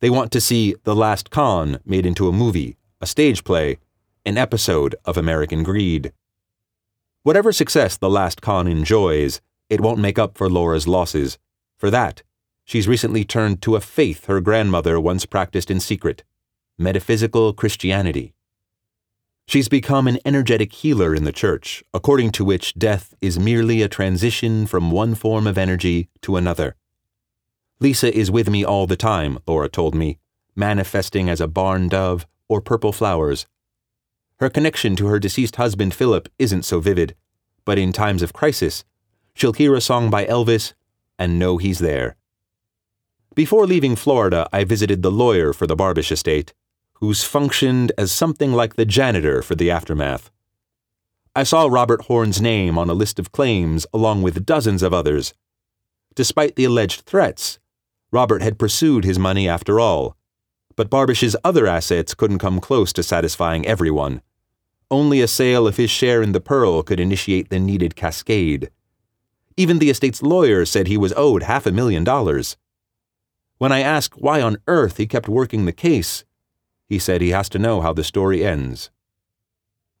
They 0.00 0.08
want 0.08 0.32
to 0.32 0.40
see 0.40 0.76
The 0.84 0.96
Last 0.96 1.28
Con 1.28 1.78
made 1.84 2.06
into 2.06 2.28
a 2.28 2.32
movie, 2.32 2.78
a 3.02 3.06
stage 3.06 3.44
play, 3.44 3.76
an 4.24 4.38
episode 4.38 4.96
of 5.04 5.18
American 5.18 5.62
Greed. 5.62 6.14
Whatever 7.24 7.52
success 7.52 7.96
the 7.96 8.10
last 8.10 8.42
con 8.42 8.68
enjoys, 8.68 9.40
it 9.70 9.80
won't 9.80 9.98
make 9.98 10.18
up 10.18 10.36
for 10.36 10.50
Laura's 10.50 10.86
losses. 10.86 11.38
For 11.78 11.90
that, 11.90 12.22
she's 12.66 12.86
recently 12.86 13.24
turned 13.24 13.62
to 13.62 13.76
a 13.76 13.80
faith 13.80 14.26
her 14.26 14.42
grandmother 14.42 15.00
once 15.00 15.24
practiced 15.24 15.70
in 15.70 15.80
secret 15.80 16.22
metaphysical 16.78 17.54
Christianity. 17.54 18.34
She's 19.46 19.70
become 19.70 20.06
an 20.06 20.18
energetic 20.26 20.74
healer 20.74 21.14
in 21.14 21.24
the 21.24 21.32
church, 21.32 21.82
according 21.94 22.32
to 22.32 22.44
which 22.44 22.74
death 22.74 23.14
is 23.22 23.38
merely 23.38 23.80
a 23.80 23.88
transition 23.88 24.66
from 24.66 24.90
one 24.90 25.14
form 25.14 25.46
of 25.46 25.56
energy 25.56 26.10
to 26.20 26.36
another. 26.36 26.76
Lisa 27.80 28.14
is 28.14 28.30
with 28.30 28.50
me 28.50 28.64
all 28.64 28.86
the 28.86 28.96
time, 28.96 29.38
Laura 29.46 29.70
told 29.70 29.94
me, 29.94 30.18
manifesting 30.54 31.30
as 31.30 31.40
a 31.40 31.48
barn 31.48 31.88
dove 31.88 32.26
or 32.48 32.60
purple 32.60 32.92
flowers. 32.92 33.46
Her 34.40 34.50
connection 34.50 34.96
to 34.96 35.06
her 35.06 35.18
deceased 35.18 35.56
husband 35.56 35.94
Philip 35.94 36.28
isn't 36.38 36.64
so 36.64 36.80
vivid, 36.80 37.14
but 37.64 37.78
in 37.78 37.92
times 37.92 38.22
of 38.22 38.32
crisis, 38.32 38.84
she'll 39.34 39.52
hear 39.52 39.74
a 39.74 39.80
song 39.80 40.10
by 40.10 40.24
Elvis 40.24 40.74
and 41.18 41.38
know 41.38 41.56
he's 41.56 41.78
there. 41.78 42.16
Before 43.34 43.66
leaving 43.66 43.96
Florida, 43.96 44.48
I 44.52 44.64
visited 44.64 45.02
the 45.02 45.10
lawyer 45.10 45.52
for 45.52 45.66
the 45.66 45.76
Barbish 45.76 46.12
estate, 46.12 46.52
who's 46.94 47.24
functioned 47.24 47.92
as 47.98 48.12
something 48.12 48.52
like 48.52 48.74
the 48.74 48.84
janitor 48.84 49.42
for 49.42 49.54
the 49.54 49.70
aftermath. 49.70 50.30
I 51.36 51.42
saw 51.42 51.66
Robert 51.66 52.02
Horn's 52.02 52.40
name 52.40 52.78
on 52.78 52.88
a 52.88 52.94
list 52.94 53.18
of 53.18 53.32
claims 53.32 53.86
along 53.92 54.22
with 54.22 54.46
dozens 54.46 54.82
of 54.82 54.94
others. 54.94 55.34
Despite 56.14 56.54
the 56.54 56.64
alleged 56.64 57.02
threats, 57.02 57.58
Robert 58.12 58.42
had 58.42 58.58
pursued 58.58 59.04
his 59.04 59.18
money 59.18 59.48
after 59.48 59.80
all 59.80 60.16
but 60.76 60.90
Barbish's 60.90 61.36
other 61.44 61.66
assets 61.66 62.14
couldn't 62.14 62.38
come 62.38 62.60
close 62.60 62.92
to 62.92 63.02
satisfying 63.02 63.66
everyone. 63.66 64.22
Only 64.90 65.20
a 65.20 65.28
sale 65.28 65.66
of 65.66 65.76
his 65.76 65.90
share 65.90 66.22
in 66.22 66.32
the 66.32 66.40
Pearl 66.40 66.82
could 66.82 67.00
initiate 67.00 67.50
the 67.50 67.58
needed 67.58 67.96
cascade. 67.96 68.70
Even 69.56 69.78
the 69.78 69.90
estate's 69.90 70.22
lawyer 70.22 70.64
said 70.64 70.86
he 70.86 70.96
was 70.96 71.12
owed 71.16 71.44
half 71.44 71.66
a 71.66 71.72
million 71.72 72.04
dollars. 72.04 72.56
When 73.58 73.72
I 73.72 73.80
asked 73.80 74.20
why 74.20 74.42
on 74.42 74.58
earth 74.66 74.96
he 74.96 75.06
kept 75.06 75.28
working 75.28 75.64
the 75.64 75.72
case, 75.72 76.24
he 76.86 76.98
said 76.98 77.20
he 77.20 77.30
has 77.30 77.48
to 77.50 77.58
know 77.58 77.80
how 77.80 77.92
the 77.92 78.04
story 78.04 78.44
ends. 78.44 78.90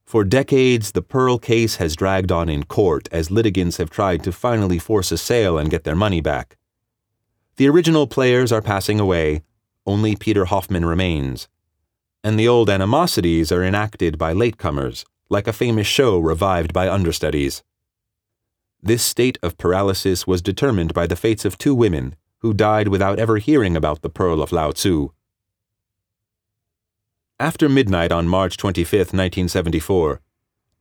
For 0.04 0.22
decades, 0.22 0.92
the 0.92 1.02
Pearl 1.02 1.38
case 1.38 1.76
has 1.76 1.96
dragged 1.96 2.30
on 2.30 2.48
in 2.48 2.64
court 2.64 3.08
as 3.10 3.30
litigants 3.30 3.78
have 3.78 3.90
tried 3.90 4.22
to 4.24 4.32
finally 4.32 4.78
force 4.78 5.10
a 5.10 5.18
sale 5.18 5.56
and 5.56 5.70
get 5.70 5.84
their 5.84 5.96
money 5.96 6.20
back. 6.20 6.56
The 7.56 7.68
original 7.68 8.06
players 8.06 8.52
are 8.52 8.60
passing 8.60 9.00
away, 9.00 9.42
only 9.86 10.16
Peter 10.16 10.44
Hoffman 10.46 10.84
remains. 10.84 11.48
And 12.22 12.38
the 12.38 12.48
old 12.48 12.70
animosities 12.70 13.52
are 13.52 13.62
enacted 13.62 14.18
by 14.18 14.32
latecomers, 14.32 15.04
like 15.28 15.46
a 15.46 15.52
famous 15.52 15.86
show 15.86 16.18
revived 16.18 16.72
by 16.72 16.88
understudies. 16.88 17.62
This 18.82 19.02
state 19.02 19.38
of 19.42 19.58
paralysis 19.58 20.26
was 20.26 20.42
determined 20.42 20.92
by 20.92 21.06
the 21.06 21.16
fates 21.16 21.44
of 21.44 21.56
two 21.56 21.74
women 21.74 22.16
who 22.40 22.52
died 22.52 22.88
without 22.88 23.18
ever 23.18 23.38
hearing 23.38 23.76
about 23.76 24.02
the 24.02 24.10
Pearl 24.10 24.42
of 24.42 24.52
Lao 24.52 24.70
Tzu. 24.70 25.10
After 27.40 27.68
midnight 27.68 28.12
on 28.12 28.28
March 28.28 28.56
25, 28.56 28.98
1974, 28.98 30.20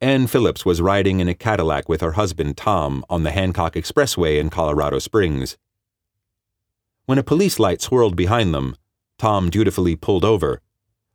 Anne 0.01 0.27
Phillips 0.27 0.65
was 0.65 0.81
riding 0.81 1.21
in 1.21 1.29
a 1.29 1.33
Cadillac 1.33 1.87
with 1.87 2.01
her 2.01 2.11
husband 2.11 2.57
Tom 2.57 3.05
on 3.09 3.23
the 3.23 3.31
Hancock 3.31 3.75
Expressway 3.75 4.37
in 4.37 4.49
Colorado 4.49 4.99
Springs. 4.99 5.57
When 7.05 7.17
a 7.17 7.23
police 7.23 7.57
light 7.57 7.81
swirled 7.81 8.17
behind 8.17 8.53
them, 8.53 8.75
Tom 9.23 9.49
dutifully 9.49 9.95
pulled 9.95 10.25
over. 10.25 10.59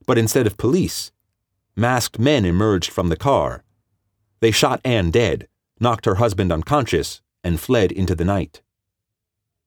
But 0.07 0.17
instead 0.17 0.47
of 0.47 0.57
police, 0.57 1.13
masked 1.77 2.19
men 2.19 2.47
emerged 2.47 2.91
from 2.91 3.11
the 3.11 3.19
car. 3.19 3.65
They 4.41 4.51
shot 4.51 4.81
Anne 4.83 5.11
dead, 5.11 5.47
knocked 5.79 6.07
her 6.07 6.15
husband 6.15 6.51
unconscious, 6.51 7.21
and 7.45 7.61
fled 7.61 7.93
into 7.93 8.15
the 8.15 8.25
night. 8.25 8.63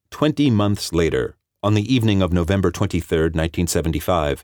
Twenty 0.09 0.49
months 0.49 0.91
later, 0.91 1.37
on 1.61 1.75
the 1.75 1.93
evening 1.93 2.23
of 2.23 2.33
November 2.33 2.71
23, 2.71 3.25
1975, 3.25 4.43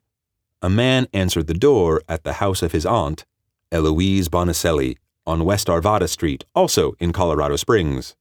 a 0.62 0.70
man 0.70 1.08
answered 1.12 1.48
the 1.48 1.56
door 1.56 2.04
at 2.08 2.24
the 2.24 2.34
house 2.34 2.62
of 2.62 2.74
his 2.74 2.86
aunt, 2.86 3.26
Eloise 3.72 4.30
Bonicelli, 4.30 4.98
on 5.26 5.44
West 5.44 5.66
Arvada 5.70 6.08
Street, 6.08 6.46
also 6.54 6.94
in 7.00 7.12
Colorado 7.12 7.56
Springs. 7.56 8.16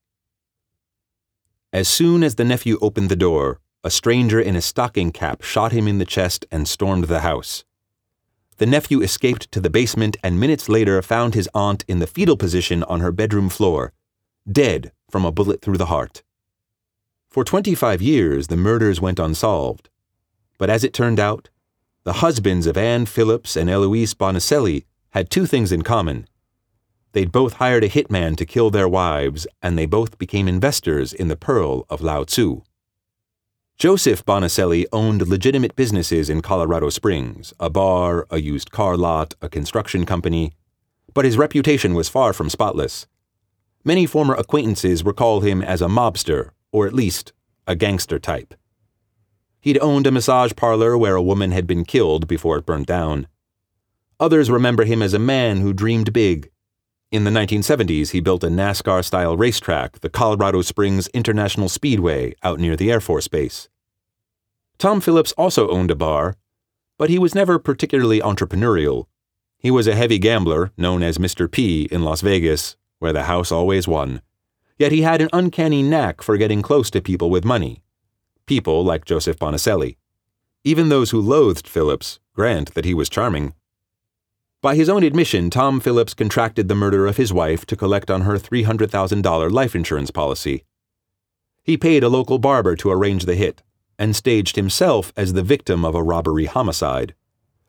As 1.71 1.87
soon 1.87 2.23
as 2.23 2.33
the 2.33 2.43
nephew 2.43 2.79
opened 2.81 3.09
the 3.09 3.15
door, 3.15 3.59
a 3.87 3.89
stranger 3.89 4.37
in 4.37 4.57
a 4.57 4.61
stocking 4.61 5.11
cap 5.11 5.41
shot 5.41 5.71
him 5.71 5.87
in 5.87 5.97
the 5.97 6.03
chest 6.03 6.45
and 6.51 6.67
stormed 6.67 7.05
the 7.05 7.21
house. 7.21 7.63
The 8.57 8.65
nephew 8.65 9.01
escaped 9.01 9.49
to 9.53 9.61
the 9.61 9.69
basement 9.69 10.17
and 10.21 10.37
minutes 10.37 10.67
later 10.67 11.01
found 11.01 11.35
his 11.35 11.49
aunt 11.53 11.85
in 11.87 11.99
the 11.99 12.05
fetal 12.05 12.35
position 12.35 12.83
on 12.83 12.99
her 12.99 13.13
bedroom 13.13 13.47
floor, 13.47 13.93
dead 14.51 14.91
from 15.09 15.23
a 15.23 15.31
bullet 15.31 15.61
through 15.61 15.77
the 15.77 15.85
heart. 15.85 16.21
For 17.29 17.45
25 17.45 18.01
years, 18.01 18.47
the 18.47 18.57
murders 18.57 18.99
went 18.99 19.19
unsolved. 19.19 19.89
But 20.57 20.69
as 20.69 20.83
it 20.83 20.93
turned 20.93 21.17
out, 21.19 21.47
the 22.03 22.19
husbands 22.19 22.67
of 22.67 22.75
Anne 22.77 23.05
Phillips 23.05 23.55
and 23.55 23.69
Eloise 23.69 24.13
Bonicelli 24.13 24.83
had 25.11 25.29
two 25.29 25.45
things 25.45 25.71
in 25.71 25.83
common. 25.83 26.27
They'd 27.13 27.31
both 27.31 27.53
hired 27.53 27.85
a 27.85 27.89
hitman 27.89 28.35
to 28.35 28.45
kill 28.45 28.69
their 28.69 28.89
wives, 28.89 29.47
and 29.61 29.77
they 29.77 29.85
both 29.85 30.17
became 30.17 30.49
investors 30.49 31.13
in 31.13 31.29
the 31.29 31.37
Pearl 31.37 31.85
of 31.89 32.01
Lao 32.01 32.25
Tzu. 32.25 32.63
Joseph 33.77 34.25
Bonicelli 34.25 34.87
owned 34.91 35.27
legitimate 35.27 35.75
businesses 35.75 36.31
in 36.31 36.41
Colorado 36.41 36.89
Springs 36.89 37.53
a 37.59 37.69
bar, 37.69 38.25
a 38.31 38.41
used 38.41 38.71
car 38.71 38.97
lot, 38.97 39.35
a 39.39 39.47
construction 39.47 40.03
company. 40.03 40.53
But 41.13 41.25
his 41.25 41.37
reputation 41.37 41.93
was 41.93 42.09
far 42.09 42.33
from 42.33 42.49
spotless. 42.49 43.05
Many 43.85 44.07
former 44.07 44.33
acquaintances 44.33 45.05
recall 45.05 45.41
him 45.41 45.61
as 45.61 45.83
a 45.83 45.87
mobster, 45.87 46.49
or 46.71 46.87
at 46.87 46.93
least 46.95 47.33
a 47.67 47.75
gangster 47.75 48.17
type. 48.17 48.55
He'd 49.59 49.77
owned 49.77 50.07
a 50.07 50.11
massage 50.11 50.53
parlor 50.55 50.97
where 50.97 51.15
a 51.15 51.21
woman 51.21 51.51
had 51.51 51.67
been 51.67 51.85
killed 51.85 52.27
before 52.27 52.57
it 52.57 52.65
burned 52.65 52.87
down. 52.87 53.27
Others 54.19 54.49
remember 54.49 54.85
him 54.85 55.03
as 55.03 55.13
a 55.13 55.19
man 55.19 55.57
who 55.57 55.71
dreamed 55.71 56.11
big. 56.13 56.49
In 57.09 57.23
the 57.23 57.31
1970s, 57.31 58.11
he 58.11 58.19
built 58.19 58.43
a 58.43 58.47
NASCAR 58.47 59.03
style 59.03 59.37
racetrack, 59.37 60.01
the 60.01 60.09
Colorado 60.09 60.61
Springs 60.61 61.07
International 61.13 61.69
Speedway, 61.69 62.35
out 62.43 62.59
near 62.59 62.75
the 62.75 62.91
Air 62.91 62.99
Force 62.99 63.29
Base. 63.29 63.69
Tom 64.77 64.99
Phillips 64.99 65.31
also 65.37 65.69
owned 65.69 65.89
a 65.89 65.95
bar, 65.95 66.35
but 66.97 67.09
he 67.09 67.17
was 67.17 67.33
never 67.33 67.59
particularly 67.59 68.19
entrepreneurial. 68.19 69.05
He 69.57 69.71
was 69.71 69.87
a 69.87 69.95
heavy 69.95 70.19
gambler, 70.19 70.73
known 70.75 71.01
as 71.01 71.17
Mr. 71.17 71.49
P 71.49 71.87
in 71.89 72.03
Las 72.03 72.19
Vegas, 72.19 72.75
where 72.99 73.13
the 73.13 73.23
house 73.23 73.53
always 73.53 73.87
won. 73.87 74.21
Yet 74.77 74.91
he 74.91 75.03
had 75.03 75.21
an 75.21 75.29
uncanny 75.31 75.81
knack 75.81 76.21
for 76.21 76.35
getting 76.35 76.61
close 76.61 76.89
to 76.91 77.01
people 77.01 77.29
with 77.29 77.45
money. 77.45 77.83
People 78.47 78.83
like 78.83 79.05
Joseph 79.05 79.39
Bonicelli. 79.39 79.95
Even 80.65 80.89
those 80.89 81.11
who 81.11 81.21
loathed 81.21 81.69
Phillips 81.69 82.19
grant 82.33 82.73
that 82.73 82.85
he 82.85 82.93
was 82.93 83.07
charming. 83.07 83.53
By 84.61 84.75
his 84.75 84.89
own 84.89 85.03
admission, 85.03 85.49
Tom 85.49 85.79
Phillips 85.79 86.15
contracted 86.15 86.67
the 86.67 86.75
murder 86.75 87.05
of 87.05 87.17
his 87.17 87.31
wife 87.31 87.65
to 87.67 87.75
collect 87.75 88.09
on 88.09 88.21
her 88.21 88.37
$300,000 88.37 89.51
life 89.51 89.75
insurance 89.75 90.09
policy. 90.09 90.63
He 91.63 91.77
paid 91.77 92.03
a 92.03 92.09
local 92.09 92.39
barber 92.39 92.75
to 92.77 92.89
arrange 92.89 93.25
the 93.25 93.35
hit 93.35 93.61
and 93.99 94.15
staged 94.15 94.55
himself 94.55 95.13
as 95.15 95.33
the 95.33 95.43
victim 95.43 95.85
of 95.85 95.95
a 95.95 96.03
robbery 96.03 96.45
homicide. 96.45 97.13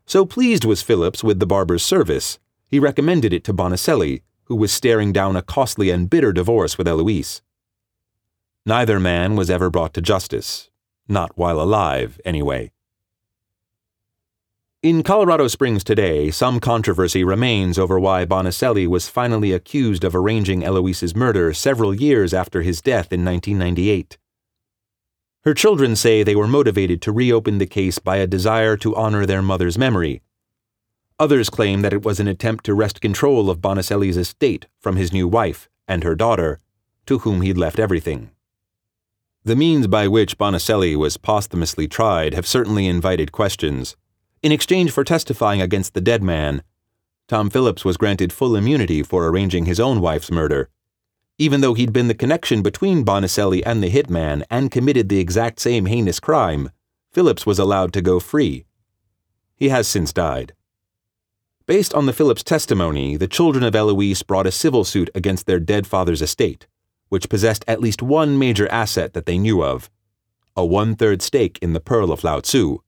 So 0.06 0.24
pleased 0.24 0.64
was 0.64 0.82
Phillips 0.82 1.22
with 1.22 1.40
the 1.40 1.46
barber's 1.46 1.82
service, 1.82 2.38
he 2.66 2.78
recommended 2.78 3.32
it 3.32 3.44
to 3.44 3.54
Bonicelli, 3.54 4.22
who 4.44 4.56
was 4.56 4.72
staring 4.72 5.12
down 5.12 5.36
a 5.36 5.42
costly 5.42 5.90
and 5.90 6.08
bitter 6.08 6.32
divorce 6.32 6.78
with 6.78 6.88
Eloise. 6.88 7.42
Neither 8.64 8.98
man 8.98 9.36
was 9.36 9.50
ever 9.50 9.68
brought 9.68 9.94
to 9.94 10.00
justice, 10.00 10.70
not 11.06 11.36
while 11.36 11.60
alive, 11.60 12.20
anyway. 12.24 12.70
In 14.80 15.02
Colorado 15.02 15.48
Springs 15.48 15.82
today, 15.82 16.30
some 16.30 16.60
controversy 16.60 17.24
remains 17.24 17.80
over 17.80 17.98
why 17.98 18.24
Bonicelli 18.24 18.86
was 18.86 19.08
finally 19.08 19.50
accused 19.50 20.04
of 20.04 20.14
arranging 20.14 20.62
Eloise's 20.62 21.16
murder 21.16 21.52
several 21.52 21.92
years 21.92 22.32
after 22.32 22.62
his 22.62 22.80
death 22.80 23.12
in 23.12 23.24
1998. 23.24 24.18
Her 25.42 25.52
children 25.52 25.96
say 25.96 26.22
they 26.22 26.36
were 26.36 26.46
motivated 26.46 27.02
to 27.02 27.10
reopen 27.10 27.58
the 27.58 27.66
case 27.66 27.98
by 27.98 28.18
a 28.18 28.28
desire 28.28 28.76
to 28.76 28.94
honor 28.94 29.26
their 29.26 29.42
mother's 29.42 29.76
memory. 29.76 30.22
Others 31.18 31.50
claim 31.50 31.82
that 31.82 31.92
it 31.92 32.04
was 32.04 32.20
an 32.20 32.28
attempt 32.28 32.62
to 32.66 32.74
wrest 32.74 33.00
control 33.00 33.50
of 33.50 33.60
Bonicelli's 33.60 34.16
estate 34.16 34.68
from 34.78 34.94
his 34.94 35.12
new 35.12 35.26
wife 35.26 35.68
and 35.88 36.04
her 36.04 36.14
daughter, 36.14 36.60
to 37.06 37.18
whom 37.18 37.40
he'd 37.40 37.58
left 37.58 37.80
everything. 37.80 38.30
The 39.42 39.56
means 39.56 39.88
by 39.88 40.06
which 40.06 40.38
Bonicelli 40.38 40.94
was 40.94 41.16
posthumously 41.16 41.88
tried 41.88 42.32
have 42.32 42.46
certainly 42.46 42.86
invited 42.86 43.32
questions. 43.32 43.96
In 44.40 44.52
exchange 44.52 44.92
for 44.92 45.02
testifying 45.02 45.60
against 45.60 45.94
the 45.94 46.00
dead 46.00 46.22
man, 46.22 46.62
Tom 47.26 47.50
Phillips 47.50 47.84
was 47.84 47.96
granted 47.96 48.32
full 48.32 48.54
immunity 48.54 49.02
for 49.02 49.26
arranging 49.26 49.66
his 49.66 49.80
own 49.80 50.00
wife's 50.00 50.30
murder. 50.30 50.70
Even 51.38 51.60
though 51.60 51.74
he'd 51.74 51.92
been 51.92 52.08
the 52.08 52.14
connection 52.14 52.62
between 52.62 53.04
Bonicelli 53.04 53.62
and 53.66 53.82
the 53.82 53.90
hitman 53.90 54.44
and 54.48 54.70
committed 54.70 55.08
the 55.08 55.18
exact 55.18 55.58
same 55.58 55.86
heinous 55.86 56.20
crime, 56.20 56.70
Phillips 57.12 57.46
was 57.46 57.58
allowed 57.58 57.92
to 57.92 58.00
go 58.00 58.20
free. 58.20 58.64
He 59.56 59.70
has 59.70 59.88
since 59.88 60.12
died. 60.12 60.52
Based 61.66 61.92
on 61.92 62.06
the 62.06 62.12
Phillips 62.12 62.44
testimony, 62.44 63.16
the 63.16 63.28
children 63.28 63.64
of 63.64 63.74
Eloise 63.74 64.22
brought 64.22 64.46
a 64.46 64.52
civil 64.52 64.84
suit 64.84 65.10
against 65.14 65.46
their 65.46 65.60
dead 65.60 65.86
father's 65.86 66.22
estate, 66.22 66.66
which 67.08 67.28
possessed 67.28 67.64
at 67.66 67.80
least 67.80 68.02
one 68.02 68.38
major 68.38 68.70
asset 68.70 69.14
that 69.14 69.26
they 69.26 69.36
knew 69.36 69.64
of 69.64 69.90
a 70.56 70.64
one 70.64 70.94
third 70.94 71.22
stake 71.22 71.58
in 71.60 71.72
the 71.72 71.80
Pearl 71.80 72.10
of 72.10 72.24
Lao 72.24 72.40
Tzu 72.40 72.78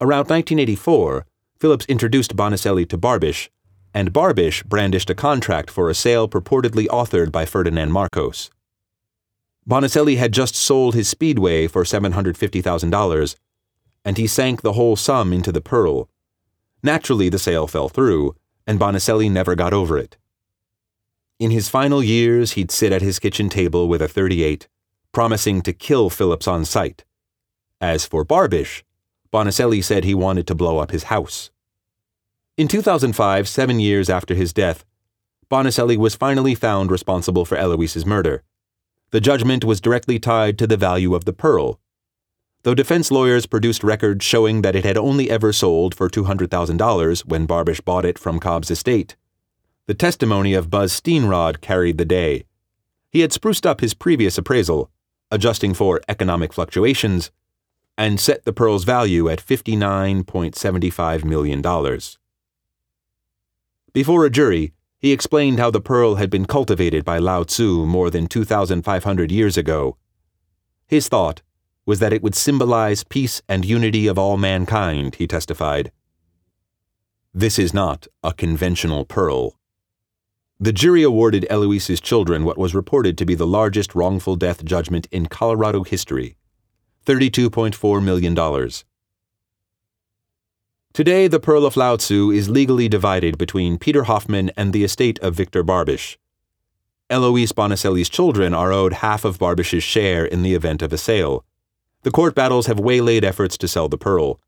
Around 0.00 0.28
1984, 0.28 1.24
Phillips 1.60 1.86
introduced 1.86 2.36
Bonicelli 2.36 2.88
to 2.88 2.98
Barbish, 2.98 3.48
and 3.94 4.12
Barbish 4.12 4.64
brandished 4.64 5.08
a 5.08 5.14
contract 5.14 5.70
for 5.70 5.88
a 5.88 5.94
sale 5.94 6.28
purportedly 6.28 6.86
authored 6.86 7.30
by 7.30 7.46
Ferdinand 7.46 7.92
Marcos. 7.92 8.50
Bonicelli 9.68 10.16
had 10.16 10.32
just 10.32 10.56
sold 10.56 10.94
his 10.94 11.08
Speedway 11.08 11.68
for 11.68 11.84
$750,000, 11.84 13.36
and 14.04 14.18
he 14.18 14.26
sank 14.26 14.62
the 14.62 14.72
whole 14.72 14.96
sum 14.96 15.32
into 15.32 15.52
the 15.52 15.60
Pearl. 15.60 16.08
Naturally, 16.82 17.28
the 17.28 17.38
sale 17.38 17.66
fell 17.66 17.88
through, 17.88 18.34
and 18.66 18.80
Bonicelli 18.80 19.30
never 19.30 19.54
got 19.54 19.72
over 19.72 19.96
it. 19.96 20.16
In 21.38 21.50
his 21.50 21.68
final 21.68 22.02
years, 22.02 22.52
he'd 22.52 22.70
sit 22.70 22.92
at 22.92 23.00
his 23.00 23.18
kitchen 23.18 23.48
table 23.48 23.88
with 23.88 24.02
a 24.02 24.08
38, 24.08 24.68
promising 25.12 25.62
to 25.62 25.72
kill 25.72 26.10
Phillips 26.10 26.48
on 26.48 26.64
sight. 26.64 27.04
As 27.80 28.04
for 28.04 28.24
Barbish, 28.24 28.82
Bonicelli 29.34 29.82
said 29.82 30.04
he 30.04 30.14
wanted 30.14 30.46
to 30.46 30.54
blow 30.54 30.78
up 30.78 30.92
his 30.92 31.04
house. 31.04 31.50
In 32.56 32.68
2005, 32.68 33.48
seven 33.48 33.80
years 33.80 34.08
after 34.08 34.32
his 34.32 34.52
death, 34.52 34.84
Bonicelli 35.50 35.96
was 35.96 36.14
finally 36.14 36.54
found 36.54 36.92
responsible 36.92 37.44
for 37.44 37.56
Eloise's 37.56 38.06
murder. 38.06 38.44
The 39.10 39.20
judgment 39.20 39.64
was 39.64 39.80
directly 39.80 40.20
tied 40.20 40.56
to 40.58 40.68
the 40.68 40.76
value 40.76 41.16
of 41.16 41.24
the 41.24 41.32
pearl. 41.32 41.80
Though 42.62 42.76
defense 42.76 43.10
lawyers 43.10 43.46
produced 43.46 43.82
records 43.82 44.24
showing 44.24 44.62
that 44.62 44.76
it 44.76 44.84
had 44.84 44.96
only 44.96 45.28
ever 45.28 45.52
sold 45.52 45.96
for 45.96 46.08
$200,000 46.08 47.26
when 47.26 47.48
Barbish 47.48 47.84
bought 47.84 48.04
it 48.04 48.20
from 48.20 48.38
Cobb's 48.38 48.70
estate, 48.70 49.16
the 49.88 49.94
testimony 49.94 50.54
of 50.54 50.70
Buzz 50.70 50.92
Steenrod 50.92 51.60
carried 51.60 51.98
the 51.98 52.04
day. 52.04 52.44
He 53.10 53.22
had 53.22 53.32
spruced 53.32 53.66
up 53.66 53.80
his 53.80 53.94
previous 53.94 54.38
appraisal, 54.38 54.92
adjusting 55.32 55.74
for 55.74 56.00
economic 56.08 56.52
fluctuations 56.52 57.32
and 57.96 58.18
set 58.18 58.44
the 58.44 58.52
pearl's 58.52 58.84
value 58.84 59.28
at 59.28 59.44
$59.75 59.44 61.24
million. 61.24 61.62
Before 63.92 64.24
a 64.24 64.30
jury, 64.30 64.72
he 64.98 65.12
explained 65.12 65.58
how 65.58 65.70
the 65.70 65.80
pearl 65.80 66.16
had 66.16 66.30
been 66.30 66.46
cultivated 66.46 67.04
by 67.04 67.18
Lao 67.18 67.44
Tzu 67.44 67.86
more 67.86 68.10
than 68.10 68.26
2,500 68.26 69.30
years 69.30 69.56
ago. 69.56 69.96
His 70.86 71.08
thought 71.08 71.42
was 71.86 71.98
that 71.98 72.12
it 72.12 72.22
would 72.22 72.34
symbolize 72.34 73.04
peace 73.04 73.42
and 73.48 73.64
unity 73.64 74.06
of 74.06 74.18
all 74.18 74.36
mankind, 74.36 75.16
he 75.16 75.26
testified. 75.26 75.92
This 77.32 77.58
is 77.58 77.74
not 77.74 78.06
a 78.22 78.32
conventional 78.32 79.04
pearl. 79.04 79.58
The 80.58 80.72
jury 80.72 81.02
awarded 81.02 81.46
Eloise's 81.50 82.00
children 82.00 82.44
what 82.44 82.56
was 82.56 82.74
reported 82.74 83.18
to 83.18 83.26
be 83.26 83.34
the 83.34 83.46
largest 83.46 83.94
wrongful 83.94 84.36
death 84.36 84.64
judgment 84.64 85.08
in 85.10 85.26
Colorado 85.26 85.82
history. 85.82 86.36
$32.4 87.04 88.02
million. 88.02 88.70
Today, 90.92 91.26
the 91.26 91.40
Pearl 91.40 91.66
of 91.66 91.76
Lao 91.76 91.96
Tzu 91.96 92.30
is 92.30 92.48
legally 92.48 92.88
divided 92.88 93.36
between 93.36 93.78
Peter 93.78 94.04
Hoffman 94.04 94.50
and 94.56 94.72
the 94.72 94.84
estate 94.84 95.18
of 95.18 95.34
Victor 95.34 95.64
Barbish. 95.64 96.16
Eloise 97.10 97.52
Bonicelli's 97.52 98.08
children 98.08 98.54
are 98.54 98.72
owed 98.72 98.94
half 98.94 99.24
of 99.24 99.38
Barbish's 99.38 99.82
share 99.82 100.24
in 100.24 100.42
the 100.42 100.54
event 100.54 100.82
of 100.82 100.92
a 100.92 100.98
sale. 100.98 101.44
The 102.02 102.10
court 102.10 102.34
battles 102.34 102.66
have 102.66 102.78
waylaid 102.78 103.24
efforts 103.24 103.58
to 103.58 103.68
sell 103.68 103.88
the 103.88 103.98
pearl. 103.98 104.40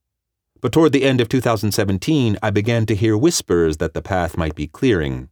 But 0.60 0.72
toward 0.72 0.92
the 0.92 1.04
end 1.04 1.20
of 1.20 1.28
2017, 1.28 2.38
I 2.42 2.50
began 2.50 2.86
to 2.86 2.94
hear 2.94 3.16
whispers 3.16 3.76
that 3.78 3.92
the 3.92 4.02
path 4.02 4.36
might 4.36 4.54
be 4.54 4.66
clearing. 4.66 5.28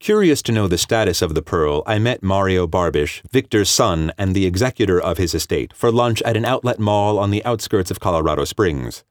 Curious 0.00 0.42
to 0.42 0.52
know 0.52 0.68
the 0.68 0.78
status 0.78 1.22
of 1.22 1.34
the 1.34 1.42
pearl, 1.42 1.82
I 1.84 1.98
met 1.98 2.22
Mario 2.22 2.68
Barbish, 2.68 3.20
Victor's 3.32 3.68
son 3.68 4.12
and 4.16 4.32
the 4.32 4.46
executor 4.46 5.00
of 5.00 5.18
his 5.18 5.34
estate, 5.34 5.72
for 5.72 5.90
lunch 5.90 6.22
at 6.22 6.36
an 6.36 6.44
outlet 6.44 6.78
mall 6.78 7.18
on 7.18 7.32
the 7.32 7.44
outskirts 7.44 7.90
of 7.90 7.98
Colorado 7.98 8.44
Springs. 8.44 9.02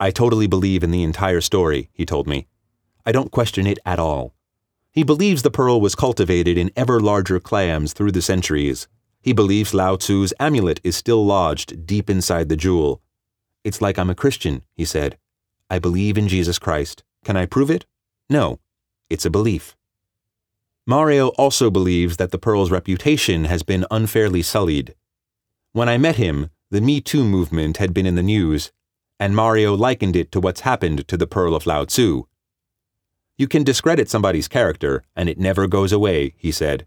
I 0.00 0.10
totally 0.10 0.46
believe 0.46 0.82
in 0.82 0.90
the 0.90 1.02
entire 1.02 1.42
story, 1.42 1.90
he 1.92 2.06
told 2.06 2.26
me. 2.26 2.46
I 3.04 3.12
don't 3.12 3.30
question 3.30 3.66
it 3.66 3.78
at 3.84 3.98
all. 3.98 4.34
He 4.90 5.02
believes 5.02 5.42
the 5.42 5.50
pearl 5.50 5.78
was 5.78 5.94
cultivated 5.94 6.56
in 6.56 6.70
ever 6.74 6.98
larger 6.98 7.38
clams 7.38 7.92
through 7.92 8.12
the 8.12 8.22
centuries. 8.22 8.88
He 9.20 9.34
believes 9.34 9.74
Lao 9.74 9.96
Tzu's 9.96 10.32
amulet 10.40 10.80
is 10.82 10.96
still 10.96 11.24
lodged 11.24 11.86
deep 11.86 12.08
inside 12.08 12.48
the 12.48 12.56
jewel. 12.56 13.02
It's 13.62 13.82
like 13.82 13.98
I'm 13.98 14.10
a 14.10 14.14
Christian, 14.14 14.62
he 14.74 14.86
said. 14.86 15.18
I 15.68 15.78
believe 15.78 16.16
in 16.16 16.28
Jesus 16.28 16.58
Christ. 16.58 17.04
Can 17.24 17.36
I 17.36 17.44
prove 17.44 17.70
it? 17.70 17.84
No. 18.30 18.58
It's 19.14 19.24
a 19.24 19.30
belief. 19.30 19.76
Mario 20.88 21.28
also 21.38 21.70
believes 21.70 22.16
that 22.16 22.32
the 22.32 22.38
Pearl's 22.46 22.72
reputation 22.72 23.44
has 23.44 23.62
been 23.62 23.86
unfairly 23.88 24.42
sullied. 24.42 24.96
When 25.70 25.88
I 25.88 25.98
met 25.98 26.16
him, 26.16 26.50
the 26.72 26.80
Me 26.80 27.00
Too 27.00 27.22
movement 27.22 27.76
had 27.76 27.94
been 27.94 28.06
in 28.06 28.16
the 28.16 28.24
news, 28.24 28.72
and 29.20 29.36
Mario 29.36 29.76
likened 29.76 30.16
it 30.16 30.32
to 30.32 30.40
what's 30.40 30.62
happened 30.62 31.06
to 31.06 31.16
the 31.16 31.28
Pearl 31.28 31.54
of 31.54 31.64
Lao 31.64 31.84
Tzu. 31.84 32.24
You 33.38 33.46
can 33.46 33.62
discredit 33.62 34.10
somebody's 34.10 34.48
character, 34.48 35.04
and 35.14 35.28
it 35.28 35.38
never 35.38 35.68
goes 35.68 35.92
away, 35.92 36.34
he 36.36 36.50
said. 36.50 36.84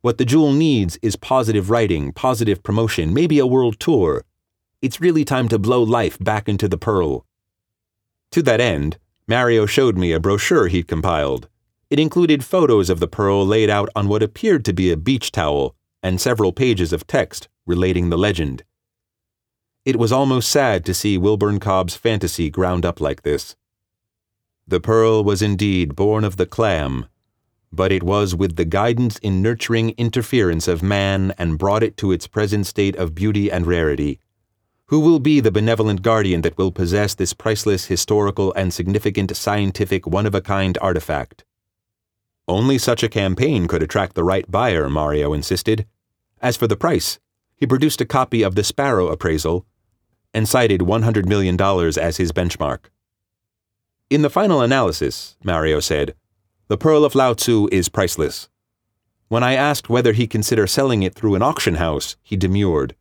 What 0.00 0.16
the 0.16 0.24
jewel 0.24 0.54
needs 0.54 0.98
is 1.02 1.16
positive 1.16 1.68
writing, 1.68 2.10
positive 2.14 2.62
promotion, 2.62 3.12
maybe 3.12 3.38
a 3.38 3.46
world 3.46 3.78
tour. 3.78 4.24
It's 4.80 4.98
really 4.98 5.26
time 5.26 5.50
to 5.50 5.58
blow 5.58 5.82
life 5.82 6.18
back 6.18 6.48
into 6.48 6.68
the 6.68 6.78
Pearl. 6.78 7.26
To 8.30 8.40
that 8.44 8.62
end, 8.62 8.96
Mario 9.28 9.66
showed 9.66 9.98
me 9.98 10.12
a 10.12 10.18
brochure 10.18 10.68
he'd 10.68 10.88
compiled. 10.88 11.48
It 11.90 12.00
included 12.00 12.42
photos 12.42 12.88
of 12.88 12.98
the 12.98 13.06
pearl 13.06 13.46
laid 13.46 13.68
out 13.68 13.90
on 13.94 14.08
what 14.08 14.22
appeared 14.22 14.64
to 14.64 14.72
be 14.72 14.90
a 14.90 14.96
beach 14.96 15.30
towel 15.30 15.76
and 16.02 16.18
several 16.18 16.50
pages 16.50 16.94
of 16.94 17.06
text 17.06 17.46
relating 17.66 18.08
the 18.08 18.16
legend. 18.16 18.64
It 19.84 19.96
was 19.96 20.12
almost 20.12 20.48
sad 20.48 20.84
to 20.86 20.94
see 20.94 21.18
Wilburn 21.18 21.60
Cobb's 21.60 21.94
fantasy 21.94 22.48
ground 22.48 22.86
up 22.86 23.02
like 23.02 23.22
this. 23.22 23.54
The 24.66 24.80
pearl 24.80 25.22
was 25.22 25.42
indeed 25.42 25.94
born 25.94 26.24
of 26.24 26.36
the 26.36 26.46
clam, 26.46 27.06
but 27.70 27.92
it 27.92 28.02
was 28.02 28.34
with 28.34 28.56
the 28.56 28.64
guidance 28.64 29.18
in 29.18 29.42
nurturing 29.42 29.90
interference 29.98 30.68
of 30.68 30.82
man 30.82 31.34
and 31.36 31.58
brought 31.58 31.82
it 31.82 31.98
to 31.98 32.12
its 32.12 32.26
present 32.26 32.66
state 32.66 32.96
of 32.96 33.14
beauty 33.14 33.50
and 33.50 33.66
rarity. 33.66 34.20
Who 34.88 35.00
will 35.00 35.18
be 35.18 35.40
the 35.40 35.50
benevolent 35.50 36.00
guardian 36.00 36.40
that 36.42 36.56
will 36.56 36.72
possess 36.72 37.14
this 37.14 37.34
priceless 37.34 37.86
historical 37.86 38.54
and 38.54 38.72
significant 38.72 39.36
scientific 39.36 40.06
one 40.06 40.24
of 40.24 40.34
a 40.34 40.40
kind 40.40 40.78
artifact? 40.80 41.44
Only 42.46 42.78
such 42.78 43.02
a 43.02 43.08
campaign 43.10 43.68
could 43.68 43.82
attract 43.82 44.14
the 44.14 44.24
right 44.24 44.50
buyer, 44.50 44.88
Mario 44.88 45.34
insisted. 45.34 45.86
As 46.40 46.56
for 46.56 46.66
the 46.66 46.76
price, 46.76 47.18
he 47.54 47.66
produced 47.66 48.00
a 48.00 48.06
copy 48.06 48.42
of 48.42 48.54
the 48.54 48.64
Sparrow 48.64 49.08
appraisal 49.08 49.66
and 50.32 50.48
cited 50.48 50.80
$100 50.80 51.26
million 51.26 51.60
as 51.60 52.16
his 52.16 52.32
benchmark. 52.32 52.86
In 54.08 54.22
the 54.22 54.30
final 54.30 54.62
analysis, 54.62 55.36
Mario 55.44 55.80
said, 55.80 56.14
the 56.68 56.78
Pearl 56.78 57.04
of 57.04 57.14
Lao 57.14 57.34
Tzu 57.34 57.68
is 57.70 57.90
priceless. 57.90 58.48
When 59.28 59.42
I 59.42 59.52
asked 59.52 59.90
whether 59.90 60.14
he 60.14 60.26
considered 60.26 60.68
selling 60.68 61.02
it 61.02 61.14
through 61.14 61.34
an 61.34 61.42
auction 61.42 61.74
house, 61.74 62.16
he 62.22 62.36
demurred. 62.36 62.94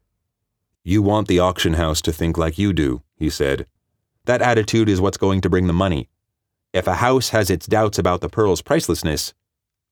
You 0.90 1.02
want 1.02 1.28
the 1.28 1.40
auction 1.40 1.74
house 1.74 2.02
to 2.04 2.14
think 2.14 2.38
like 2.38 2.58
you 2.58 2.72
do, 2.72 3.02
he 3.18 3.30
said. 3.30 3.68
That 4.24 4.42
attitude 4.42 4.88
is 4.88 5.02
what's 5.02 5.18
going 5.18 5.42
to 5.42 5.50
bring 5.50 5.68
the 5.68 5.74
money. 5.74 6.08
If 6.72 6.88
a 6.88 7.04
house 7.04 7.32
has 7.32 7.50
its 7.50 7.68
doubts 7.68 8.00
about 8.00 8.22
the 8.22 8.30
pearl's 8.30 8.62
pricelessness, 8.62 9.34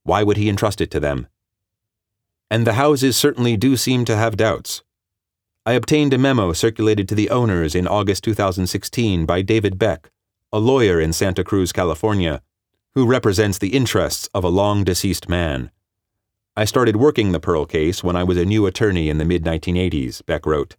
why 0.03 0.23
would 0.23 0.37
he 0.37 0.47
entrust 0.47 0.79
it 0.79 0.89
to 0.91 1.01
them? 1.01 1.27
And 2.49 2.65
the 2.65 2.75
houses 2.75 3.17
certainly 3.17 3.57
do 3.57 3.75
seem 3.75 4.05
to 4.05 4.15
have 4.15 4.37
doubts. 4.37 4.83
I 5.65 5.73
obtained 5.73 6.13
a 6.13 6.17
memo 6.17 6.53
circulated 6.53 7.09
to 7.09 7.15
the 7.15 7.29
owners 7.29 7.75
in 7.75 7.89
August 7.89 8.23
2016 8.23 9.25
by 9.25 9.41
David 9.41 9.77
Beck, 9.77 10.11
a 10.53 10.59
lawyer 10.59 11.01
in 11.01 11.11
Santa 11.11 11.43
Cruz, 11.43 11.73
California, 11.73 12.41
who 12.93 13.05
represents 13.05 13.57
the 13.57 13.75
interests 13.75 14.29
of 14.33 14.45
a 14.45 14.47
long 14.47 14.85
deceased 14.85 15.27
man. 15.27 15.71
I 16.55 16.63
started 16.63 16.95
working 16.95 17.33
the 17.33 17.41
Pearl 17.41 17.65
case 17.65 18.01
when 18.01 18.15
I 18.15 18.23
was 18.23 18.37
a 18.37 18.45
new 18.45 18.65
attorney 18.65 19.09
in 19.09 19.17
the 19.17 19.25
mid 19.25 19.43
1980s, 19.43 20.25
Beck 20.25 20.45
wrote. 20.45 20.77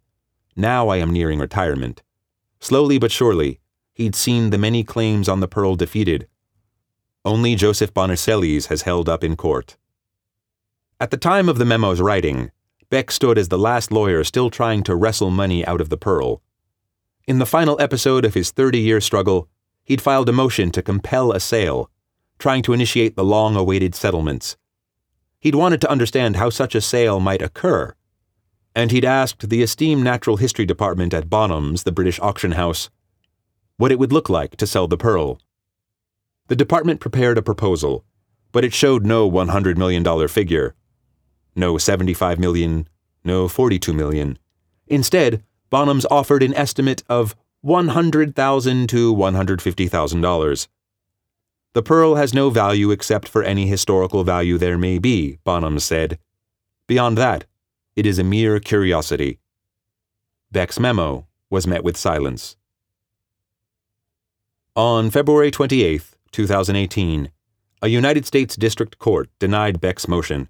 Now 0.59 0.89
I 0.89 0.97
am 0.97 1.13
nearing 1.13 1.37
retirement. 1.37 2.01
Slowly 2.59 2.97
but 2.97 3.11
surely, 3.11 3.59
he'd 3.93 4.15
seen 4.15 4.49
the 4.49 4.57
many 4.57 4.83
claims 4.83 5.29
on 5.29 5.39
the 5.39 5.47
Pearl 5.47 5.75
defeated. 5.75 6.27
Only 7.23 7.53
Joseph 7.53 7.93
Bonicelli's 7.93 8.65
has 8.65 8.81
held 8.81 9.07
up 9.07 9.23
in 9.23 9.35
court. 9.35 9.77
At 10.99 11.11
the 11.11 11.17
time 11.17 11.47
of 11.47 11.59
the 11.59 11.65
memo's 11.65 12.01
writing, 12.01 12.49
Beck 12.89 13.11
stood 13.11 13.37
as 13.37 13.49
the 13.49 13.59
last 13.59 13.91
lawyer 13.91 14.23
still 14.23 14.49
trying 14.49 14.81
to 14.83 14.95
wrestle 14.95 15.29
money 15.29 15.63
out 15.67 15.79
of 15.79 15.89
the 15.89 15.97
Pearl. 15.97 16.41
In 17.27 17.37
the 17.37 17.45
final 17.45 17.79
episode 17.79 18.25
of 18.25 18.33
his 18.33 18.49
30 18.49 18.79
year 18.79 18.99
struggle, 18.99 19.47
he'd 19.83 20.01
filed 20.01 20.27
a 20.27 20.33
motion 20.33 20.71
to 20.71 20.81
compel 20.81 21.31
a 21.33 21.39
sale, 21.39 21.91
trying 22.39 22.63
to 22.63 22.73
initiate 22.73 23.15
the 23.15 23.23
long 23.23 23.55
awaited 23.55 23.93
settlements. 23.93 24.57
He'd 25.39 25.53
wanted 25.53 25.81
to 25.81 25.91
understand 25.91 26.37
how 26.37 26.49
such 26.49 26.73
a 26.73 26.81
sale 26.81 27.19
might 27.19 27.43
occur 27.43 27.93
and 28.77 28.91
he'd 28.91 29.03
asked 29.03 29.49
the 29.49 29.63
esteemed 29.63 30.03
Natural 30.03 30.37
History 30.37 30.63
Department 30.63 31.11
at 31.11 31.31
Bonhams, 31.31 31.83
the 31.83 31.91
British 31.91 32.19
auction 32.19 32.51
house, 32.51 32.91
what 33.77 33.91
it 33.91 33.97
would 33.97 34.13
look 34.13 34.29
like 34.29 34.55
to 34.57 34.67
sell 34.67 34.87
the 34.87 34.95
pearl. 34.95 35.41
The 36.47 36.55
department 36.55 36.99
prepared 36.99 37.39
a 37.39 37.41
proposal, 37.41 38.05
but 38.51 38.63
it 38.63 38.75
showed 38.75 39.03
no 39.03 39.27
$100 39.27 39.77
million 39.77 40.27
figure, 40.27 40.75
no 41.55 41.79
75 41.79 42.37
million, 42.37 42.87
no 43.23 43.47
42 43.47 43.93
million. 43.93 44.37
Instead, 44.85 45.43
Bonhams 45.71 46.05
offered 46.11 46.43
an 46.43 46.53
estimate 46.53 47.01
of 47.09 47.35
100,000 47.61 48.89
to 48.89 49.15
$150,000. 49.15 50.67
The 51.73 51.81
pearl 51.81 52.13
has 52.13 52.31
no 52.31 52.51
value 52.51 52.91
except 52.91 53.27
for 53.27 53.41
any 53.41 53.65
historical 53.65 54.23
value 54.23 54.59
there 54.59 54.77
may 54.77 54.99
be, 54.99 55.39
Bonhams 55.43 55.81
said. 55.81 56.19
Beyond 56.85 57.17
that, 57.17 57.45
it 57.97 58.05
is 58.05 58.19
a 58.19 58.23
mere 58.23 58.59
curiosity. 58.59 59.39
Beck's 60.51 60.79
memo 60.79 61.25
was 61.49 61.65
met 61.65 61.83
with 61.83 61.97
silence. 61.97 62.55
On 64.75 65.09
February 65.09 65.49
28, 65.49 66.03
2018, 66.31 67.31
a 67.81 67.87
United 67.87 68.27
States 68.27 68.55
District 68.55 68.99
Court 68.99 69.31
denied 69.39 69.81
Beck's 69.81 70.07
motion. 70.07 70.47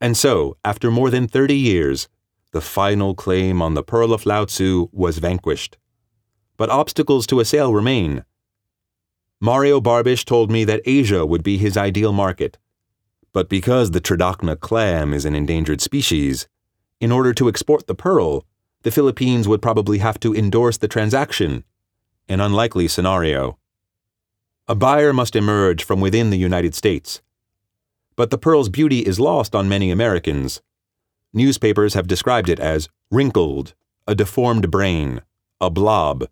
And 0.00 0.16
so, 0.16 0.56
after 0.64 0.90
more 0.90 1.10
than 1.10 1.28
30 1.28 1.54
years, 1.54 2.08
the 2.52 2.62
final 2.62 3.14
claim 3.14 3.60
on 3.60 3.74
the 3.74 3.82
Pearl 3.82 4.14
of 4.14 4.24
Lao 4.24 4.46
Tzu 4.46 4.88
was 4.90 5.18
vanquished. 5.18 5.76
But 6.56 6.70
obstacles 6.70 7.26
to 7.26 7.40
a 7.40 7.44
sale 7.44 7.74
remain. 7.74 8.24
Mario 9.38 9.82
Barbish 9.82 10.24
told 10.24 10.50
me 10.50 10.64
that 10.64 10.80
Asia 10.86 11.26
would 11.26 11.42
be 11.42 11.58
his 11.58 11.76
ideal 11.76 12.14
market. 12.14 12.56
But 13.34 13.50
because 13.50 13.90
the 13.90 14.00
Tridacna 14.00 14.58
clam 14.58 15.12
is 15.12 15.26
an 15.26 15.34
endangered 15.34 15.82
species, 15.82 16.48
in 17.04 17.12
order 17.12 17.34
to 17.34 17.50
export 17.50 17.86
the 17.86 17.94
pearl, 17.94 18.46
the 18.80 18.90
Philippines 18.90 19.46
would 19.46 19.60
probably 19.60 19.98
have 19.98 20.18
to 20.18 20.34
endorse 20.34 20.78
the 20.78 20.88
transaction, 20.88 21.62
an 22.30 22.40
unlikely 22.40 22.88
scenario. 22.88 23.58
A 24.68 24.74
buyer 24.74 25.12
must 25.12 25.36
emerge 25.36 25.84
from 25.84 26.00
within 26.00 26.30
the 26.30 26.38
United 26.38 26.74
States. 26.74 27.20
But 28.16 28.30
the 28.30 28.38
pearl's 28.38 28.70
beauty 28.70 29.00
is 29.00 29.20
lost 29.20 29.54
on 29.54 29.68
many 29.68 29.90
Americans. 29.90 30.62
Newspapers 31.34 31.92
have 31.92 32.06
described 32.06 32.48
it 32.48 32.58
as 32.58 32.88
wrinkled, 33.10 33.74
a 34.06 34.14
deformed 34.14 34.70
brain, 34.70 35.20
a 35.60 35.68
blob. 35.68 36.26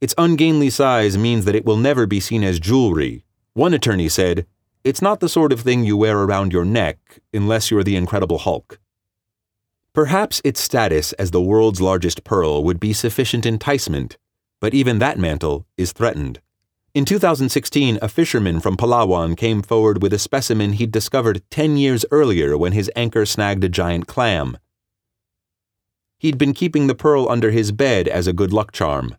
Its 0.00 0.14
ungainly 0.16 0.70
size 0.70 1.18
means 1.18 1.44
that 1.44 1.54
it 1.54 1.66
will 1.66 1.76
never 1.76 2.06
be 2.06 2.20
seen 2.20 2.42
as 2.42 2.58
jewelry. 2.58 3.22
One 3.52 3.74
attorney 3.74 4.08
said, 4.08 4.46
It's 4.82 5.02
not 5.02 5.20
the 5.20 5.28
sort 5.28 5.52
of 5.52 5.60
thing 5.60 5.84
you 5.84 5.98
wear 5.98 6.20
around 6.20 6.54
your 6.54 6.64
neck 6.64 7.18
unless 7.34 7.70
you're 7.70 7.84
the 7.84 7.96
Incredible 7.96 8.38
Hulk. 8.38 8.79
Perhaps 9.92 10.40
its 10.44 10.60
status 10.60 11.12
as 11.14 11.32
the 11.32 11.40
world's 11.40 11.80
largest 11.80 12.22
pearl 12.22 12.62
would 12.62 12.78
be 12.78 12.92
sufficient 12.92 13.44
enticement, 13.44 14.16
but 14.60 14.72
even 14.72 14.98
that 14.98 15.18
mantle 15.18 15.66
is 15.76 15.92
threatened. 15.92 16.40
In 16.94 17.04
2016, 17.04 17.98
a 18.00 18.08
fisherman 18.08 18.60
from 18.60 18.76
Palawan 18.76 19.36
came 19.36 19.62
forward 19.62 20.02
with 20.02 20.12
a 20.12 20.18
specimen 20.18 20.74
he'd 20.74 20.92
discovered 20.92 21.42
10 21.50 21.76
years 21.76 22.04
earlier 22.10 22.56
when 22.56 22.72
his 22.72 22.90
anchor 22.94 23.26
snagged 23.26 23.64
a 23.64 23.68
giant 23.68 24.06
clam. 24.06 24.58
He'd 26.18 26.38
been 26.38 26.52
keeping 26.52 26.86
the 26.86 26.94
pearl 26.94 27.28
under 27.28 27.50
his 27.50 27.72
bed 27.72 28.06
as 28.06 28.26
a 28.26 28.32
good 28.32 28.52
luck 28.52 28.72
charm. 28.72 29.16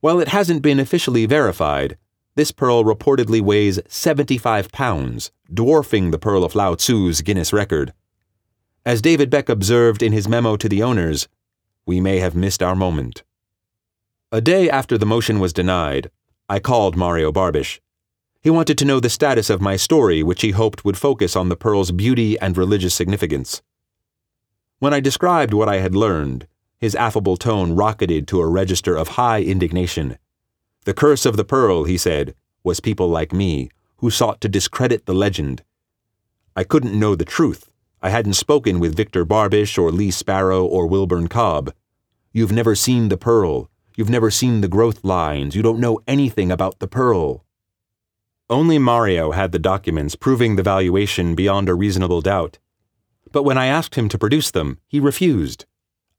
While 0.00 0.20
it 0.20 0.28
hasn't 0.28 0.62
been 0.62 0.80
officially 0.80 1.26
verified, 1.26 1.96
this 2.34 2.52
pearl 2.52 2.84
reportedly 2.84 3.40
weighs 3.40 3.80
75 3.88 4.70
pounds, 4.72 5.32
dwarfing 5.52 6.10
the 6.10 6.18
Pearl 6.18 6.44
of 6.44 6.54
Lao 6.54 6.74
Tzu's 6.74 7.20
Guinness 7.20 7.52
record. 7.52 7.92
As 8.84 9.02
David 9.02 9.28
Beck 9.28 9.48
observed 9.48 10.02
in 10.02 10.12
his 10.12 10.28
memo 10.28 10.56
to 10.56 10.68
the 10.68 10.82
owners, 10.82 11.28
we 11.84 12.00
may 12.00 12.18
have 12.18 12.34
missed 12.34 12.62
our 12.62 12.76
moment. 12.76 13.22
A 14.30 14.40
day 14.40 14.70
after 14.70 14.96
the 14.96 15.06
motion 15.06 15.40
was 15.40 15.52
denied, 15.52 16.10
I 16.48 16.60
called 16.60 16.96
Mario 16.96 17.32
Barbish. 17.32 17.80
He 18.40 18.50
wanted 18.50 18.78
to 18.78 18.84
know 18.84 19.00
the 19.00 19.10
status 19.10 19.50
of 19.50 19.60
my 19.60 19.76
story, 19.76 20.22
which 20.22 20.42
he 20.42 20.52
hoped 20.52 20.84
would 20.84 20.96
focus 20.96 21.34
on 21.34 21.48
the 21.48 21.56
pearl's 21.56 21.92
beauty 21.92 22.38
and 22.38 22.56
religious 22.56 22.94
significance. 22.94 23.62
When 24.78 24.94
I 24.94 25.00
described 25.00 25.52
what 25.52 25.68
I 25.68 25.78
had 25.78 25.96
learned, 25.96 26.46
his 26.78 26.94
affable 26.94 27.36
tone 27.36 27.74
rocketed 27.74 28.28
to 28.28 28.40
a 28.40 28.46
register 28.46 28.96
of 28.96 29.08
high 29.08 29.42
indignation. 29.42 30.18
The 30.84 30.94
curse 30.94 31.26
of 31.26 31.36
the 31.36 31.44
pearl, 31.44 31.84
he 31.84 31.98
said, 31.98 32.34
was 32.62 32.80
people 32.80 33.08
like 33.08 33.32
me, 33.32 33.70
who 33.96 34.10
sought 34.10 34.40
to 34.40 34.48
discredit 34.48 35.06
the 35.06 35.14
legend. 35.14 35.64
I 36.54 36.64
couldn't 36.64 36.98
know 36.98 37.14
the 37.14 37.24
truth. 37.24 37.67
I 38.00 38.10
hadn't 38.10 38.34
spoken 38.34 38.78
with 38.78 38.96
Victor 38.96 39.24
Barbish 39.24 39.76
or 39.76 39.90
Lee 39.90 40.12
Sparrow 40.12 40.64
or 40.64 40.86
Wilburn 40.86 41.26
Cobb. 41.26 41.72
You've 42.32 42.52
never 42.52 42.76
seen 42.76 43.08
the 43.08 43.16
pearl. 43.16 43.68
You've 43.96 44.08
never 44.08 44.30
seen 44.30 44.60
the 44.60 44.68
growth 44.68 45.02
lines. 45.02 45.56
You 45.56 45.62
don't 45.62 45.80
know 45.80 45.98
anything 46.06 46.52
about 46.52 46.78
the 46.78 46.86
pearl. 46.86 47.44
Only 48.48 48.78
Mario 48.78 49.32
had 49.32 49.50
the 49.50 49.58
documents 49.58 50.14
proving 50.14 50.54
the 50.54 50.62
valuation 50.62 51.34
beyond 51.34 51.68
a 51.68 51.74
reasonable 51.74 52.20
doubt. 52.20 52.58
But 53.32 53.42
when 53.42 53.58
I 53.58 53.66
asked 53.66 53.96
him 53.96 54.08
to 54.10 54.18
produce 54.18 54.52
them, 54.52 54.78
he 54.86 55.00
refused. 55.00 55.66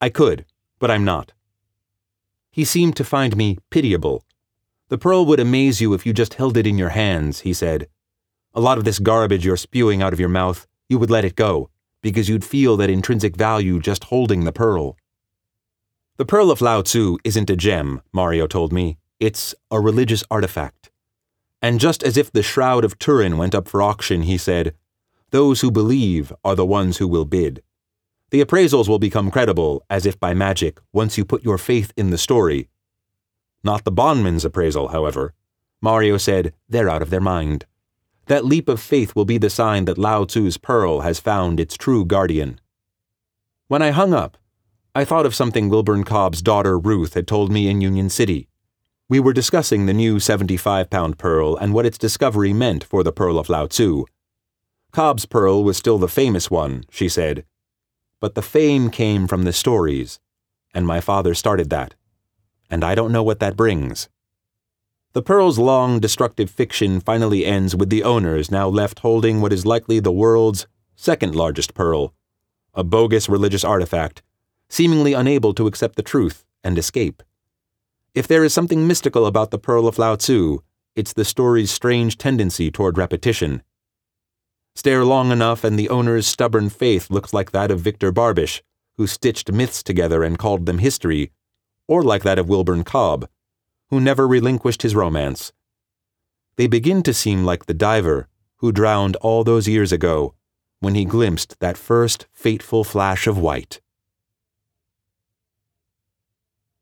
I 0.01 0.09
could, 0.09 0.45
but 0.79 0.91
I'm 0.91 1.05
not. 1.05 1.31
He 2.51 2.65
seemed 2.65 2.97
to 2.97 3.03
find 3.05 3.37
me 3.37 3.57
pitiable. 3.69 4.23
The 4.89 4.97
pearl 4.97 5.25
would 5.25 5.39
amaze 5.39 5.79
you 5.79 5.93
if 5.93 6.05
you 6.05 6.11
just 6.11 6.33
held 6.33 6.57
it 6.57 6.67
in 6.67 6.77
your 6.77 6.89
hands, 6.89 7.41
he 7.41 7.53
said. 7.53 7.87
A 8.53 8.59
lot 8.59 8.77
of 8.77 8.83
this 8.83 8.99
garbage 8.99 9.45
you're 9.45 9.55
spewing 9.55 10.01
out 10.01 10.13
of 10.13 10.19
your 10.19 10.29
mouth, 10.29 10.67
you 10.89 10.99
would 10.99 11.11
let 11.11 11.23
it 11.23 11.35
go, 11.35 11.69
because 12.01 12.27
you'd 12.27 12.43
feel 12.43 12.75
that 12.77 12.89
intrinsic 12.89 13.37
value 13.37 13.79
just 13.79 14.05
holding 14.05 14.43
the 14.43 14.51
pearl. 14.51 14.97
The 16.17 16.25
Pearl 16.25 16.51
of 16.51 16.59
Lao 16.59 16.81
Tzu 16.81 17.17
isn't 17.23 17.49
a 17.49 17.55
gem, 17.55 18.01
Mario 18.11 18.45
told 18.47 18.73
me. 18.73 18.97
It's 19.21 19.55
a 19.71 19.79
religious 19.79 20.23
artifact. 20.29 20.89
And 21.61 21.79
just 21.79 22.03
as 22.03 22.17
if 22.17 22.31
the 22.31 22.43
Shroud 22.43 22.83
of 22.83 22.99
Turin 22.99 23.37
went 23.37 23.55
up 23.55 23.67
for 23.67 23.81
auction, 23.81 24.23
he 24.23 24.37
said, 24.37 24.73
Those 25.29 25.61
who 25.61 25.71
believe 25.71 26.33
are 26.43 26.55
the 26.55 26.65
ones 26.65 26.97
who 26.97 27.07
will 27.07 27.25
bid. 27.25 27.61
The 28.31 28.43
appraisals 28.43 28.87
will 28.87 28.99
become 28.99 29.31
credible, 29.31 29.83
as 29.89 30.05
if 30.05 30.19
by 30.19 30.33
magic, 30.33 30.79
once 30.91 31.17
you 31.17 31.23
put 31.23 31.43
your 31.43 31.57
faith 31.57 31.93
in 31.95 32.09
the 32.09 32.17
story. 32.17 32.69
Not 33.63 33.83
the 33.83 33.91
Bonhams 33.91 34.45
appraisal, 34.45 34.89
however. 34.89 35.33
Mario 35.81 36.17
said, 36.17 36.53
They're 36.67 36.89
out 36.89 37.01
of 37.01 37.09
their 37.09 37.21
mind. 37.21 37.65
That 38.29 38.45
leap 38.45 38.69
of 38.69 38.79
faith 38.79 39.15
will 39.15 39.25
be 39.25 39.39
the 39.39 39.49
sign 39.49 39.85
that 39.85 39.97
Lao 39.97 40.23
Tzu's 40.23 40.57
pearl 40.57 41.01
has 41.01 41.19
found 41.19 41.59
its 41.59 41.75
true 41.75 42.05
guardian. 42.05 42.61
When 43.67 43.81
I 43.81 43.89
hung 43.89 44.13
up, 44.13 44.37
I 44.93 45.03
thought 45.03 45.25
of 45.25 45.33
something 45.33 45.67
Wilburn 45.67 46.03
Cobb's 46.03 46.43
daughter 46.43 46.77
Ruth 46.77 47.15
had 47.15 47.27
told 47.27 47.51
me 47.51 47.67
in 47.67 47.81
Union 47.81 48.07
City. 48.07 48.47
We 49.09 49.19
were 49.19 49.33
discussing 49.33 49.87
the 49.87 49.95
new 49.95 50.19
75 50.19 50.91
pound 50.91 51.17
pearl 51.17 51.57
and 51.57 51.73
what 51.73 51.87
its 51.87 51.97
discovery 51.97 52.53
meant 52.53 52.83
for 52.83 53.03
the 53.03 53.11
Pearl 53.11 53.39
of 53.39 53.49
Lao 53.49 53.65
Tzu. 53.65 54.05
Cobb's 54.91 55.25
pearl 55.25 55.63
was 55.63 55.77
still 55.77 55.97
the 55.97 56.07
famous 56.07 56.51
one, 56.51 56.83
she 56.91 57.09
said. 57.09 57.45
But 58.19 58.35
the 58.35 58.43
fame 58.43 58.91
came 58.91 59.27
from 59.27 59.41
the 59.41 59.53
stories, 59.53 60.19
and 60.71 60.85
my 60.85 61.01
father 61.01 61.33
started 61.33 61.71
that. 61.71 61.95
And 62.69 62.83
I 62.83 62.93
don't 62.93 63.11
know 63.11 63.23
what 63.23 63.39
that 63.39 63.57
brings. 63.57 64.07
The 65.13 65.23
Pearl's 65.23 65.57
long, 65.57 65.99
destructive 65.99 66.51
fiction 66.51 66.99
finally 66.99 67.43
ends 67.43 67.75
with 67.75 67.89
the 67.89 68.03
owners 68.03 68.51
now 68.51 68.67
left 68.67 68.99
holding 68.99 69.41
what 69.41 69.51
is 69.51 69.65
likely 69.65 69.99
the 69.99 70.11
world's 70.11 70.67
second 70.95 71.33
largest 71.33 71.73
pearl, 71.73 72.13
a 72.75 72.83
bogus 72.83 73.27
religious 73.27 73.63
artifact, 73.63 74.21
seemingly 74.69 75.13
unable 75.13 75.51
to 75.55 75.65
accept 75.65 75.95
the 75.95 76.03
truth 76.03 76.45
and 76.63 76.77
escape. 76.77 77.23
If 78.13 78.27
there 78.27 78.43
is 78.43 78.53
something 78.53 78.85
mystical 78.85 79.25
about 79.25 79.49
the 79.49 79.57
Pearl 79.57 79.87
of 79.87 79.97
Lao 79.97 80.15
Tzu, 80.15 80.59
it's 80.95 81.13
the 81.13 81.25
story's 81.25 81.71
strange 81.71 82.19
tendency 82.19 82.69
toward 82.69 82.95
repetition. 82.95 83.63
Stare 84.75 85.05
long 85.05 85.31
enough, 85.31 85.63
and 85.63 85.77
the 85.77 85.89
owner's 85.89 86.27
stubborn 86.27 86.69
faith 86.69 87.09
looks 87.09 87.33
like 87.33 87.51
that 87.51 87.71
of 87.71 87.79
Victor 87.79 88.11
Barbish, 88.11 88.61
who 88.97 89.07
stitched 89.07 89.51
myths 89.51 89.81
together 89.81 90.23
and 90.23 90.37
called 90.37 90.67
them 90.67 90.77
history, 90.77 91.31
or 91.87 92.03
like 92.03 92.21
that 92.21 92.37
of 92.37 92.47
Wilburn 92.47 92.83
Cobb, 92.83 93.27
who 93.89 93.99
never 93.99 94.27
relinquished 94.27 94.81
his 94.81 94.95
romance. 94.95 95.51
They 96.55 96.67
begin 96.67 97.03
to 97.03 97.13
seem 97.13 97.43
like 97.43 97.65
the 97.65 97.73
diver 97.73 98.27
who 98.57 98.71
drowned 98.71 99.15
all 99.17 99.43
those 99.43 99.67
years 99.67 99.91
ago 99.91 100.33
when 100.79 100.95
he 100.95 101.05
glimpsed 101.05 101.59
that 101.59 101.77
first 101.77 102.25
fateful 102.31 102.83
flash 102.83 103.27
of 103.27 103.37
white. 103.37 103.81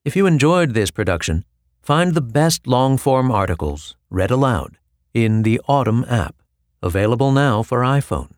If 0.05 0.15
you 0.15 0.25
enjoyed 0.25 0.73
this 0.73 0.91
production, 0.91 1.43
find 1.81 2.13
the 2.13 2.21
best 2.21 2.65
long 2.65 2.97
form 2.97 3.31
articles 3.31 3.95
read 4.09 4.31
aloud 4.31 4.77
in 5.13 5.43
the 5.43 5.59
Audm 5.67 6.09
app, 6.09 6.35
available 6.81 7.31
now 7.31 7.63
for 7.63 7.81
iPhone. 7.81 8.36